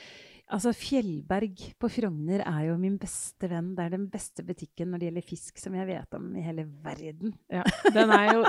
Altså, 0.48 0.72
Fjellberg 0.72 1.60
på 1.80 1.90
Frogner 1.92 2.40
er 2.46 2.62
jo 2.70 2.76
min 2.80 2.94
beste 3.00 3.50
venn. 3.50 3.74
Det 3.76 3.84
er 3.84 3.92
den 3.96 4.06
beste 4.08 4.44
butikken 4.48 4.88
når 4.92 5.02
det 5.02 5.08
gjelder 5.10 5.26
fisk 5.28 5.60
som 5.60 5.74
jeg 5.76 5.88
vet 5.90 6.14
om 6.16 6.30
i 6.38 6.44
hele 6.46 6.64
verden. 6.84 7.34
Ja, 7.52 7.66
den 7.92 8.12
er 8.16 8.30
jo 8.32 8.44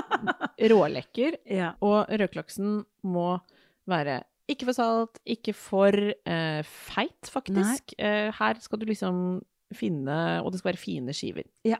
rålekker, 0.72 1.36
Ja. 1.60 1.74
og 1.84 2.08
rødklaksen 2.08 2.80
må 3.04 3.34
være 3.90 4.22
ikke 4.50 4.66
for 4.66 4.74
salt, 4.80 5.20
ikke 5.30 5.52
for 5.54 5.94
eh, 5.94 6.62
feit, 6.66 7.28
faktisk. 7.30 7.92
Eh, 8.02 8.32
her 8.34 8.58
skal 8.64 8.80
du 8.82 8.88
liksom 8.88 9.20
finne 9.70 10.40
Og 10.42 10.50
det 10.50 10.58
skal 10.58 10.72
være 10.72 10.80
fine 10.82 11.14
skiver. 11.14 11.46
Ja. 11.68 11.78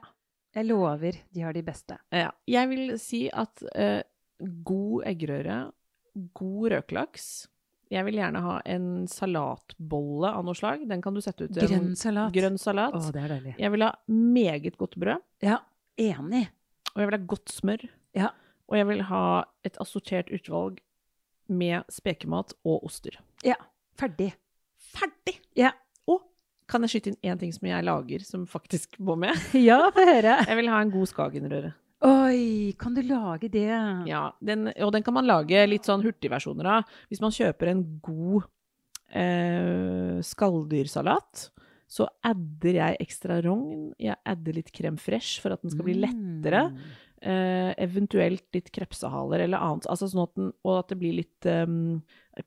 Jeg 0.55 0.67
lover, 0.69 1.17
de 1.35 1.43
har 1.43 1.55
de 1.55 1.63
beste. 1.67 1.97
Ja. 2.15 2.29
Jeg 2.47 2.69
vil 2.71 2.93
si 3.03 3.25
at 3.33 3.63
eh, 3.75 4.03
god 4.67 5.03
eggerøre, 5.11 5.59
god 6.35 6.71
røkelaks 6.77 7.27
Jeg 7.91 8.05
vil 8.07 8.15
gjerne 8.21 8.41
ha 8.45 8.57
en 8.71 9.07
salatbolle 9.11 10.29
av 10.31 10.45
noe 10.47 10.55
slag. 10.55 10.85
Den 10.89 11.01
kan 11.03 11.15
du 11.17 11.21
sette 11.25 11.49
ut 11.49 11.57
Grønn 11.57 11.97
salat. 11.99 12.31
grønn 12.35 12.59
salat. 12.61 12.95
Å, 12.95 13.11
det 13.13 13.23
er 13.25 13.33
deilig. 13.35 13.55
Jeg 13.59 13.73
vil 13.75 13.83
ha 13.83 13.91
meget 14.07 14.77
godt 14.79 14.95
brød, 15.01 15.25
Ja, 15.43 15.59
enig. 15.99 16.45
og 16.95 17.03
jeg 17.03 17.11
vil 17.11 17.19
ha 17.19 17.25
godt 17.35 17.51
smør. 17.51 17.89
Ja. 18.15 18.31
Og 18.71 18.77
jeg 18.79 18.87
vil 18.87 19.03
ha 19.11 19.25
et 19.67 19.77
assortert 19.83 20.31
utvalg 20.31 20.79
med 21.51 21.83
spekemat 21.91 22.55
og 22.65 22.85
oster. 22.87 23.19
Ja, 23.43 23.57
ferdig. 23.99 24.33
Ferdig! 24.79 25.41
Ja. 25.59 25.73
Og 26.07 26.23
kan 26.71 26.83
jeg 26.87 26.91
skyte 26.95 27.11
inn 27.11 27.19
én 27.35 27.41
ting 27.43 27.51
som 27.53 27.67
jeg 27.67 27.83
lager, 27.85 28.23
som 28.23 28.47
faktisk 28.47 28.95
må 29.03 29.17
med? 29.19 29.35
Ja, 29.59 29.81
få 29.91 30.07
høre. 30.07 30.39
Jeg 30.47 30.57
vil 30.63 30.71
ha 30.71 30.79
en 30.85 30.95
god 30.95 31.11
skagenrøre. 31.11 31.75
Oi, 32.01 32.73
kan 32.81 32.95
du 32.97 33.03
lage 33.05 33.51
det? 33.53 33.69
Ja, 34.09 34.31
den, 34.41 34.71
og 34.81 34.93
den 34.95 35.05
kan 35.05 35.17
man 35.19 35.29
lage 35.29 35.67
litt 35.69 35.89
sånn 35.89 36.05
hurtigversjoner 36.05 36.69
av. 36.79 36.95
Hvis 37.11 37.21
man 37.21 37.35
kjøper 37.35 37.73
en 37.75 37.83
god 38.01 38.47
eh, 39.13 40.21
skalldyrsalat, 40.25 41.51
så 41.91 42.07
adder 42.25 42.79
jeg 42.79 42.99
ekstra 43.05 43.41
rogn. 43.45 43.91
Jeg 44.01 44.17
adder 44.33 44.57
litt 44.57 44.73
krem 44.73 44.97
fresh 45.01 45.43
for 45.43 45.53
at 45.53 45.61
den 45.65 45.75
skal 45.75 45.89
bli 45.91 45.99
lettere. 45.99 46.69
Mm. 46.71 46.81
Eh, 47.21 47.71
eventuelt 47.85 48.47
litt 48.57 48.73
krepsehaler 48.73 49.45
eller 49.45 49.61
annet. 49.61 49.91
Altså 49.91 50.09
sånn 50.09 50.25
at 50.25 50.35
den, 50.39 50.53
og 50.65 50.79
at 50.79 50.95
det 50.95 51.01
blir 51.03 51.19
litt 51.19 51.51
um, 51.53 51.99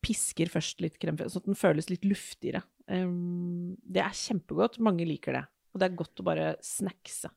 Pisker 0.01 0.49
først 0.49 0.81
litt 0.81 0.97
krem 0.97 1.19
fresh, 1.19 1.35
sånn 1.35 1.43
at 1.43 1.51
den 1.51 1.59
føles 1.59 1.91
litt 1.91 2.07
luftigere. 2.07 2.63
Um, 2.87 3.75
det 3.85 4.01
er 4.01 4.17
kjempegodt. 4.17 4.81
Mange 4.81 5.05
liker 5.05 5.37
det. 5.37 5.45
Og 5.75 5.81
det 5.81 5.91
er 5.91 6.01
godt 6.01 6.23
å 6.23 6.27
bare 6.31 6.49
snackse. 6.63 7.29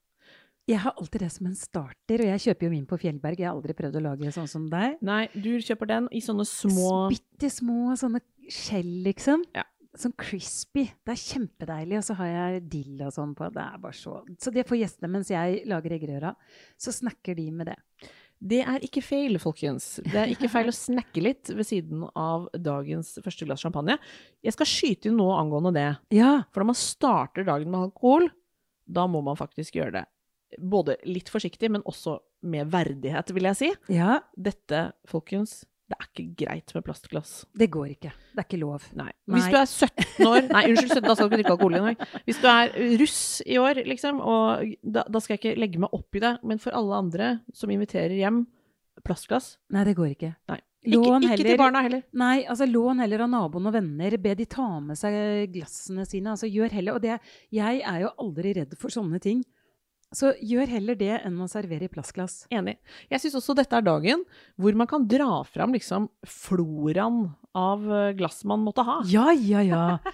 Jeg 0.67 0.81
har 0.83 0.97
alltid 0.99 1.23
det 1.23 1.29
som 1.31 1.47
en 1.47 1.55
starter, 1.55 2.23
og 2.25 2.27
jeg 2.33 2.43
kjøper 2.43 2.67
jo 2.67 2.73
min 2.73 2.87
på 2.91 2.97
Fjellberg. 2.99 3.39
Jeg 3.39 3.47
har 3.47 3.55
aldri 3.55 3.75
prøvd 3.79 4.01
å 4.01 4.03
lage 4.09 4.33
sånn 4.35 4.49
som 4.51 4.65
deg. 4.71 4.97
Nei, 5.07 5.29
du 5.31 5.53
kjøper 5.63 5.93
den 5.93 6.09
i 6.11 6.23
sånne 6.25 6.47
små 6.49 6.91
Bitte 7.13 7.51
små 7.55 7.95
sånne 8.01 8.19
skjell, 8.51 8.91
liksom. 9.05 9.45
Ja. 9.55 9.63
Sånn 9.97 10.17
crispy. 10.19 10.89
Det 11.07 11.15
er 11.15 11.21
kjempedeilig. 11.23 12.01
Og 12.01 12.07
så 12.09 12.17
har 12.19 12.33
jeg 12.33 12.65
dill 12.73 13.05
og 13.07 13.15
sånn 13.15 13.37
på. 13.39 13.47
Det 13.55 13.63
er 13.63 13.79
bare 13.85 13.97
så 13.97 14.17
Så 14.43 14.53
det 14.53 14.67
får 14.67 14.81
gjestene 14.81 15.13
mens 15.15 15.31
jeg 15.31 15.63
lager 15.71 15.95
eggerøra. 15.97 16.35
Så 16.83 16.95
snakker 16.99 17.39
de 17.39 17.47
med 17.55 17.71
det. 17.71 17.79
Det 18.37 18.61
er 18.67 18.83
ikke 18.85 19.01
feil, 19.07 19.39
folkens. 19.41 19.87
Det 20.03 20.19
er 20.19 20.35
ikke 20.35 20.51
feil 20.53 20.69
å 20.69 20.75
snakke 20.75 21.23
litt 21.23 21.55
ved 21.55 21.65
siden 21.65 22.03
av 22.11 22.51
dagens 22.53 23.15
første 23.25 23.47
glass 23.47 23.63
champagne. 23.65 23.97
Jeg 24.45 24.59
skal 24.59 24.69
skyte 24.69 25.09
inn 25.09 25.17
noe 25.23 25.39
angående 25.39 25.73
det. 25.79 25.89
Ja. 26.19 26.35
For 26.51 26.61
når 26.61 26.73
man 26.75 26.83
starter 26.83 27.47
dagen 27.47 27.71
med 27.71 27.87
alkohol, 27.87 28.29
da 28.85 29.07
må 29.09 29.23
man 29.25 29.39
faktisk 29.39 29.79
gjøre 29.79 30.01
det. 30.01 30.05
Både 30.63 30.97
litt 31.05 31.29
forsiktig, 31.33 31.71
men 31.75 31.83
også 31.89 32.19
med 32.47 32.69
verdighet, 32.71 33.33
vil 33.35 33.49
jeg 33.51 33.59
si. 33.59 33.71
Ja. 33.93 34.21
Dette, 34.37 34.93
folkens, 35.11 35.65
Det 35.87 35.95
er 35.95 36.07
ikke 36.09 36.23
greit 36.41 36.73
med 36.75 36.83
plastglass. 36.83 37.33
Det 37.55 37.69
går 37.71 37.93
ikke. 37.93 38.11
Det 38.35 38.41
er 38.43 38.47
ikke 38.49 38.59
lov. 38.59 38.83
Nei. 38.99 39.13
Nei. 39.31 39.37
Hvis 39.37 39.53
du 39.53 39.59
er 39.61 39.69
17 39.71 40.27
år 40.27 40.49
Nei, 40.51 40.63
unnskyld, 40.73 40.95
17, 40.97 41.05
da 41.07 41.15
skal 41.15 41.29
du 41.29 41.31
ikke 41.31 41.39
drikke 41.39 41.53
alkohol 41.55 41.77
engang. 41.79 42.25
Hvis 42.27 42.41
du 42.43 42.49
er 42.51 42.73
russ 42.99 43.21
i 43.47 43.59
år, 43.63 43.81
liksom, 43.87 44.19
og 44.19 44.73
da, 44.83 45.05
da 45.07 45.23
skal 45.23 45.37
jeg 45.37 45.43
ikke 45.45 45.61
legge 45.63 45.79
meg 45.85 45.95
opp 45.95 46.19
i 46.19 46.23
det, 46.25 46.33
men 46.43 46.59
for 46.59 46.75
alle 46.75 46.99
andre 47.05 47.29
som 47.55 47.71
inviterer 47.71 48.17
hjem 48.19 48.43
plastglass 49.07 49.53
Nei, 49.71 49.85
det 49.87 49.95
går 49.95 50.11
ikke. 50.17 50.33
Nei. 50.51 50.59
Ikke, 50.87 50.99
Lån 51.03 51.25
ikke 51.27 51.43
til 51.43 51.59
barna 51.59 51.81
heller. 51.83 52.03
Nei, 52.15 52.35
altså 52.47 52.67
lån 52.67 53.01
heller 53.03 53.25
av 53.25 53.31
naboen 53.31 53.67
og 53.71 53.75
venner. 53.75 54.15
Be 54.23 54.35
de 54.39 54.47
ta 54.47 54.67
med 54.83 54.99
seg 54.99 55.15
glassene 55.55 56.05
sine. 56.07 56.35
Altså 56.35 56.47
gjør 56.51 56.75
heller 56.79 56.95
Og 56.99 57.03
det, 57.03 57.17
jeg 57.55 57.81
er 57.83 58.03
jo 58.05 58.11
aldri 58.23 58.53
redd 58.59 58.75
for 58.79 58.95
sånne 58.95 59.19
ting. 59.23 59.43
Så 60.15 60.31
gjør 60.39 60.71
heller 60.71 60.99
det 60.99 61.13
enn 61.19 61.39
å 61.43 61.49
servere 61.51 61.89
i 61.89 61.91
plastglass. 61.93 62.45
Enig. 62.55 62.77
Jeg 63.11 63.23
syns 63.23 63.39
også 63.41 63.57
dette 63.59 63.75
er 63.79 63.87
dagen 63.87 64.23
hvor 64.61 64.77
man 64.79 64.89
kan 64.91 65.07
dra 65.11 65.41
fram 65.49 65.75
liksom 65.75 66.07
floraen 66.23 67.25
av 67.57 67.87
eh, 67.91 68.13
glass 68.19 68.45
man 68.47 68.63
måtte 68.63 68.87
ha. 68.87 69.01
Ja, 69.11 69.33
ja, 69.35 69.65
ja. 69.67 69.85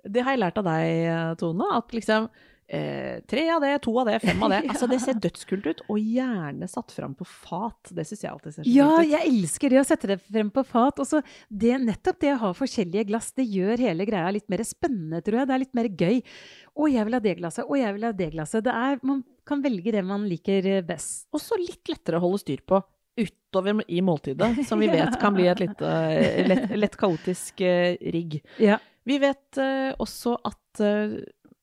Det 0.00 0.22
har 0.24 0.32
jeg 0.32 0.40
lært 0.40 0.56
av 0.56 0.64
deg, 0.64 1.36
Tone. 1.36 1.66
At 1.76 1.92
liksom 1.92 2.30
eh, 2.70 3.20
tre 3.28 3.44
av 3.50 3.60
det, 3.64 3.72
to 3.84 3.92
av 4.00 4.08
det, 4.08 4.18
fem 4.22 4.42
av 4.46 4.52
det. 4.54 4.60
Altså, 4.70 4.86
det 4.90 5.00
ser 5.02 5.18
dødskult 5.20 5.66
ut. 5.66 5.82
Og 5.90 5.98
gjerne 6.00 6.68
satt 6.70 6.94
fram 6.94 7.16
på 7.18 7.26
fat. 7.28 7.90
Det 7.96 8.04
syns 8.08 8.22
jeg 8.24 8.30
alltid 8.32 8.54
ser 8.56 8.66
så 8.66 8.74
Ja, 8.74 8.88
fint 8.96 9.08
ut. 9.08 9.14
jeg 9.14 9.32
elsker 9.32 9.74
det 9.74 9.80
å 9.80 9.86
sette 9.88 10.10
det 10.12 10.18
frem 10.22 10.52
på 10.54 10.64
fat. 10.68 11.02
Og 11.02 11.08
så 11.10 11.22
det, 11.48 11.74
nettopp 11.84 12.20
det 12.22 12.34
å 12.36 12.40
ha 12.44 12.52
forskjellige 12.56 13.08
glass, 13.10 13.32
det 13.36 13.48
gjør 13.50 13.82
hele 13.88 14.06
greia 14.08 14.30
litt 14.36 14.48
mer 14.52 14.62
spennende, 14.68 15.22
tror 15.26 15.42
jeg. 15.42 15.50
Det 15.50 15.56
er 15.56 15.64
litt 15.64 15.76
mer 15.80 15.90
gøy. 15.90 16.22
Å, 16.70 16.88
jeg 16.94 17.08
vil 17.08 17.18
ha 17.18 17.24
det 17.26 17.36
glasset. 17.42 17.66
Å, 17.66 17.80
jeg 17.80 17.98
vil 17.98 18.08
ha 18.08 18.14
det 18.22 18.30
glasset. 18.36 18.64
Det 18.66 18.78
er, 18.86 19.02
man 19.06 19.24
kan 19.50 19.64
velge 19.64 19.92
det 19.96 20.06
man 20.06 20.24
liker 20.30 20.70
best. 20.86 21.26
Og 21.34 21.42
så 21.42 21.58
litt 21.60 21.90
lettere 21.90 22.20
å 22.20 22.24
holde 22.28 22.42
styr 22.44 22.62
på 22.66 22.80
utover 23.20 23.82
i 23.90 24.00
måltidet, 24.06 24.62
som 24.68 24.80
vi 24.80 24.88
vet 24.88 25.16
kan 25.20 25.34
bli 25.34 25.48
et 25.50 25.60
litt, 25.64 25.82
eh, 25.82 26.46
lett, 26.46 26.70
lett 26.78 26.96
kaotisk 27.00 27.60
eh, 27.66 27.98
rigg. 28.14 28.38
Ja. 28.62 28.78
Vi 29.04 29.16
vet 29.20 29.58
eh, 29.60 29.90
også 29.98 30.36
at 30.46 30.82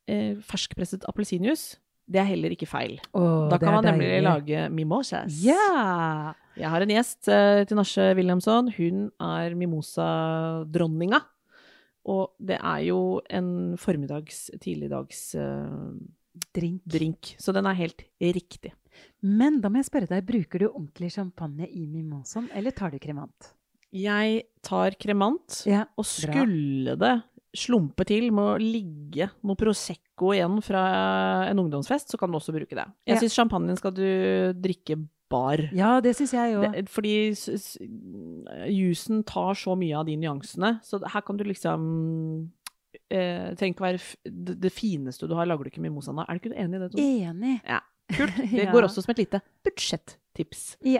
eh, 0.07 0.35
ferskpresset 0.41 1.03
appelsinjuice, 1.09 1.77
det 2.07 2.21
er 2.21 2.29
heller 2.29 2.53
ikke 2.55 2.67
feil. 2.71 2.97
Oh, 3.13 3.49
Da 3.51 3.57
kan 3.59 3.73
man 3.75 3.83
nemlig 3.83 4.07
deilig. 4.07 4.23
lage 4.23 4.69
mimosas. 4.71 5.41
Yeah. 5.43 6.33
Jeg 6.57 6.69
har 6.71 6.81
en 6.81 6.89
gjest 6.93 7.27
eh, 7.27 7.65
til 7.67 7.75
Nasje 7.77 8.15
Williamson. 8.15 8.71
Hun 8.77 9.09
er 9.19 9.53
mimosa-dronninga. 9.59 11.19
Og 12.07 12.31
det 12.39 12.55
er 12.63 12.85
jo 12.87 13.19
en 13.29 13.75
formiddags, 13.77 14.45
tidligdags 14.63 15.35
eh, 15.35 15.91
Drink. 16.55 16.81
drink. 16.85 17.33
Så 17.41 17.51
den 17.53 17.65
er 17.67 17.73
helt 17.75 18.03
riktig. 18.21 18.71
Men 19.21 19.59
da 19.61 19.69
må 19.69 19.81
jeg 19.81 19.89
spørre 19.89 20.07
deg, 20.09 20.23
bruker 20.25 20.59
du 20.63 20.67
ordentlig 20.69 21.11
champagne 21.13 21.67
i 21.67 21.83
mimosaen, 21.89 22.47
eller 22.55 22.71
tar 22.71 22.93
du 22.93 22.99
kremant? 23.01 23.51
Jeg 23.93 24.43
tar 24.65 24.95
kremant, 24.99 25.63
Ja, 25.67 25.83
og 25.97 26.05
bra. 26.05 26.11
skulle 26.13 26.95
det 26.99 27.13
slumpe 27.57 28.05
til 28.07 28.29
med 28.31 28.43
å 28.53 28.57
ligge 28.61 29.29
noe 29.43 29.57
Prosecco 29.59 30.31
igjen 30.35 30.59
fra 30.65 30.83
en 31.49 31.59
ungdomsfest, 31.63 32.11
så 32.13 32.19
kan 32.21 32.29
du 32.31 32.37
også 32.39 32.53
bruke 32.55 32.75
det. 32.77 32.85
Jeg 33.07 33.15
Ja. 33.15 33.19
syns 33.21 33.35
champagnen 33.35 33.77
skal 33.79 33.91
du 33.97 34.53
drikke 34.53 34.97
bar. 35.29 35.59
Ja, 35.75 35.99
det 35.99 36.15
syns 36.15 36.31
jeg 36.33 36.55
òg. 36.55 36.87
Fordi 36.87 37.31
s- 37.35 37.77
tar 39.27 39.53
så 39.59 39.75
mye 39.77 39.97
av 39.99 40.05
de 40.07 40.15
nyansene, 40.15 40.79
så 40.83 41.01
her 41.05 41.21
kan 41.21 41.37
du 41.37 41.43
liksom 41.43 42.49
eh, 43.11 43.53
trenger 43.55 43.73
ikke 43.75 43.85
være 43.85 43.99
det, 44.25 44.55
fineste 44.73 45.27
du 45.27 45.35
har, 45.35 45.45
lager 45.45 45.63
du 45.63 45.69
ikke 45.71 45.83
mimosa 45.83 46.11
nå. 46.15 46.25
Er 46.27 46.37
du 46.39 46.49
ikke 46.49 46.57
enig 46.57 46.75
i 46.75 46.87
det? 46.87 47.03
Enig. 47.03 47.61
Ja, 47.65 47.79
kult. 48.11 48.35
Det 48.51 48.63
Ja. 48.65 48.71
går 48.71 48.83
også 48.87 49.03
som 49.03 49.11
et 49.11 49.17
lite 49.25 49.41
budsjettips. 49.63 50.77
Ja. 50.83 50.99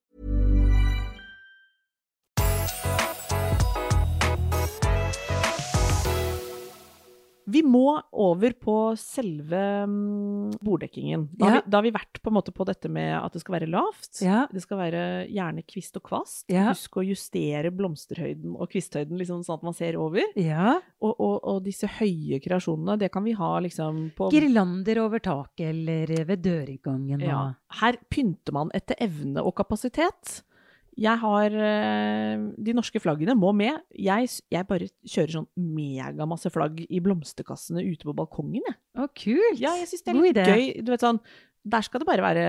Vi 7.51 7.61
må 7.67 7.97
over 8.11 8.53
på 8.59 8.75
selve 8.99 9.61
mm, 9.87 10.57
borddekkingen. 10.63 11.27
Da 11.37 11.45
har, 11.45 11.55
Ja. 11.55 11.61
vi, 11.65 11.71
da 11.71 11.77
har 11.77 11.83
vi 11.87 11.93
vært 11.95 12.21
på 12.23 12.31
på 12.41 12.65
dette 12.65 12.89
med 12.89 13.11
at 13.17 13.33
det 13.33 13.41
skal 13.43 13.55
være 13.59 13.69
lavt. 13.69 14.21
Ja. 14.23 14.45
Det 14.51 14.61
skal 14.63 14.77
være 14.79 15.01
gjerne 15.29 15.63
kvist 15.67 15.97
og 15.99 16.03
kvast. 16.07 16.45
Ja. 16.51 16.69
Husk 16.71 16.97
å 16.97 17.05
justere 17.05 17.71
blomsterhøyden 17.71 18.55
og 18.55 18.69
kvisthøyden 18.71 19.17
liksom, 19.19 19.43
sånn 19.45 19.59
at 19.59 19.63
man 19.67 19.73
ser 19.77 19.97
over. 19.99 20.23
ja. 20.35 20.79
Og, 21.01 21.15
og, 21.17 21.37
og 21.49 21.63
disse 21.65 21.87
høye 21.97 22.37
kreasjonene, 22.43 22.97
det 23.01 23.09
kan 23.11 23.23
vi 23.25 23.31
ha 23.33 23.55
liksom 23.59 24.11
på 24.15 24.29
Girlander 24.31 24.99
over 25.01 25.19
taket 25.19 25.71
eller 25.71 26.25
ved 26.29 26.43
dørinngangen. 26.45 27.23
Her 27.81 27.97
pynter 28.09 28.53
man 28.53 28.71
etter 28.77 28.95
evne 29.01 29.41
og 29.41 29.55
kapasitet. 29.57 30.43
Jeg 31.01 31.17
har 31.21 31.55
eh, 31.57 32.43
De 32.61 32.73
norske 32.77 33.01
flaggene 33.01 33.33
må 33.37 33.51
med. 33.57 33.79
Jeg, 33.97 34.29
jeg 34.53 34.67
bare 34.69 34.89
kjører 35.01 35.35
sånn 35.39 35.47
megamasse 35.57 36.51
flagg 36.53 36.83
i 36.87 36.99
blomsterkassene 37.03 37.81
ute 37.87 38.05
på 38.07 38.13
balkongen, 38.17 38.61
jeg. 38.67 38.77
Å, 38.97 39.07
kult! 39.17 39.61
Ja, 39.61 39.73
jeg 39.79 39.89
syns 39.89 40.05
det 40.05 40.13
er 40.13 40.21
litt 40.21 40.41
gøy. 40.41 40.67
Du 40.85 40.91
vet 40.93 41.01
sånn 41.05 41.19
Der 41.63 41.81
skal 41.85 42.01
det 42.01 42.07
bare 42.09 42.23
være 42.25 42.45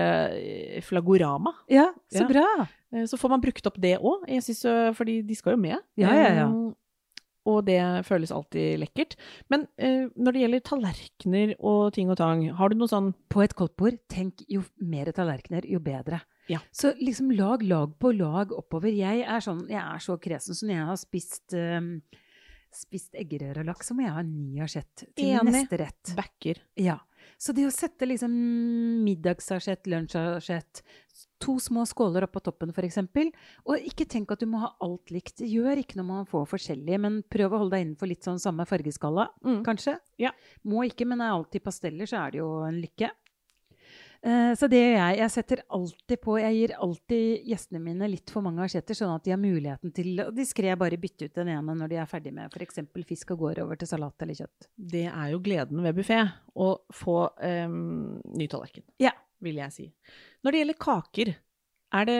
flagorama. 0.81 0.81
flaggorama. 0.87 1.53
Ja, 1.69 1.89
så 2.11 2.23
Ja. 2.23 2.27
bra! 2.29 2.67
Eh, 2.93 3.05
Så 3.05 3.17
får 3.17 3.29
man 3.29 3.41
brukt 3.41 3.65
opp 3.67 3.79
det 3.81 3.97
òg, 3.99 4.25
fordi 4.95 5.21
de 5.25 5.35
skal 5.35 5.53
jo 5.53 5.57
med. 5.61 5.79
Ja, 5.97 6.13
ja, 6.13 6.33
ja. 6.33 6.47
Eh, 6.47 6.73
Og 7.45 7.65
det 7.65 8.05
føles 8.07 8.31
alltid 8.31 8.79
lekkert. 8.79 9.17
Men 9.49 9.67
uh, 9.77 10.07
når 10.15 10.31
det 10.31 10.41
gjelder 10.43 10.61
tallerkener 10.63 11.55
og 11.59 11.91
ting 11.93 12.09
og 12.09 12.15
tang, 12.15 12.45
har 12.55 12.69
du 12.69 12.75
noe 12.75 12.87
sånn 12.87 13.13
På 13.27 13.43
et 13.43 13.53
koldtbord, 13.53 13.99
tenk 14.07 14.45
jo 14.47 14.63
mer 14.79 15.11
tallerkener, 15.11 15.65
jo 15.67 15.79
bedre. 15.83 16.21
Ja. 16.49 16.59
Så 16.71 16.93
liksom 16.99 17.31
lag 17.31 17.63
lag 17.63 17.93
på 17.99 18.11
lag 18.17 18.51
oppover. 18.51 18.91
Jeg 18.91 19.23
er 19.23 19.39
sånn, 19.39 19.65
jeg 19.69 19.79
er 19.81 19.99
så 20.03 20.17
kresen, 20.19 20.53
så 20.55 20.67
når 20.67 20.75
jeg 20.75 20.85
har 20.89 20.97
spist, 20.97 21.53
um, 21.53 22.01
spist 22.73 23.13
laks 23.63 23.87
så 23.87 23.93
må 23.95 24.01
jeg 24.01 24.11
ha 24.15 24.19
en 24.19 24.35
ny 24.35 24.59
asjett 24.65 25.05
til 25.15 25.25
Enig. 25.37 25.53
neste 25.53 25.77
rett. 25.79 26.15
backer? 26.17 26.57
Ja. 26.75 26.99
Så 27.37 27.53
det 27.55 27.63
å 27.67 27.71
sette 27.71 28.05
liksom 28.05 28.31
middagsasjett, 29.05 29.85
lunsjasjett, 29.87 30.81
to 31.43 31.57
små 31.59 31.83
skåler 31.87 32.25
oppå 32.27 32.41
toppen 32.43 32.71
f.eks., 32.73 32.97
og 33.65 33.77
ikke 33.79 34.07
tenk 34.09 34.31
at 34.33 34.39
du 34.43 34.47
må 34.49 34.59
ha 34.63 34.71
alt 34.83 35.11
likt. 35.13 35.39
Gjør 35.43 35.77
ikke 35.81 35.99
når 35.99 36.07
man 36.07 36.25
får 36.29 36.47
forskjellig, 36.51 36.99
men 37.03 37.21
prøv 37.31 37.53
å 37.55 37.61
holde 37.63 37.77
deg 37.77 37.85
innenfor 37.85 38.09
litt 38.11 38.23
sånn 38.27 38.39
samme 38.41 38.65
fargeskala, 38.67 39.29
Mm. 39.43 39.63
kanskje. 39.63 39.97
Ja. 40.19 40.31
Må 40.65 40.83
ikke, 40.87 41.05
men 41.07 41.21
er 41.21 41.31
alltid 41.35 41.63
pasteller, 41.63 42.05
så 42.09 42.25
er 42.27 42.31
det 42.31 42.39
jo 42.39 42.63
en 42.63 42.81
lykke. 42.81 43.11
Eh, 44.23 44.53
Så 44.55 44.69
det 44.71 44.79
gjør 44.79 44.93
jeg. 44.95 45.17
Jeg 45.19 45.31
setter 45.33 45.61
alltid 45.75 46.21
på 46.23 46.37
Jeg 46.39 46.55
gir 46.55 46.73
alltid 46.79 47.43
gjestene 47.49 47.81
mine 47.83 48.07
litt 48.07 48.29
for 48.31 48.41
mange 48.45 48.63
asjetter, 48.63 48.95
sånn 48.95 49.11
at 49.15 49.23
de 49.25 49.33
har 49.33 49.41
muligheten 49.41 49.91
til 49.93 50.21
å 50.23 50.29
diskré 50.31 50.71
bare 50.79 50.95
bytte 51.01 51.25
ut 51.27 51.33
den 51.35 51.49
ene 51.51 51.75
når 51.75 51.89
de 51.91 51.97
er 51.99 52.05
ferdig 52.07 52.31
med 52.33 52.53
f.eks. 52.53 52.79
fisk 53.09 53.31
og 53.35 53.39
går 53.43 53.59
over 53.65 53.75
til 53.81 53.87
salat 53.91 54.15
eller 54.23 54.33
kjøtt. 54.39 54.69
Det 54.77 55.05
er 55.11 55.31
jo 55.33 55.41
gleden 55.43 55.83
ved 55.83 55.95
buffé 55.99 56.21
å 56.55 56.69
få 56.93 57.17
um, 57.67 58.21
ny 58.37 58.47
tallerken, 58.47 58.83
Ja. 58.99 59.11
vil 59.43 59.55
jeg 59.59 59.71
si. 59.75 59.89
Når 60.43 60.51
det 60.55 60.59
gjelder 60.63 60.79
kaker, 60.79 61.35
er 61.93 62.05
det, 62.05 62.19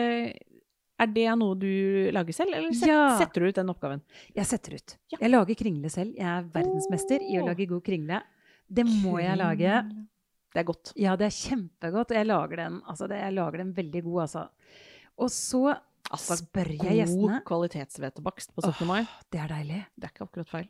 er 1.00 1.06
det 1.10 1.26
noe 1.40 1.56
du 1.56 2.10
lager 2.12 2.32
selv, 2.36 2.52
eller 2.54 2.72
set, 2.76 2.88
Ja. 2.92 3.16
setter 3.18 3.40
du 3.40 3.48
ut 3.48 3.54
den 3.56 3.70
oppgaven? 3.72 4.02
Jeg 4.36 4.44
setter 4.46 4.74
ut. 4.76 4.98
Ja. 5.10 5.18
Jeg 5.22 5.30
lager 5.32 5.54
kringle 5.56 5.88
selv. 5.90 6.12
Jeg 6.14 6.26
er 6.28 6.44
verdensmester 6.52 7.24
i 7.24 7.38
å 7.40 7.46
lage 7.48 7.66
god 7.66 7.82
kringle. 7.82 8.20
Det 8.68 8.84
må 8.84 9.16
jeg 9.24 9.38
lage. 9.40 9.80
Det 10.54 10.60
er 10.62 10.66
godt. 10.68 10.92
Ja, 11.00 11.16
det 11.18 11.26
er 11.26 11.34
kjempegodt. 11.34 12.12
Jeg 12.14 12.26
lager 12.28 12.56
den, 12.62 12.80
altså 12.86 13.08
det, 13.10 13.18
jeg 13.18 13.34
lager 13.34 13.58
den 13.64 13.72
veldig 13.74 14.02
god, 14.06 14.20
altså. 14.28 14.44
Og 15.18 15.30
så 15.34 15.64
Altså, 16.12 16.36
spør 16.36 16.68
jeg 16.76 16.98
gjestene 17.00 17.40
God 17.40 17.44
kvalitetshvetebakst 17.48 18.52
på 18.54 18.62
17. 18.62 18.86
mai. 18.86 19.00
Det 19.32 19.40
er 19.40 19.48
deilig. 19.48 19.78
Det 19.96 20.04
er 20.04 20.12
ikke 20.12 20.26
akkurat 20.28 20.50
feil. 20.50 20.68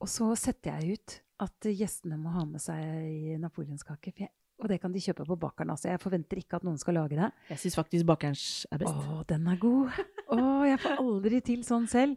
Og 0.00 0.08
så 0.08 0.28
setter 0.38 0.78
jeg 0.80 0.96
ut 0.96 1.16
at 1.42 1.66
gjestene 1.66 2.16
må 2.18 2.30
ha 2.32 2.44
med 2.46 2.62
seg 2.62 3.40
napoleonskake. 3.42 4.12
for 4.14 4.22
jeg- 4.22 4.30
Og 4.62 4.68
det 4.68 4.80
kan 4.80 4.92
de 4.92 5.00
kjøpe 5.00 5.26
på 5.26 5.36
bakeren. 5.38 5.70
Altså. 5.70 5.88
Jeg 5.90 5.98
forventer 6.00 6.38
ikke 6.38 6.54
at 6.56 6.62
noen 6.64 6.78
skal 6.78 6.94
lage 6.94 7.16
det. 7.18 7.32
Jeg 7.50 7.58
syns 7.58 7.74
faktisk 7.76 8.06
bakerens 8.06 8.66
er 8.70 8.78
best. 8.78 8.94
Å, 8.94 9.26
den 9.26 9.46
er 9.48 9.56
god. 9.56 9.90
Å, 10.30 10.64
jeg 10.70 10.78
får 10.78 10.96
aldri 11.02 11.40
til 11.42 11.64
sånn 11.66 11.88
selv. 11.90 12.16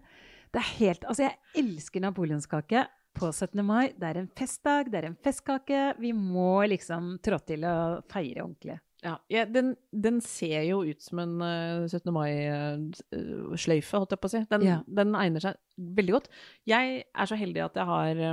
Det 0.53 0.61
er 0.61 0.69
helt 0.77 1.03
Altså, 1.09 1.23
jeg 1.25 1.37
elsker 1.65 1.99
napoleonskake. 2.05 2.87
På 3.15 3.29
17. 3.31 3.61
mai. 3.65 3.93
Det 3.97 4.09
er 4.09 4.21
en 4.21 4.31
festdag, 4.37 4.91
det 4.91 5.01
er 5.01 5.09
en 5.09 5.19
festkake. 5.25 5.83
Vi 6.01 6.11
må 6.15 6.65
liksom 6.69 7.15
trå 7.23 7.39
til 7.47 7.65
og 7.69 8.03
feire 8.11 8.43
ordentlig. 8.43 8.79
Ja, 9.05 9.15
ja 9.29 9.43
den, 9.45 9.75
den, 9.91 10.19
ser 10.23 10.63
jo 10.65 10.81
ut 10.87 11.03
som 11.03 11.21
en 11.21 11.35
uh, 11.43 11.85
17. 11.85 12.09
mai-sløyfe, 12.15 13.99
holdt 13.99 14.15
jeg 14.15 14.21
på 14.21 14.31
å 14.31 14.33
si. 14.33 14.43
Den, 14.49 14.65
Ja. 14.65 14.79
den 14.87 15.13
egner 15.19 15.43
seg 15.43 15.59
veldig 15.77 16.15
godt. 16.17 16.29
Jeg 16.65 17.03
er 17.05 17.29
så 17.29 17.37
heldig 17.37 17.65
at 17.67 17.77
jeg 17.81 17.89
har 17.91 18.23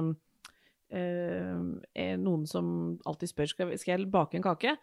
eh, 0.92 2.16
noen 2.21 2.49
som 2.49 2.66
alltid 3.09 3.33
spør 3.33 3.53
skal, 3.53 3.77
skal 3.81 3.97
jeg 3.97 4.11
bake 4.12 4.38
en 4.38 4.47
kake. 4.47 4.77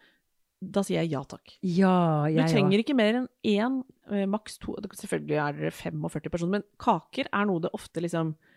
Da 0.60 0.82
sier 0.84 1.00
jeg 1.00 1.14
ja 1.14 1.22
takk. 1.24 1.54
Ja, 1.64 2.28
jeg 2.28 2.44
du 2.44 2.52
trenger 2.52 2.82
ikke 2.82 2.96
mer 2.96 3.22
enn 3.22 3.28
én, 3.48 3.80
eh, 4.12 4.26
maks 4.28 4.58
to 4.60 4.76
Selvfølgelig 4.76 5.38
er 5.40 5.56
dere 5.56 5.72
45 5.72 6.28
personer, 6.30 6.58
men 6.58 6.66
kaker 6.78 7.30
er 7.32 7.46
noe 7.48 7.64
det 7.64 7.72
ofte 7.72 8.02
liksom 8.04 8.34
eh, 8.36 8.49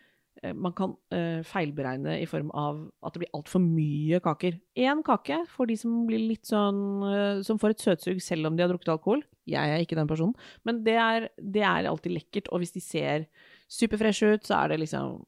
man 0.54 0.74
kan 0.76 0.96
eh, 1.14 1.42
feilberegne 1.48 2.18
i 2.22 2.26
form 2.28 2.50
av 2.58 2.82
at 3.06 3.14
det 3.16 3.22
blir 3.24 3.32
altfor 3.38 3.62
mye 3.64 4.20
kaker. 4.24 4.58
Én 4.76 5.04
kake 5.06 5.38
for 5.52 5.70
de 5.70 5.78
som 5.80 6.02
blir 6.10 6.20
litt 6.20 6.50
sånn 6.50 6.80
eh, 7.08 7.42
Som 7.46 7.60
får 7.62 7.76
et 7.76 7.86
søtsug 7.86 8.20
selv 8.22 8.48
om 8.50 8.56
de 8.58 8.64
har 8.66 8.72
drukket 8.74 8.92
alkohol. 8.96 9.24
Jeg 9.48 9.70
er 9.72 9.84
ikke 9.84 9.96
den 10.00 10.08
personen. 10.10 10.34
Men 10.66 10.84
det 10.84 10.96
er, 11.00 11.30
det 11.38 11.64
er 11.64 11.88
alltid 11.90 12.16
lekkert. 12.18 12.50
Og 12.52 12.60
hvis 12.64 12.74
de 12.76 12.82
ser 12.84 13.28
superfreshe 13.72 14.34
ut, 14.36 14.44
så 14.48 14.64
er 14.64 14.74
det 14.74 14.82
liksom 14.84 15.22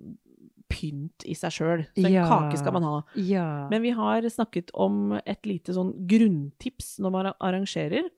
pynt 0.72 1.26
i 1.30 1.36
seg 1.38 1.54
sjøl. 1.54 1.84
Så 1.94 2.06
en 2.08 2.12
Ja. 2.14 2.26
kake 2.28 2.58
skal 2.58 2.74
man 2.74 2.84
ha. 2.84 2.96
Ja. 3.16 3.68
Men 3.70 3.82
vi 3.84 3.92
har 3.96 4.22
snakket 4.34 4.72
om 4.74 5.14
et 5.26 5.46
lite 5.46 5.74
sånn 5.76 5.94
grunntips 6.10 6.98
når 7.00 7.12
man 7.12 7.34
arrangerer. 7.40 8.10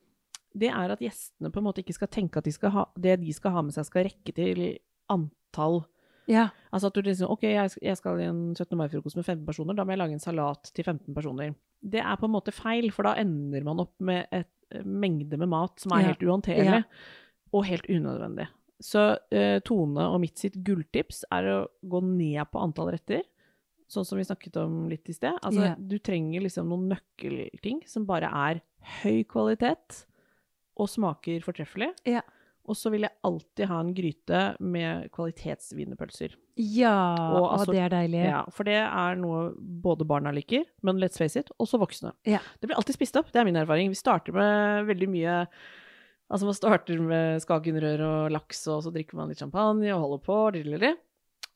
Det 0.58 0.70
er 0.72 0.90
at 0.96 1.00
gjestene 1.04 1.52
på 1.52 1.60
en 1.60 1.68
måte 1.68 1.84
ikke 1.84 1.94
skal 1.94 2.08
tenke 2.08 2.38
at 2.40 2.46
de 2.48 2.52
skal 2.56 2.72
ha, 2.72 2.86
det 2.98 3.20
de 3.22 3.34
skal 3.36 3.52
ha 3.52 3.62
med 3.62 3.74
seg, 3.76 3.86
skal 3.86 4.08
rekke 4.08 4.34
til 4.34 4.78
antall. 5.12 5.84
Ja. 6.28 6.50
Altså 6.76 6.92
at 6.92 6.98
du 6.98 7.08
liksom 7.08 7.32
OK, 7.32 7.46
jeg 7.48 7.72
skal, 7.72 7.86
jeg 7.88 8.00
skal 8.00 8.20
i 8.22 8.28
en 8.28 8.42
17. 8.56 8.76
mai-frokost 8.80 9.18
med 9.20 9.26
15 9.26 9.46
personer, 9.48 9.78
da 9.78 9.86
må 9.88 9.96
jeg 9.96 10.02
lage 10.02 10.18
en 10.18 10.24
salat 10.24 10.72
til 10.76 10.84
15 10.84 11.16
personer. 11.16 11.56
Det 11.82 12.02
er 12.04 12.20
på 12.20 12.28
en 12.28 12.36
måte 12.36 12.54
feil, 12.56 12.90
for 12.96 13.08
da 13.08 13.16
ender 13.22 13.64
man 13.66 13.82
opp 13.84 13.96
med 14.04 14.28
et 14.36 14.52
eh, 14.76 14.84
mengde 14.84 15.40
med 15.40 15.52
mat 15.52 15.80
som 15.80 15.96
er 15.96 16.10
helt 16.10 16.26
uhåndterlig, 16.26 16.84
og 17.56 17.68
helt 17.70 17.88
unødvendig. 17.88 18.50
Så 18.84 19.08
uh, 19.18 19.58
Tone 19.66 20.04
og 20.12 20.20
mitt 20.22 20.38
sitt 20.38 20.60
gulltips 20.66 21.24
er 21.34 21.48
å 21.50 21.58
gå 21.82 22.02
ned 22.06 22.44
på 22.52 22.62
antall 22.62 22.92
retter. 22.94 23.24
Sånn 23.90 24.06
som 24.06 24.20
vi 24.20 24.26
snakket 24.28 24.60
om 24.60 24.84
litt 24.92 25.08
i 25.10 25.16
sted. 25.16 25.38
Altså, 25.40 25.64
yeah. 25.64 25.80
Du 25.80 25.96
trenger 26.04 26.44
liksom 26.44 26.68
noen 26.70 26.90
nøkkelting 26.92 27.86
som 27.88 28.06
bare 28.10 28.30
er 28.30 28.60
høy 29.00 29.24
kvalitet 29.30 30.04
og 30.78 30.92
smaker 30.92 31.42
fortreffelig. 31.46 31.94
Ja. 32.06 32.22
Og 32.68 32.76
så 32.76 32.92
vil 32.92 33.06
jeg 33.06 33.16
alltid 33.24 33.70
ha 33.70 33.80
en 33.80 33.94
gryte 33.96 34.42
med 34.60 35.08
kvalitetswienerpølser. 35.16 36.36
Ja, 36.58 37.16
Og 37.38 37.52
altså- 37.54 37.72
det 37.72 37.80
er 37.80 37.90
deilig. 37.90 38.24
Ja, 38.26 38.44
for 38.52 38.64
det 38.64 38.76
er 38.76 39.16
noe 39.16 39.54
både 39.56 40.06
barna 40.06 40.32
liker, 40.32 40.66
men 40.84 40.98
let's 40.98 41.18
face 41.18 41.38
it, 41.40 41.50
også 41.60 41.80
voksne. 41.80 42.12
Ja. 42.26 42.40
Det 42.60 42.68
blir 42.68 42.76
alltid 42.76 42.96
spist 42.96 43.16
opp, 43.16 43.32
det 43.32 43.40
er 43.40 43.46
min 43.46 43.56
erfaring. 43.56 43.90
Vi 43.90 43.96
starter 43.96 44.34
med 44.34 44.88
veldig 44.88 45.10
mye 45.10 45.48
Altså 46.30 46.44
man 46.44 46.54
starter 46.54 47.00
med 47.00 47.40
skagenrør 47.40 48.02
og 48.04 48.32
laks, 48.32 48.68
og 48.68 48.84
så 48.84 48.92
drikker 48.92 49.16
man 49.16 49.30
litt 49.30 49.40
champagne 49.40 49.88
og 49.96 50.02
holder 50.02 50.24
på, 50.26 50.52
lilleli. 50.58 50.94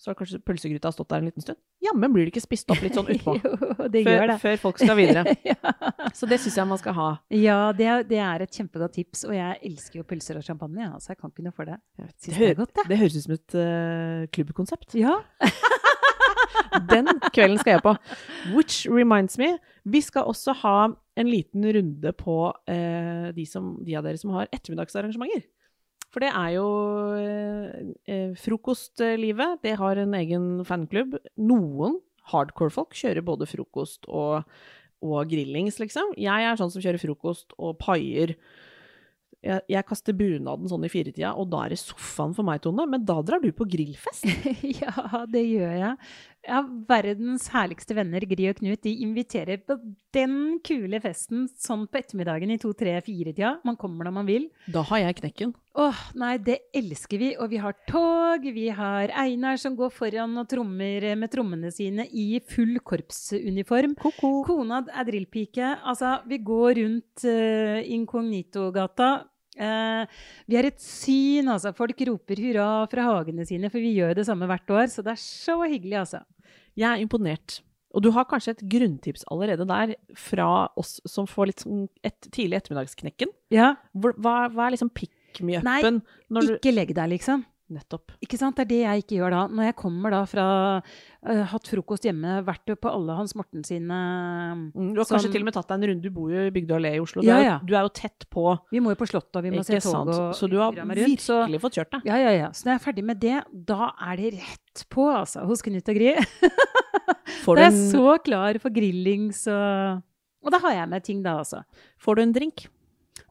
Så 0.02 0.10
har 0.10 0.16
kanskje 0.18 0.40
pølsegryta 0.42 0.90
stått 0.90 1.12
der 1.12 1.22
en 1.22 1.28
liten 1.30 1.44
stund. 1.44 1.60
Jammen 1.86 2.10
blir 2.10 2.26
det 2.26 2.32
ikke 2.32 2.42
spist 2.42 2.72
opp 2.74 2.80
litt 2.82 2.96
sånn 2.98 3.10
utpå. 3.14 3.36
jo, 3.44 3.52
det 3.94 4.02
før, 4.02 4.16
gjør 4.16 4.32
det. 4.32 4.38
før 4.42 4.56
folk 4.64 4.80
skal 4.82 4.98
videre. 4.98 5.36
ja, 5.52 5.74
Så 6.18 6.30
det 6.30 6.40
syns 6.42 6.58
jeg 6.58 6.70
man 6.72 6.82
skal 6.82 6.96
ha. 6.98 7.10
ja 7.38 7.58
det, 7.78 7.86
er, 7.86 8.08
det 8.10 8.22
er 8.26 8.46
et 8.48 8.58
kjempegodt 8.58 8.98
tips, 8.98 9.28
og 9.30 9.36
jeg 9.38 9.60
elsker 9.70 10.02
jo 10.02 10.08
pølser 10.10 10.40
og 10.42 10.48
champagne, 10.48 10.88
ja, 10.88 10.98
så 10.98 11.14
jeg 11.14 11.22
kan 11.22 11.30
ikke 11.30 11.46
noe 11.46 11.54
for 11.54 11.70
det. 11.70 11.78
Det, 12.02 12.34
hø 12.40 12.50
godt, 12.64 12.82
det 12.90 12.98
høres 13.04 13.20
ut 13.20 13.28
som 13.28 13.36
et 13.38 13.58
uh, 13.62 14.26
klubbkonsept. 14.34 14.98
Ja. 14.98 15.20
Den 16.90 17.06
kvelden 17.30 17.62
skal 17.62 17.76
jeg 17.76 17.86
på. 17.86 17.94
Which 18.56 18.88
reminds 18.90 19.38
me, 19.38 19.54
vi 19.86 20.02
skal 20.02 20.26
også 20.34 20.58
ha 20.64 20.76
en 21.20 21.30
liten 21.30 21.68
runde 21.78 22.18
på 22.18 22.42
uh, 22.50 23.28
de, 23.38 23.46
som, 23.46 23.76
de 23.86 24.02
av 24.02 24.10
dere 24.10 24.18
som 24.18 24.34
har 24.34 24.50
ettermiddagsarrangementer. 24.50 25.46
For 26.12 26.24
det 26.24 26.32
er 26.36 26.56
jo 26.58 26.68
eh, 27.16 27.92
eh, 28.12 28.32
Frokostlivet, 28.40 29.62
det 29.64 29.78
har 29.80 30.02
en 30.02 30.16
egen 30.20 30.48
fanklubb. 30.68 31.16
Noen 31.40 32.02
hardcore-folk 32.32 32.96
kjører 32.98 33.24
både 33.26 33.48
frokost 33.50 34.10
og, 34.12 34.44
og 35.04 35.32
grillings, 35.32 35.80
liksom. 35.82 36.12
Jeg 36.20 36.48
er 36.48 36.60
sånn 36.60 36.74
som 36.74 36.84
kjører 36.84 37.02
frokost 37.02 37.56
og 37.58 37.80
paier. 37.82 38.36
Jeg, 39.42 39.64
jeg 39.74 39.86
kaster 39.90 40.14
bunaden 40.14 40.70
sånn 40.70 40.84
i 40.86 40.92
firetida, 40.92 41.32
og 41.34 41.48
da 41.50 41.64
er 41.64 41.74
det 41.74 41.80
sofaen 41.82 42.36
for 42.38 42.46
meg, 42.46 42.60
Tone. 42.62 42.86
Men 42.92 43.08
da 43.08 43.16
drar 43.26 43.42
du 43.42 43.50
på 43.56 43.66
grillfest. 43.72 44.28
ja, 44.84 45.24
det 45.32 45.48
gjør 45.48 45.74
jeg. 45.80 46.12
Ja, 46.46 46.62
verdens 46.92 47.48
herligste 47.54 47.96
venner, 47.98 48.28
Gry 48.30 48.52
og 48.52 48.60
Knut, 48.60 48.84
de 48.84 48.94
inviterer 49.08 49.64
på 49.64 49.80
den 50.14 50.60
kule 50.68 51.02
festen 51.02 51.48
sånn 51.56 51.88
på 51.88 52.04
ettermiddagen 52.04 52.54
i 52.54 52.62
to, 52.62 52.76
tre, 52.78 53.00
fire-tida. 53.06 53.62
Man 53.66 53.80
kommer 53.82 54.06
når 54.10 54.20
man 54.20 54.30
vil. 54.30 54.50
Da 54.70 54.84
har 54.92 55.08
jeg 55.08 55.22
knekken. 55.24 55.56
Åh, 55.80 56.00
nei, 56.20 56.34
det 56.44 56.58
elsker 56.76 57.20
vi. 57.22 57.30
Og 57.40 57.48
vi 57.54 57.60
har 57.64 57.76
tog, 57.88 58.44
vi 58.44 58.68
har 58.76 59.14
Einar 59.24 59.60
som 59.62 59.78
går 59.80 59.94
foran 59.96 60.36
og 60.42 60.50
trommer 60.52 61.06
med 61.16 61.32
trommene 61.32 61.72
sine 61.72 62.08
i 62.12 62.42
full 62.44 62.76
korpsuniform. 62.84 63.96
Ko-ko. 64.02 64.34
Kona 64.48 64.82
er 64.92 65.08
drillpike. 65.08 65.78
Altså, 65.80 66.18
vi 66.28 66.42
går 66.44 66.82
rundt 66.82 67.24
uh, 67.24 67.80
Inkognito-gata. 67.96 69.12
Eh, 69.62 70.22
vi 70.48 70.56
er 70.56 70.68
et 70.70 70.80
syn, 70.84 71.50
altså. 71.52 71.74
Folk 71.76 72.00
roper 72.08 72.40
hurra 72.44 72.68
fra 72.92 73.08
hagene 73.10 73.48
sine, 73.48 73.72
for 73.72 73.84
vi 73.84 73.96
gjør 73.98 74.16
det 74.20 74.28
samme 74.28 74.48
hvert 74.52 74.76
år. 74.76 74.88
Så 74.92 75.04
det 75.06 75.16
er 75.16 75.24
så 75.24 75.60
hyggelig, 75.64 76.02
altså. 76.04 76.24
Jeg 76.76 76.88
er 76.92 77.04
imponert. 77.04 77.62
Og 77.92 78.04
du 78.04 78.12
har 78.16 78.28
kanskje 78.28 78.56
et 78.56 78.68
grunntips 78.72 79.26
allerede 79.32 79.68
der 79.68 79.96
fra 80.16 80.70
oss 80.80 81.00
som 81.10 81.28
får 81.28 81.50
litt 81.50 81.64
sånn 81.66 81.90
et 82.08 82.30
tidlig 82.32 82.62
ettermiddagsknekken. 82.62 83.34
Ja, 83.52 83.74
hva, 83.92 84.46
hva 84.48 84.68
er 84.68 84.78
liksom 84.78 84.94
pick 85.32 85.42
me 85.48 85.58
upen? 85.58 86.02
du- 86.48 86.58
ikke 86.60 86.74
legg 86.76 86.94
deg, 86.96 87.10
liksom. 87.18 87.46
Nettopp. 87.72 88.12
Ikke 88.20 88.36
sant? 88.36 88.58
Det 88.58 88.66
er 88.66 88.68
det 88.68 88.80
jeg 88.84 89.02
ikke 89.06 89.16
gjør 89.22 89.32
da. 89.32 89.42
Når 89.48 89.64
jeg 89.70 89.76
kommer 89.80 90.12
da 90.12 90.26
fra 90.28 90.46
uh, 90.84 91.44
hatt 91.48 91.70
frokost 91.72 92.04
hjemme, 92.04 92.42
vært 92.44 92.68
på 92.84 92.90
alle 92.92 93.16
Hans 93.16 93.32
Morten 93.40 93.64
sine 93.64 93.96
Mm, 94.76 94.90
Du 94.92 95.00
har 95.00 95.08
kanskje 95.08 95.32
til 95.32 95.40
og 95.40 95.48
med 95.48 95.54
tatt 95.56 95.70
deg 95.70 95.78
en 95.80 95.86
runde. 95.94 96.04
Du 96.04 96.10
bor 96.12 96.28
jo 96.34 96.42
i 96.50 96.52
Bygdøy 96.52 96.76
allé 96.76 96.92
i 96.98 97.00
Oslo. 97.00 97.24
Ja, 97.24 97.38
ja. 97.40 97.54
du 97.64 97.72
er 97.74 97.86
jo 97.88 97.94
tett 97.96 98.28
på. 98.30 98.44
Vi 98.76 98.82
må 98.84 98.92
jo 98.92 99.00
på 99.00 99.08
Slottet, 99.08 99.40
og 99.40 99.44
vi 99.48 99.54
må 99.56 99.64
se 99.64 99.80
tog 99.80 100.12
og 100.12 100.36
Så 100.36 100.50
du 100.52 100.58
har 100.60 100.74
så- 100.76 100.84
virkelig 100.84 101.62
fått 101.64 101.80
kjørt 101.80 101.92
deg. 101.96 102.02
Ja, 102.12 102.18
ja, 102.20 102.32
ja. 102.42 102.50
Så 102.52 102.66
når 102.68 102.74
jeg 102.76 102.82
er 102.82 102.86
ferdig 102.92 103.04
med 103.08 103.20
det, 103.24 103.40
da 103.72 103.94
er 104.12 104.18
det 104.20 104.34
rett 104.36 104.84
på, 104.92 105.08
altså, 105.08 105.46
hos 105.48 105.62
Knut 105.64 105.88
og 105.88 105.96
Gry. 105.96 106.12
Da 107.42 107.56
du 107.56 107.62
er 107.62 107.72
jeg 107.72 107.92
så 107.96 108.18
klar 108.24 108.60
for 108.60 108.70
grillings 108.70 109.46
og 109.48 110.04
Og 110.44 110.52
da 110.52 110.60
har 110.60 110.74
jeg 110.74 110.90
med 110.90 111.04
ting, 111.08 111.24
da, 111.24 111.38
altså. 111.40 111.64
får 112.02 112.16
du 112.16 112.22
en 112.22 112.34
drink? 112.34 112.68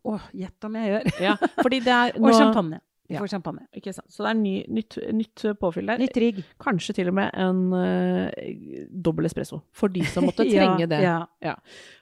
Å, 0.05 0.21
gjett 0.33 0.69
om 0.69 0.79
jeg 0.81 0.95
gjør. 0.95 1.11
Ja, 1.31 1.35
fordi 1.61 1.83
det 1.85 1.97
er 1.97 2.17
Og 2.21 2.33
champagne. 2.33 2.81
Ja. 3.11 3.19
får 3.19 3.33
champagne. 3.33 3.65
Ikke 3.75 3.91
sant? 3.91 4.07
Så 4.13 4.23
det 4.23 4.31
er 4.31 4.37
ny, 4.39 4.53
nytt, 4.71 4.97
nytt 5.19 5.43
påfyll 5.59 5.89
der. 5.91 5.99
Nytt 5.99 6.19
rigg. 6.23 6.37
Kanskje 6.63 6.95
til 7.01 7.11
og 7.11 7.17
med 7.19 7.33
en 7.43 7.63
uh, 7.75 8.87
dobbel 9.03 9.27
espresso, 9.27 9.59
for 9.75 9.91
de 9.91 10.05
som 10.07 10.29
måtte 10.29 10.47
trenge 10.53 10.87
det. 10.91 11.01
Ja. 11.03 11.25
Ja. 11.43 11.57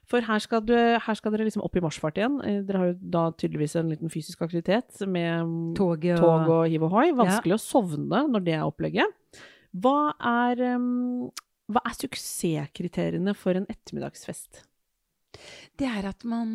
For 0.09 0.25
her 0.25 0.45
skal, 0.45 0.61
du, 0.69 0.75
her 0.77 1.17
skal 1.17 1.33
dere 1.33 1.49
liksom 1.49 1.65
opp 1.65 1.81
i 1.81 1.85
marsjfart 1.85 2.21
igjen. 2.21 2.39
Eh, 2.45 2.61
Dere 2.69 2.83
har 2.83 2.91
jo 2.93 2.99
da 3.17 3.25
tydeligvis 3.41 3.77
en 3.81 3.91
liten 3.93 4.13
fysisk 4.13 4.45
aktivitet 4.45 5.01
med 5.09 5.49
tog 5.79 5.97
Toget 5.97 6.21
og 6.21 6.25
tog 6.25 6.55
og 6.59 6.63
hiv 6.73 6.87
og 6.89 6.95
hoi. 6.97 7.09
Vanskelig 7.17 7.57
å 7.57 7.63
sovne 7.63 8.25
når 8.29 8.45
det 8.45 8.57
er 8.59 8.69
opplegget. 8.69 9.43
Hva 9.81 10.13
er, 10.17 10.65
um, 10.77 11.29
hva 11.73 11.85
er 11.89 11.97
suksesskriteriene 11.97 13.33
for 13.37 13.57
en 13.57 13.69
ettermiddagsfest? 13.69 14.65
Det 15.79 15.89
er 15.89 16.09
at 16.09 16.25
man 16.29 16.49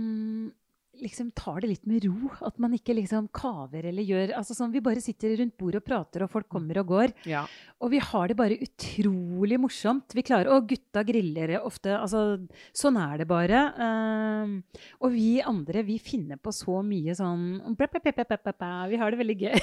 liksom 1.04 1.30
tar 1.36 1.60
det 1.64 1.70
litt 1.70 1.86
med 1.90 2.06
ro. 2.08 2.32
At 2.48 2.58
man 2.64 2.74
ikke 2.78 2.96
liksom 2.98 3.28
kaver 3.36 3.86
eller 3.92 4.04
gjør 4.08 4.34
altså 4.40 4.56
sånn, 4.58 4.72
Vi 4.74 4.82
bare 4.84 5.02
sitter 5.04 5.36
rundt 5.40 5.58
bordet 5.60 5.82
og 5.84 5.86
prater, 5.88 6.24
og 6.26 6.32
folk 6.34 6.48
kommer 6.50 6.80
og 6.82 6.88
går. 6.94 7.14
Ja. 7.30 7.44
Og 7.84 7.92
vi 7.94 8.00
har 8.00 8.28
det 8.32 8.38
bare 8.40 8.58
utrolig 8.64 9.60
morsomt. 9.60 10.16
Vi 10.16 10.24
klarer, 10.26 10.50
Og 10.56 10.68
gutta 10.72 11.04
griller 11.06 11.58
ofte. 11.62 11.94
altså 12.00 12.24
Sånn 12.74 12.98
er 12.98 13.18
det 13.24 13.28
bare. 13.28 13.62
Ehm, 13.78 14.64
og 15.02 15.12
vi 15.12 15.42
andre 15.42 15.84
vi 15.84 15.98
finner 16.00 16.38
på 16.42 16.52
så 16.56 16.82
mye 16.84 17.14
sånn 17.16 17.76
bla, 17.76 17.88
bla, 17.88 18.38
bla. 18.54 18.72
Vi 18.90 18.98
har 18.98 19.12
det 19.12 19.20
veldig 19.20 19.38
gøy. 19.40 19.60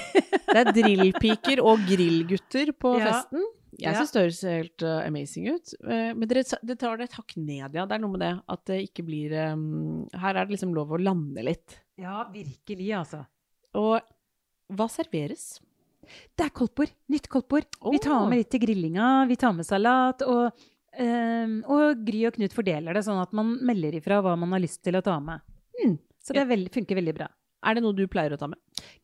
Det 0.51 0.59
er 0.61 0.71
drillpiker 0.75 1.61
og 1.63 1.79
grillgutter 1.89 2.71
på 2.77 2.95
Ja. 3.01 3.11
festen. 3.21 3.43
Jeg 3.79 3.95
syns 3.95 4.13
det 4.13 4.23
høres 4.25 4.41
helt 4.49 4.83
uh, 4.85 4.99
amazing 5.05 5.47
ut. 5.55 5.73
Uh, 5.85 6.11
men 6.17 6.27
dere, 6.27 6.43
det 6.67 6.77
tar 6.81 6.99
det 6.99 7.07
et 7.07 7.17
hakk 7.17 7.35
ned, 7.39 7.77
ja. 7.77 7.85
Det 7.87 7.95
er 7.95 8.03
noe 8.03 8.15
med 8.15 8.23
det 8.25 8.31
at 8.55 8.63
det 8.67 8.79
ikke 8.89 9.05
blir 9.07 9.35
um, 9.53 10.07
Her 10.11 10.35
er 10.35 10.47
det 10.47 10.57
liksom 10.57 10.73
lov 10.75 10.91
å 10.91 10.99
lande 11.01 11.45
litt. 11.45 11.77
Ja, 12.01 12.21
virkelig, 12.33 12.89
altså. 12.97 13.23
Og 13.79 14.01
hva 14.75 14.87
serveres? 14.91 15.53
Det 16.35 16.47
er 16.47 16.53
kolpor. 16.55 16.91
Nytt 17.11 17.29
koldtbord. 17.31 17.67
Vi 17.93 18.01
tar 18.03 18.27
med 18.29 18.41
litt 18.41 18.51
til 18.51 18.63
grillinga, 18.65 19.09
vi 19.29 19.37
tar 19.39 19.55
med 19.55 19.67
salat. 19.67 20.23
Og, 20.27 20.63
um, 20.99 21.57
og 21.71 22.05
Gry 22.07 22.25
og 22.27 22.35
Knut 22.37 22.55
fordeler 22.55 22.97
det 22.97 23.05
sånn 23.07 23.21
at 23.21 23.35
man 23.37 23.55
melder 23.67 23.95
ifra 23.99 24.19
hva 24.25 24.35
man 24.39 24.57
har 24.57 24.63
lyst 24.63 24.83
til 24.83 24.99
å 24.99 25.05
ta 25.05 25.19
med. 25.23 25.43
Mm. 25.79 25.95
Så 26.21 26.35
det 26.35 26.43
er 26.43 26.51
veld, 26.51 26.73
funker 26.73 26.99
veldig 26.99 27.15
bra. 27.17 27.31
Er 27.61 27.77
det 27.77 27.83
noe 27.85 27.93
du 27.93 28.05
pleier 28.09 28.33
å 28.33 28.39
ta 28.41 28.47
med? 28.49 28.57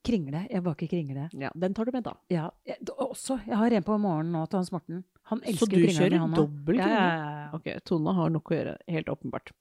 Kringle. 0.05 0.45
Jeg 0.49 0.63
baker 0.65 0.89
kringle. 0.89 1.27
Ja, 1.37 1.51
Den 1.53 1.75
tar 1.77 1.85
du 1.85 1.91
med, 1.93 2.03
da. 2.07 2.15
Ja, 2.33 2.47
jeg, 2.65 2.79
også. 2.97 3.37
Jeg 3.45 3.59
har 3.59 3.75
en 3.77 3.85
på 3.85 3.97
morgenen 4.01 4.33
nå 4.33 4.45
til 4.49 4.57
Hans 4.63 4.71
Morten. 4.73 5.03
Han 5.29 5.43
Så 5.43 5.51
elsker 5.51 5.69
du 5.69 5.75
jo 5.77 5.83
kringlene 5.85 6.17
kjører 6.17 6.35
dobbel 6.39 6.79
kringle? 6.79 6.95
ja, 7.03 7.11
ja, 7.11 7.35
ja. 7.43 7.51
Ok, 7.57 7.69
Tone 7.85 8.15
har 8.17 8.33
nok 8.33 8.49
å 8.51 8.57
gjøre, 8.57 8.73
helt 8.95 9.11
åpenbart. 9.13 9.53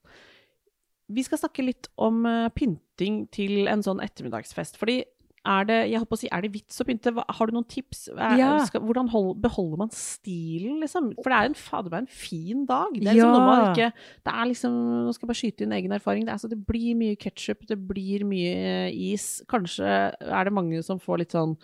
Vi 1.13 1.23
skal 1.23 1.39
snakke 1.39 1.63
litt 1.67 1.91
om 2.03 2.25
eh, 2.27 2.49
pynting 2.57 3.27
til 3.35 3.69
en 3.71 3.85
sånn 3.85 4.01
ettermiddagsfest. 4.03 4.79
Fordi 4.81 5.03
er 5.47 5.67
det, 5.69 5.77
jeg 5.93 6.01
håper 6.03 6.17
å 6.17 6.21
si, 6.21 6.29
er 6.33 6.45
det 6.45 6.51
vits 6.55 6.83
å 6.83 6.87
pynte? 6.89 7.13
Har 7.17 7.49
du 7.49 7.55
noen 7.55 7.67
tips? 7.71 8.07
Er, 8.13 8.37
Ja. 8.41 8.51
skal, 8.67 8.83
hvordan 8.83 9.09
hold, 9.13 9.37
beholder 9.45 9.81
man 9.85 9.93
stilen, 9.95 10.81
liksom? 10.83 11.13
For 11.23 11.31
det 11.33 11.39
er 11.39 11.51
en, 11.51 11.59
fader 11.59 11.93
meg 11.95 12.05
en 12.05 12.11
fin 12.11 12.65
dag. 12.69 12.93
Det 12.97 13.07
er 13.07 13.15
liksom 13.15 13.35
noe 13.37 13.47
man 13.47 13.65
ikke 13.71 13.91
Det 14.27 14.33
er 14.33 14.49
liksom 14.51 14.79
Nå 15.07 15.15
skal 15.15 15.27
jeg 15.27 15.31
bare 15.33 15.41
skyte 15.43 15.67
inn 15.67 15.77
egen 15.79 15.97
erfaring. 15.97 16.25
Det, 16.27 16.33
er, 16.33 16.39
altså, 16.41 16.51
det 16.53 16.61
blir 16.67 16.99
mye 16.99 17.19
ketsjup, 17.21 17.67
det 17.71 17.79
blir 17.89 18.25
mye 18.29 18.55
eh, 18.91 19.13
is. 19.13 19.29
Kanskje 19.49 19.87
er 20.21 20.49
det 20.49 20.53
mange 20.57 20.83
som 20.87 20.99
får 21.03 21.23
litt 21.23 21.37
sånn 21.37 21.57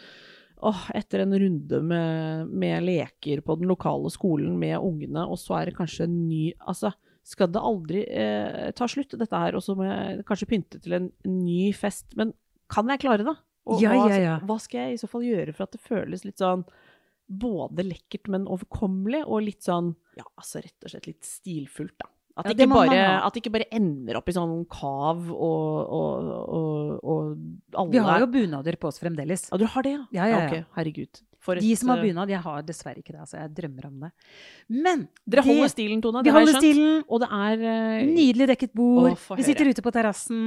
Åh, 0.63 0.83
etter 0.95 1.25
en 1.25 1.35
runde 1.35 1.81
med, 1.83 2.51
med 2.55 2.85
leker 2.87 3.41
på 3.43 3.57
den 3.59 3.67
lokale 3.67 4.13
skolen 4.15 4.55
med 4.61 4.77
ungene, 4.79 5.25
og 5.27 5.41
så 5.43 5.57
er 5.59 5.67
det 5.67 5.75
kanskje 5.75 6.07
en 6.07 6.21
ny 6.29 6.53
Altså, 6.71 6.93
skal 7.27 7.51
det 7.51 7.63
aldri 7.63 8.05
eh, 8.07 8.69
ta 8.79 8.87
slutt, 8.87 9.17
dette 9.19 9.41
her, 9.43 9.57
og 9.59 9.63
så 9.67 9.75
må 9.79 9.89
jeg 9.89 10.23
kanskje 10.29 10.49
pynte 10.53 10.79
til 10.83 10.95
en 10.99 11.09
ny 11.27 11.73
fest. 11.75 12.15
Men 12.19 12.31
kan 12.71 12.87
jeg 12.95 13.03
klare 13.03 13.27
det? 13.27 13.35
Og 13.67 13.83
Ja, 13.83 13.93
hva, 13.95 14.09
ja, 14.11 14.17
ja. 14.19 14.39
hva 14.43 14.57
skal 14.61 14.89
jeg 14.89 14.97
i 14.97 15.03
så 15.03 15.09
fall 15.11 15.23
gjøre 15.27 15.55
for 15.55 15.69
at 15.69 15.77
det 15.77 15.83
føles 15.85 16.25
litt 16.27 16.41
sånn 16.43 16.65
både 17.33 17.85
lekkert, 17.87 18.29
men 18.33 18.49
overkommelig, 18.51 19.23
og 19.25 19.45
litt 19.47 19.63
sånn 19.65 19.95
Ja, 20.19 20.27
altså 20.37 20.61
rett 20.65 20.85
og 20.85 20.93
slett 20.93 21.07
litt 21.09 21.25
stilfullt, 21.25 21.95
da. 22.03 22.09
At, 22.33 22.47
Ja, 22.49 22.55
det 22.57 22.65
ikke 22.65 22.73
bare, 22.73 23.01
at 23.27 23.35
det 23.35 23.43
ikke 23.43 23.53
bare 23.53 23.69
ender 23.77 24.17
opp 24.17 24.29
i 24.29 24.33
sånn 24.33 24.55
kav 24.73 25.27
og, 25.29 25.91
og, 25.93 26.31
og, 26.33 26.93
og 27.05 27.77
alle 27.77 27.93
Vi 27.93 28.01
har 28.01 28.25
jo 28.25 28.29
bunader 28.33 28.79
på 28.81 28.89
oss 28.89 29.01
fremdeles. 29.03 29.51
Ja, 29.53 29.59
du 29.61 29.67
har 29.69 29.85
det, 29.85 29.93
ja? 29.93 30.07
Ja, 30.17 30.29
ja, 30.31 30.39
ja. 30.39 30.47
Okay, 30.49 30.65
herregud. 30.79 31.21
De 31.43 31.73
et, 31.73 31.79
som 31.79 31.91
har 31.93 31.99
eh, 31.99 32.05
bunad. 32.07 32.31
Jeg 32.31 32.41
har 32.45 32.63
dessverre 32.63 33.03
ikke 33.03 33.13
det. 33.13 33.21
altså 33.25 33.39
Jeg 33.41 33.51
drømmer 33.57 33.87
om 33.89 33.97
det. 34.05 34.11
Men 34.69 35.09
Dere 35.27 35.43
det- 35.43 35.47
holder 35.49 35.73
stilen, 35.73 36.03
Tone. 36.03 36.23
Det 36.23 36.33
har 36.33 36.41
jeg 36.45 36.49
skjønt. 36.53 36.63
stilen. 36.63 37.05
Og 37.09 37.21
det 37.21 37.29
er 37.29 37.65
uh, 37.67 38.07
Nydelig 38.13 38.49
dekket 38.53 38.73
bord. 38.75 39.11
Å, 39.13 39.37
vi 39.37 39.47
sitter 39.47 39.71
ute 39.73 39.83
på 39.83 39.93
terrassen. 39.93 40.43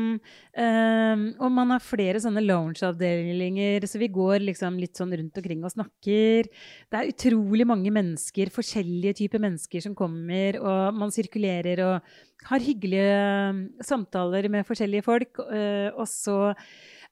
Um, 0.56 1.26
og 1.40 1.52
man 1.52 1.76
har 1.76 1.84
flere 1.84 2.22
sånne 2.24 2.44
loungeavdelinger, 2.46 3.86
så 3.90 4.00
vi 4.02 4.08
går 4.14 4.46
liksom 4.46 4.80
litt 4.80 4.96
sånn 4.96 5.14
rundt 5.16 5.38
omkring 5.42 5.64
og 5.66 5.74
snakker. 5.74 6.48
Det 6.90 7.02
er 7.02 7.12
utrolig 7.12 7.68
mange 7.68 7.92
mennesker, 7.94 8.52
forskjellige 8.54 9.20
typer 9.22 9.44
mennesker 9.44 9.84
som 9.84 9.96
kommer, 9.98 10.60
og 10.62 10.96
man 10.96 11.12
sirkulerer 11.14 11.84
og 11.86 12.16
har 12.46 12.62
hyggelige 12.62 13.14
ehm, 13.16 13.62
samtaler 13.84 14.48
med 14.54 14.68
forskjellige 14.68 15.06
folk. 15.06 15.40
eh, 15.50 15.90
og 15.96 16.06
så 16.10 16.54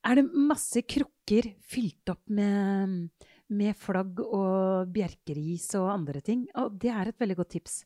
er 0.03 0.19
det 0.19 0.25
masse 0.35 0.83
krukker 0.83 1.53
fylt 1.71 2.11
opp 2.11 2.21
med 2.29 3.09
med 3.53 3.77
flagg 3.79 4.19
og 4.25 4.89
bjerkeris 4.93 5.69
og 5.79 5.91
andre 5.93 6.21
ting. 6.25 6.43
Og 6.59 6.75
det 6.81 6.91
er 6.93 7.11
et 7.11 7.19
veldig 7.21 7.37
godt 7.39 7.51
tips. 7.55 7.79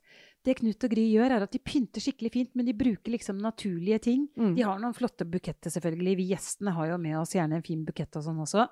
Det 0.47 0.53
Knut 0.61 0.85
og 0.87 0.91
Gry 0.93 1.03
gjør, 1.11 1.33
er 1.35 1.43
at 1.43 1.51
de 1.51 1.59
pynter 1.59 1.99
skikkelig 1.99 2.29
fint, 2.31 2.51
men 2.55 2.67
de 2.69 2.75
bruker 2.77 3.11
liksom 3.11 3.39
naturlige 3.43 3.97
ting. 4.05 4.27
Mm. 4.39 4.53
De 4.55 4.63
har 4.63 4.79
noen 4.79 4.95
flotte 4.95 5.25
buketter, 5.27 5.73
selvfølgelig. 5.73 6.13
Vi 6.21 6.27
gjestene 6.29 6.71
har 6.77 6.87
jo 6.93 6.99
med 7.03 7.17
oss 7.19 7.33
gjerne 7.35 7.59
en 7.59 7.65
fin 7.65 7.81
bukett 7.87 8.15
og 8.15 8.23
sånn 8.29 8.39
også. 8.45 8.63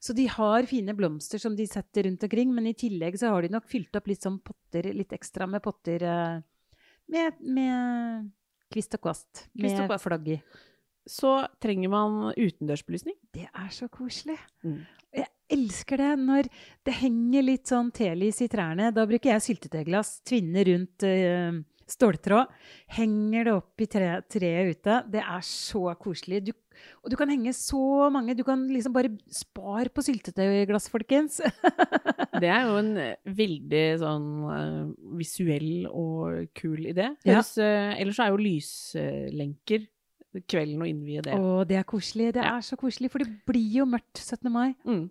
Så 0.00 0.16
de 0.16 0.24
har 0.32 0.68
fine 0.70 0.94
blomster 0.96 1.42
som 1.42 1.56
de 1.58 1.66
setter 1.68 2.08
rundt 2.08 2.24
omkring, 2.24 2.54
men 2.56 2.70
i 2.70 2.76
tillegg 2.78 3.18
så 3.20 3.34
har 3.34 3.44
de 3.44 3.52
nok 3.52 3.68
fylt 3.68 3.98
opp 4.00 4.08
litt 4.08 4.24
sånn 4.24 4.40
potter, 4.40 4.88
litt 4.96 5.12
ekstra 5.16 5.46
med 5.50 5.60
potter 5.66 6.06
eh, 6.08 6.40
med, 7.12 7.38
med 7.44 8.30
kvist 8.72 8.96
og 8.96 9.04
kvast. 9.04 9.46
Kvist 9.52 9.76
og 9.76 9.84
Med 9.84 9.92
kvast. 9.92 10.04
flagg 10.08 10.32
i. 10.32 10.38
Så 11.08 11.34
trenger 11.60 11.88
man 11.92 12.18
utendørsbelysning. 12.36 13.16
Det 13.32 13.46
er 13.48 13.68
så 13.72 13.88
koselig. 13.92 14.36
Mm. 14.64 14.80
Jeg 15.16 15.28
elsker 15.78 16.00
det 16.02 16.12
når 16.18 16.48
det 16.86 16.94
henger 17.02 17.44
litt 17.46 17.70
sånn 17.70 17.90
telys 17.94 18.40
i 18.42 18.48
trærne. 18.50 18.90
Da 18.94 19.04
bruker 19.06 19.34
jeg 19.36 19.44
syltetøyglass, 19.46 20.20
tvinne 20.26 20.64
rundt 20.66 21.04
øh, 21.06 21.60
ståltråd. 21.88 22.50
Henger 22.98 23.44
det 23.48 23.52
opp 23.54 23.80
i 23.84 23.86
tre, 23.90 24.08
treet 24.30 24.74
ute. 24.78 24.96
Det 25.12 25.22
er 25.22 25.44
så 25.46 25.94
koselig. 26.00 26.42
Du, 26.48 26.52
og 27.02 27.10
du 27.12 27.16
kan 27.18 27.30
henge 27.32 27.52
så 27.56 28.08
mange. 28.12 28.34
Du 28.38 28.42
kan 28.46 28.66
liksom 28.70 28.92
bare 28.96 29.12
spare 29.32 29.92
på 29.94 30.04
syltetøyglass, 30.06 30.88
folkens. 30.92 31.40
Det 32.38 32.46
er 32.54 32.68
jo 32.68 32.74
en 32.78 32.90
eh, 33.02 33.14
veldig 33.34 33.84
sånn 33.98 34.26
eh, 34.54 34.82
visuell 35.18 35.88
og 35.90 36.52
kul 36.54 36.84
idé. 36.86 37.08
Ja. 37.26 37.38
Høres, 37.40 37.54
eh, 37.58 37.96
ellers 37.98 38.20
er 38.22 38.30
jo 38.30 38.38
lyslenker 38.44 39.88
kvelden 40.46 40.84
å 40.84 40.86
innvie 40.86 41.22
det. 41.24 41.34
Å, 41.34 41.64
det 41.66 41.80
er 41.80 41.86
koselig. 41.88 42.28
Det 42.36 42.44
Ja. 42.44 42.58
er 42.60 42.62
så 42.62 42.76
koselig, 42.78 43.10
for 43.10 43.24
det 43.24 43.32
blir 43.48 43.80
jo 43.80 43.86
mørkt 43.90 44.20
17. 44.20 44.52
mai. 44.54 44.76
Mm. 44.86 45.08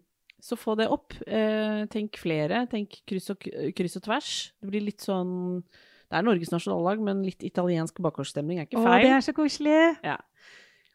Så 0.48 0.56
få 0.60 0.78
det 0.80 0.88
opp. 0.94 1.12
Eh, 1.28 1.82
tenk 1.92 2.16
flere. 2.22 2.62
Tenk 2.72 3.02
kryss 3.10 3.34
og, 3.34 3.44
kryss 3.76 4.00
og 4.00 4.06
tvers. 4.06 4.32
Det 4.62 4.70
blir 4.72 4.86
litt 4.86 5.04
sånn 5.04 5.34
Det 6.08 6.16
er 6.16 6.24
Norges 6.24 6.54
nasjonallag, 6.54 7.02
men 7.04 7.26
litt 7.28 7.44
italiensk 7.44 8.00
bakgårdsstemning 8.00 8.62
er 8.62 8.70
ikke 8.70 8.80
Å, 8.80 8.86
feil. 8.86 9.04
det 9.04 9.12
er 9.18 9.26
så 9.26 9.34
koselig. 9.36 9.80
Ja. 10.08 10.16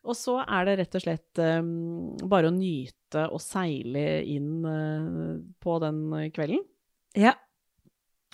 Og 0.08 0.16
så 0.18 0.38
er 0.40 0.64
det 0.66 0.78
rett 0.80 0.96
og 0.98 1.02
slett 1.04 1.40
um, 1.44 2.16
bare 2.32 2.48
å 2.48 2.54
nyte 2.56 3.26
og 3.28 3.38
seile 3.44 4.22
inn 4.26 4.64
uh, 4.64 5.36
på 5.62 5.76
den 5.84 6.00
kvelden. 6.34 6.64
Ja, 7.14 7.34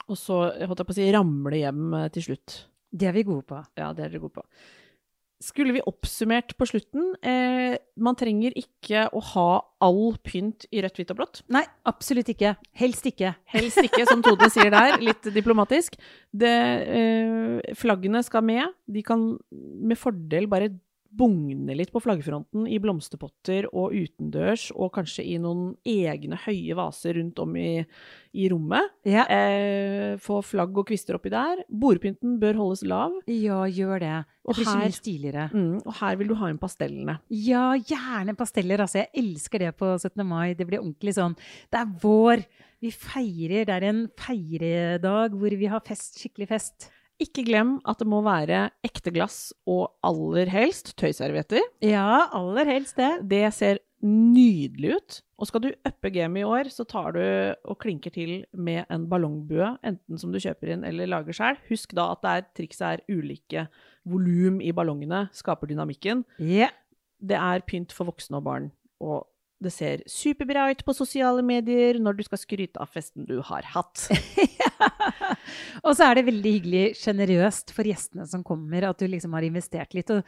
Og 0.06 0.14
så, 0.16 0.38
holdt 0.54 0.78
jeg 0.80 0.86
på 0.88 0.94
å 0.94 0.96
si, 1.00 1.08
ramle 1.12 1.58
hjem 1.58 1.94
eh, 1.98 2.06
til 2.14 2.28
slutt. 2.28 2.54
det 2.94 3.08
er 3.10 3.16
vi 3.18 3.24
gode 3.26 3.42
på. 3.50 3.58
Ja, 3.76 3.90
det 3.92 4.04
er 4.06 4.12
dere 4.14 4.22
gode 4.22 4.38
på. 4.38 4.44
Skulle 5.38 5.76
vi 5.76 5.82
oppsummert 5.86 6.56
på 6.58 6.66
slutten 6.66 7.12
eh, 7.22 7.76
Man 8.02 8.16
trenger 8.18 8.56
ikke 8.58 9.04
å 9.14 9.20
ha 9.34 9.50
all 9.86 10.16
pynt 10.26 10.66
i 10.74 10.82
rødt, 10.82 10.98
hvitt 10.98 11.12
og 11.14 11.20
blått. 11.20 11.40
Nei, 11.54 11.62
absolutt 11.86 12.32
ikke. 12.32 12.56
Helst 12.80 13.06
ikke. 13.06 13.30
Helst 13.52 13.78
ikke, 13.78 14.02
som 14.08 14.24
Tode 14.24 14.48
sier 14.54 14.72
der, 14.74 14.96
litt 14.98 15.28
diplomatisk. 15.34 15.94
Det, 16.34 16.50
eh, 16.98 17.76
flaggene 17.78 18.24
skal 18.26 18.42
med. 18.48 18.74
De 18.90 19.04
kan 19.06 19.30
med 19.54 20.00
fordel 20.00 20.50
bare 20.50 20.72
bugne 21.08 21.74
litt 21.76 21.90
på 21.94 22.02
flaggfronten 22.02 22.66
i 22.68 22.78
blomsterpotter 22.82 23.68
og 23.72 23.94
utendørs, 23.96 24.68
og 24.76 24.92
kanskje 24.98 25.24
i 25.24 25.36
noen 25.40 25.72
egne 25.88 26.38
høye 26.44 26.76
vaser 26.78 27.16
rundt 27.18 27.40
om 27.42 27.56
i, 27.58 27.70
i 28.36 28.48
rommet. 28.52 28.92
Ja. 29.08 29.24
Eh, 29.32 30.18
få 30.22 30.40
flagg 30.44 30.76
og 30.76 30.88
kvister 30.90 31.16
oppi 31.18 31.32
der. 31.32 31.64
Bordpynten 31.68 32.36
bør 32.42 32.60
holdes 32.60 32.84
lav. 32.88 33.16
Ja, 33.30 33.62
gjør 33.64 34.04
det. 34.04 34.14
Det 34.48 34.56
blir 34.56 34.68
så 34.68 34.76
mye 34.80 34.96
stiligere. 34.96 35.48
Mm, 35.52 35.80
og 35.82 35.98
her 36.00 36.20
vil 36.20 36.30
du 36.30 36.36
ha 36.40 36.52
inn 36.52 36.60
pastellene. 36.60 37.18
Ja, 37.32 37.70
gjerne 37.76 38.36
pasteller. 38.38 38.84
Altså, 38.84 39.02
jeg 39.02 39.24
elsker 39.24 39.64
det 39.64 39.74
på 39.80 39.90
17. 39.96 40.24
mai. 40.28 40.54
Det 40.58 40.68
blir 40.68 40.82
ordentlig 40.82 41.16
sånn. 41.16 41.36
Det 41.72 41.82
er 41.82 41.96
vår. 42.04 42.44
Vi 42.84 42.92
feirer. 42.94 43.66
Det 43.68 43.74
er 43.74 43.88
en 43.90 44.04
feiredag 44.20 45.34
hvor 45.36 45.58
vi 45.60 45.72
har 45.72 45.84
fest. 45.84 46.20
Skikkelig 46.20 46.52
fest. 46.52 46.88
Ikke 47.22 47.42
glem 47.46 47.76
at 47.88 47.98
det 47.98 48.06
må 48.06 48.20
være 48.22 48.68
ekte 48.86 49.10
glass 49.14 49.50
og 49.66 49.88
aller 50.06 50.50
helst 50.52 50.92
tøyservietter. 51.00 51.64
Ja, 51.82 52.28
aller 52.34 52.68
helst 52.70 52.98
det. 53.00 53.10
Det 53.30 53.42
ser 53.56 53.80
nydelig 54.06 54.92
ut. 54.94 55.16
Og 55.38 55.48
skal 55.50 55.62
du 55.62 55.68
uppe 55.86 56.10
gamet 56.14 56.42
i 56.42 56.46
år, 56.46 56.70
så 56.70 56.86
tar 56.86 57.14
du 57.14 57.22
og 57.22 57.78
klinker 57.82 58.14
til 58.14 58.44
med 58.54 58.86
en 58.90 59.06
ballongbue, 59.10 59.72
enten 59.86 60.18
som 60.18 60.30
du 60.34 60.38
kjøper 60.42 60.74
inn 60.74 60.86
eller 60.86 61.10
lager 61.10 61.34
sjøl. 61.34 61.58
Husk 61.70 61.94
da 61.98 62.08
at 62.14 62.22
det 62.22 62.34
er, 62.34 62.46
trikset 62.58 62.86
er 62.88 63.04
ulike 63.10 63.66
volum 64.08 64.62
i 64.62 64.70
ballongene, 64.74 65.26
skaper 65.34 65.70
dynamikken. 65.70 66.24
Ja. 66.38 66.70
Det 67.18 67.38
er 67.38 67.66
pynt 67.66 67.94
for 67.94 68.10
voksne 68.10 68.38
og 68.38 68.46
barn. 68.46 68.70
Og 69.02 69.26
det 69.60 69.72
ser 69.74 70.02
superbra 70.06 70.68
ut 70.70 70.84
på 70.86 70.94
sosiale 70.94 71.42
medier 71.42 71.96
når 71.98 72.18
du 72.18 72.22
skal 72.28 72.38
skryte 72.38 72.78
av 72.78 72.90
festen 72.94 73.24
du 73.26 73.40
har 73.42 73.66
hatt. 73.74 74.04
Og 75.86 75.92
så 75.98 76.06
er 76.06 76.18
det 76.20 76.26
veldig 76.28 76.52
hyggelig, 76.58 76.84
sjenerøst 77.00 77.72
for 77.74 77.88
gjestene 77.88 78.26
som 78.30 78.44
kommer, 78.46 78.86
at 78.90 79.00
du 79.02 79.08
liksom 79.10 79.34
har 79.34 79.46
investert 79.48 79.96
litt. 79.98 80.12
Og 80.14 80.22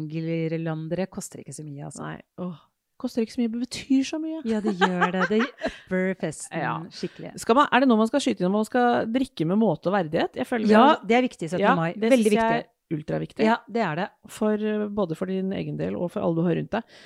ballonggirlandere 0.00 1.06
koster 1.12 1.42
ikke 1.42 1.54
så 1.56 1.64
mye, 1.66 1.86
altså. 1.90 2.06
Nei, 2.06 2.16
åh, 2.40 2.58
koster 3.00 3.24
ikke 3.24 3.36
så 3.36 3.42
mye, 3.42 3.52
men 3.52 3.64
betyr 3.66 4.08
så 4.10 4.20
mye. 4.22 4.40
Ja, 4.48 4.60
det 4.64 4.74
gjør 4.80 5.14
det. 5.18 5.22
Det 5.30 5.40
upper 5.70 6.10
festen 6.24 6.60
Ja. 6.64 6.74
skikkelig. 6.96 7.34
Skal 7.44 7.58
man, 7.60 7.68
er 7.72 7.84
det 7.84 7.90
noe 7.92 8.00
man 8.02 8.10
skal 8.10 8.24
skyte 8.24 8.42
inn 8.44 8.48
når 8.50 8.56
man 8.58 8.68
skal 8.68 9.08
drikke 9.14 9.48
med 9.52 9.60
måte 9.60 9.92
og 9.92 9.96
verdighet? 9.98 10.36
Jeg 10.40 10.48
føler 10.48 10.72
Ja, 10.72 10.84
det 11.04 11.16
er 11.20 11.26
viktig 11.28 11.48
17. 11.52 11.62
Ja, 11.64 11.76
mai. 11.78 11.90
det 11.96 12.12
Veldig 12.16 12.32
jeg 12.32 12.36
viktig. 12.36 12.60
er 12.60 12.96
ultraviktig. 12.96 13.46
Ja, 13.46 13.56
det 13.70 13.82
er 13.86 14.00
det. 14.04 14.08
For, 14.34 14.56
eh, 14.74 14.86
både 14.90 15.16
for 15.18 15.30
din 15.30 15.52
egen 15.56 15.76
del 15.80 15.96
og 16.00 16.10
for 16.16 16.24
alle 16.24 16.40
du 16.40 16.48
har 16.48 16.56
rundt 16.60 16.72
deg. 16.80 16.96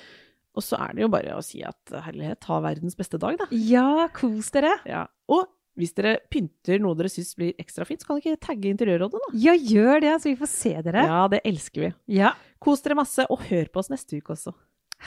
Og 0.55 0.63
så 0.63 0.79
er 0.79 0.95
det 0.95 1.03
jo 1.03 1.11
bare 1.11 1.35
å 1.35 1.43
si 1.43 1.59
at 1.67 1.91
herlighet, 2.05 2.47
ha 2.47 2.61
verdens 2.63 2.95
beste 2.95 3.19
dag, 3.19 3.37
da. 3.41 3.47
Ja, 3.51 4.07
kos 4.15 4.51
dere. 4.55 4.71
Ja. 4.87 5.05
Og 5.31 5.49
hvis 5.75 5.91
dere 5.97 6.13
pynter 6.31 6.79
noe 6.79 6.95
dere 6.95 7.11
syns 7.11 7.33
blir 7.35 7.51
ekstra 7.59 7.83
fint, 7.87 7.99
så 7.99 8.07
kan 8.07 8.21
dere 8.21 8.37
ikke 8.37 8.47
tagge 8.47 8.71
Interiørrådet, 8.71 9.19
da. 9.19 9.39
Ja, 9.43 9.55
gjør 9.59 9.99
det, 10.05 10.13
så 10.23 10.31
vi 10.31 10.37
får 10.39 10.51
se 10.53 10.71
dere. 10.87 11.03
Ja, 11.09 11.25
det 11.31 11.41
elsker 11.43 11.87
vi. 11.87 11.89
Ja. 12.21 12.31
Kos 12.63 12.85
dere 12.85 12.95
masse, 13.01 13.27
og 13.27 13.43
hør 13.49 13.67
på 13.73 13.83
oss 13.83 13.91
neste 13.91 14.21
uke 14.21 14.37
også. 14.37 14.55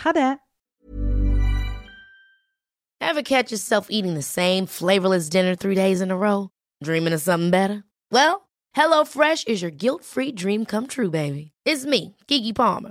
Ha 0.04 0.12
det. 0.12 0.28
Ever 3.00 3.22
catch 3.22 3.50
yourself 3.52 3.86
eating 3.88 4.14
the 4.14 4.22
same 4.22 4.66
flavorless 4.66 5.30
dinner 5.30 5.54
three 5.54 5.74
days 5.74 6.02
in 6.02 6.10
a 6.10 6.16
row? 6.16 6.50
Dreaming 6.84 7.14
of 7.14 7.22
something 7.22 7.50
better? 7.50 7.84
Well, 8.12 8.48
HelloFresh 8.76 9.48
is 9.48 9.62
your 9.62 9.70
guilt 9.70 10.04
free 10.04 10.32
dream 10.32 10.66
come 10.66 10.86
true, 10.86 11.08
baby. 11.08 11.52
It's 11.64 11.86
me, 11.86 12.16
Kiki 12.26 12.52
Palmer. 12.52 12.90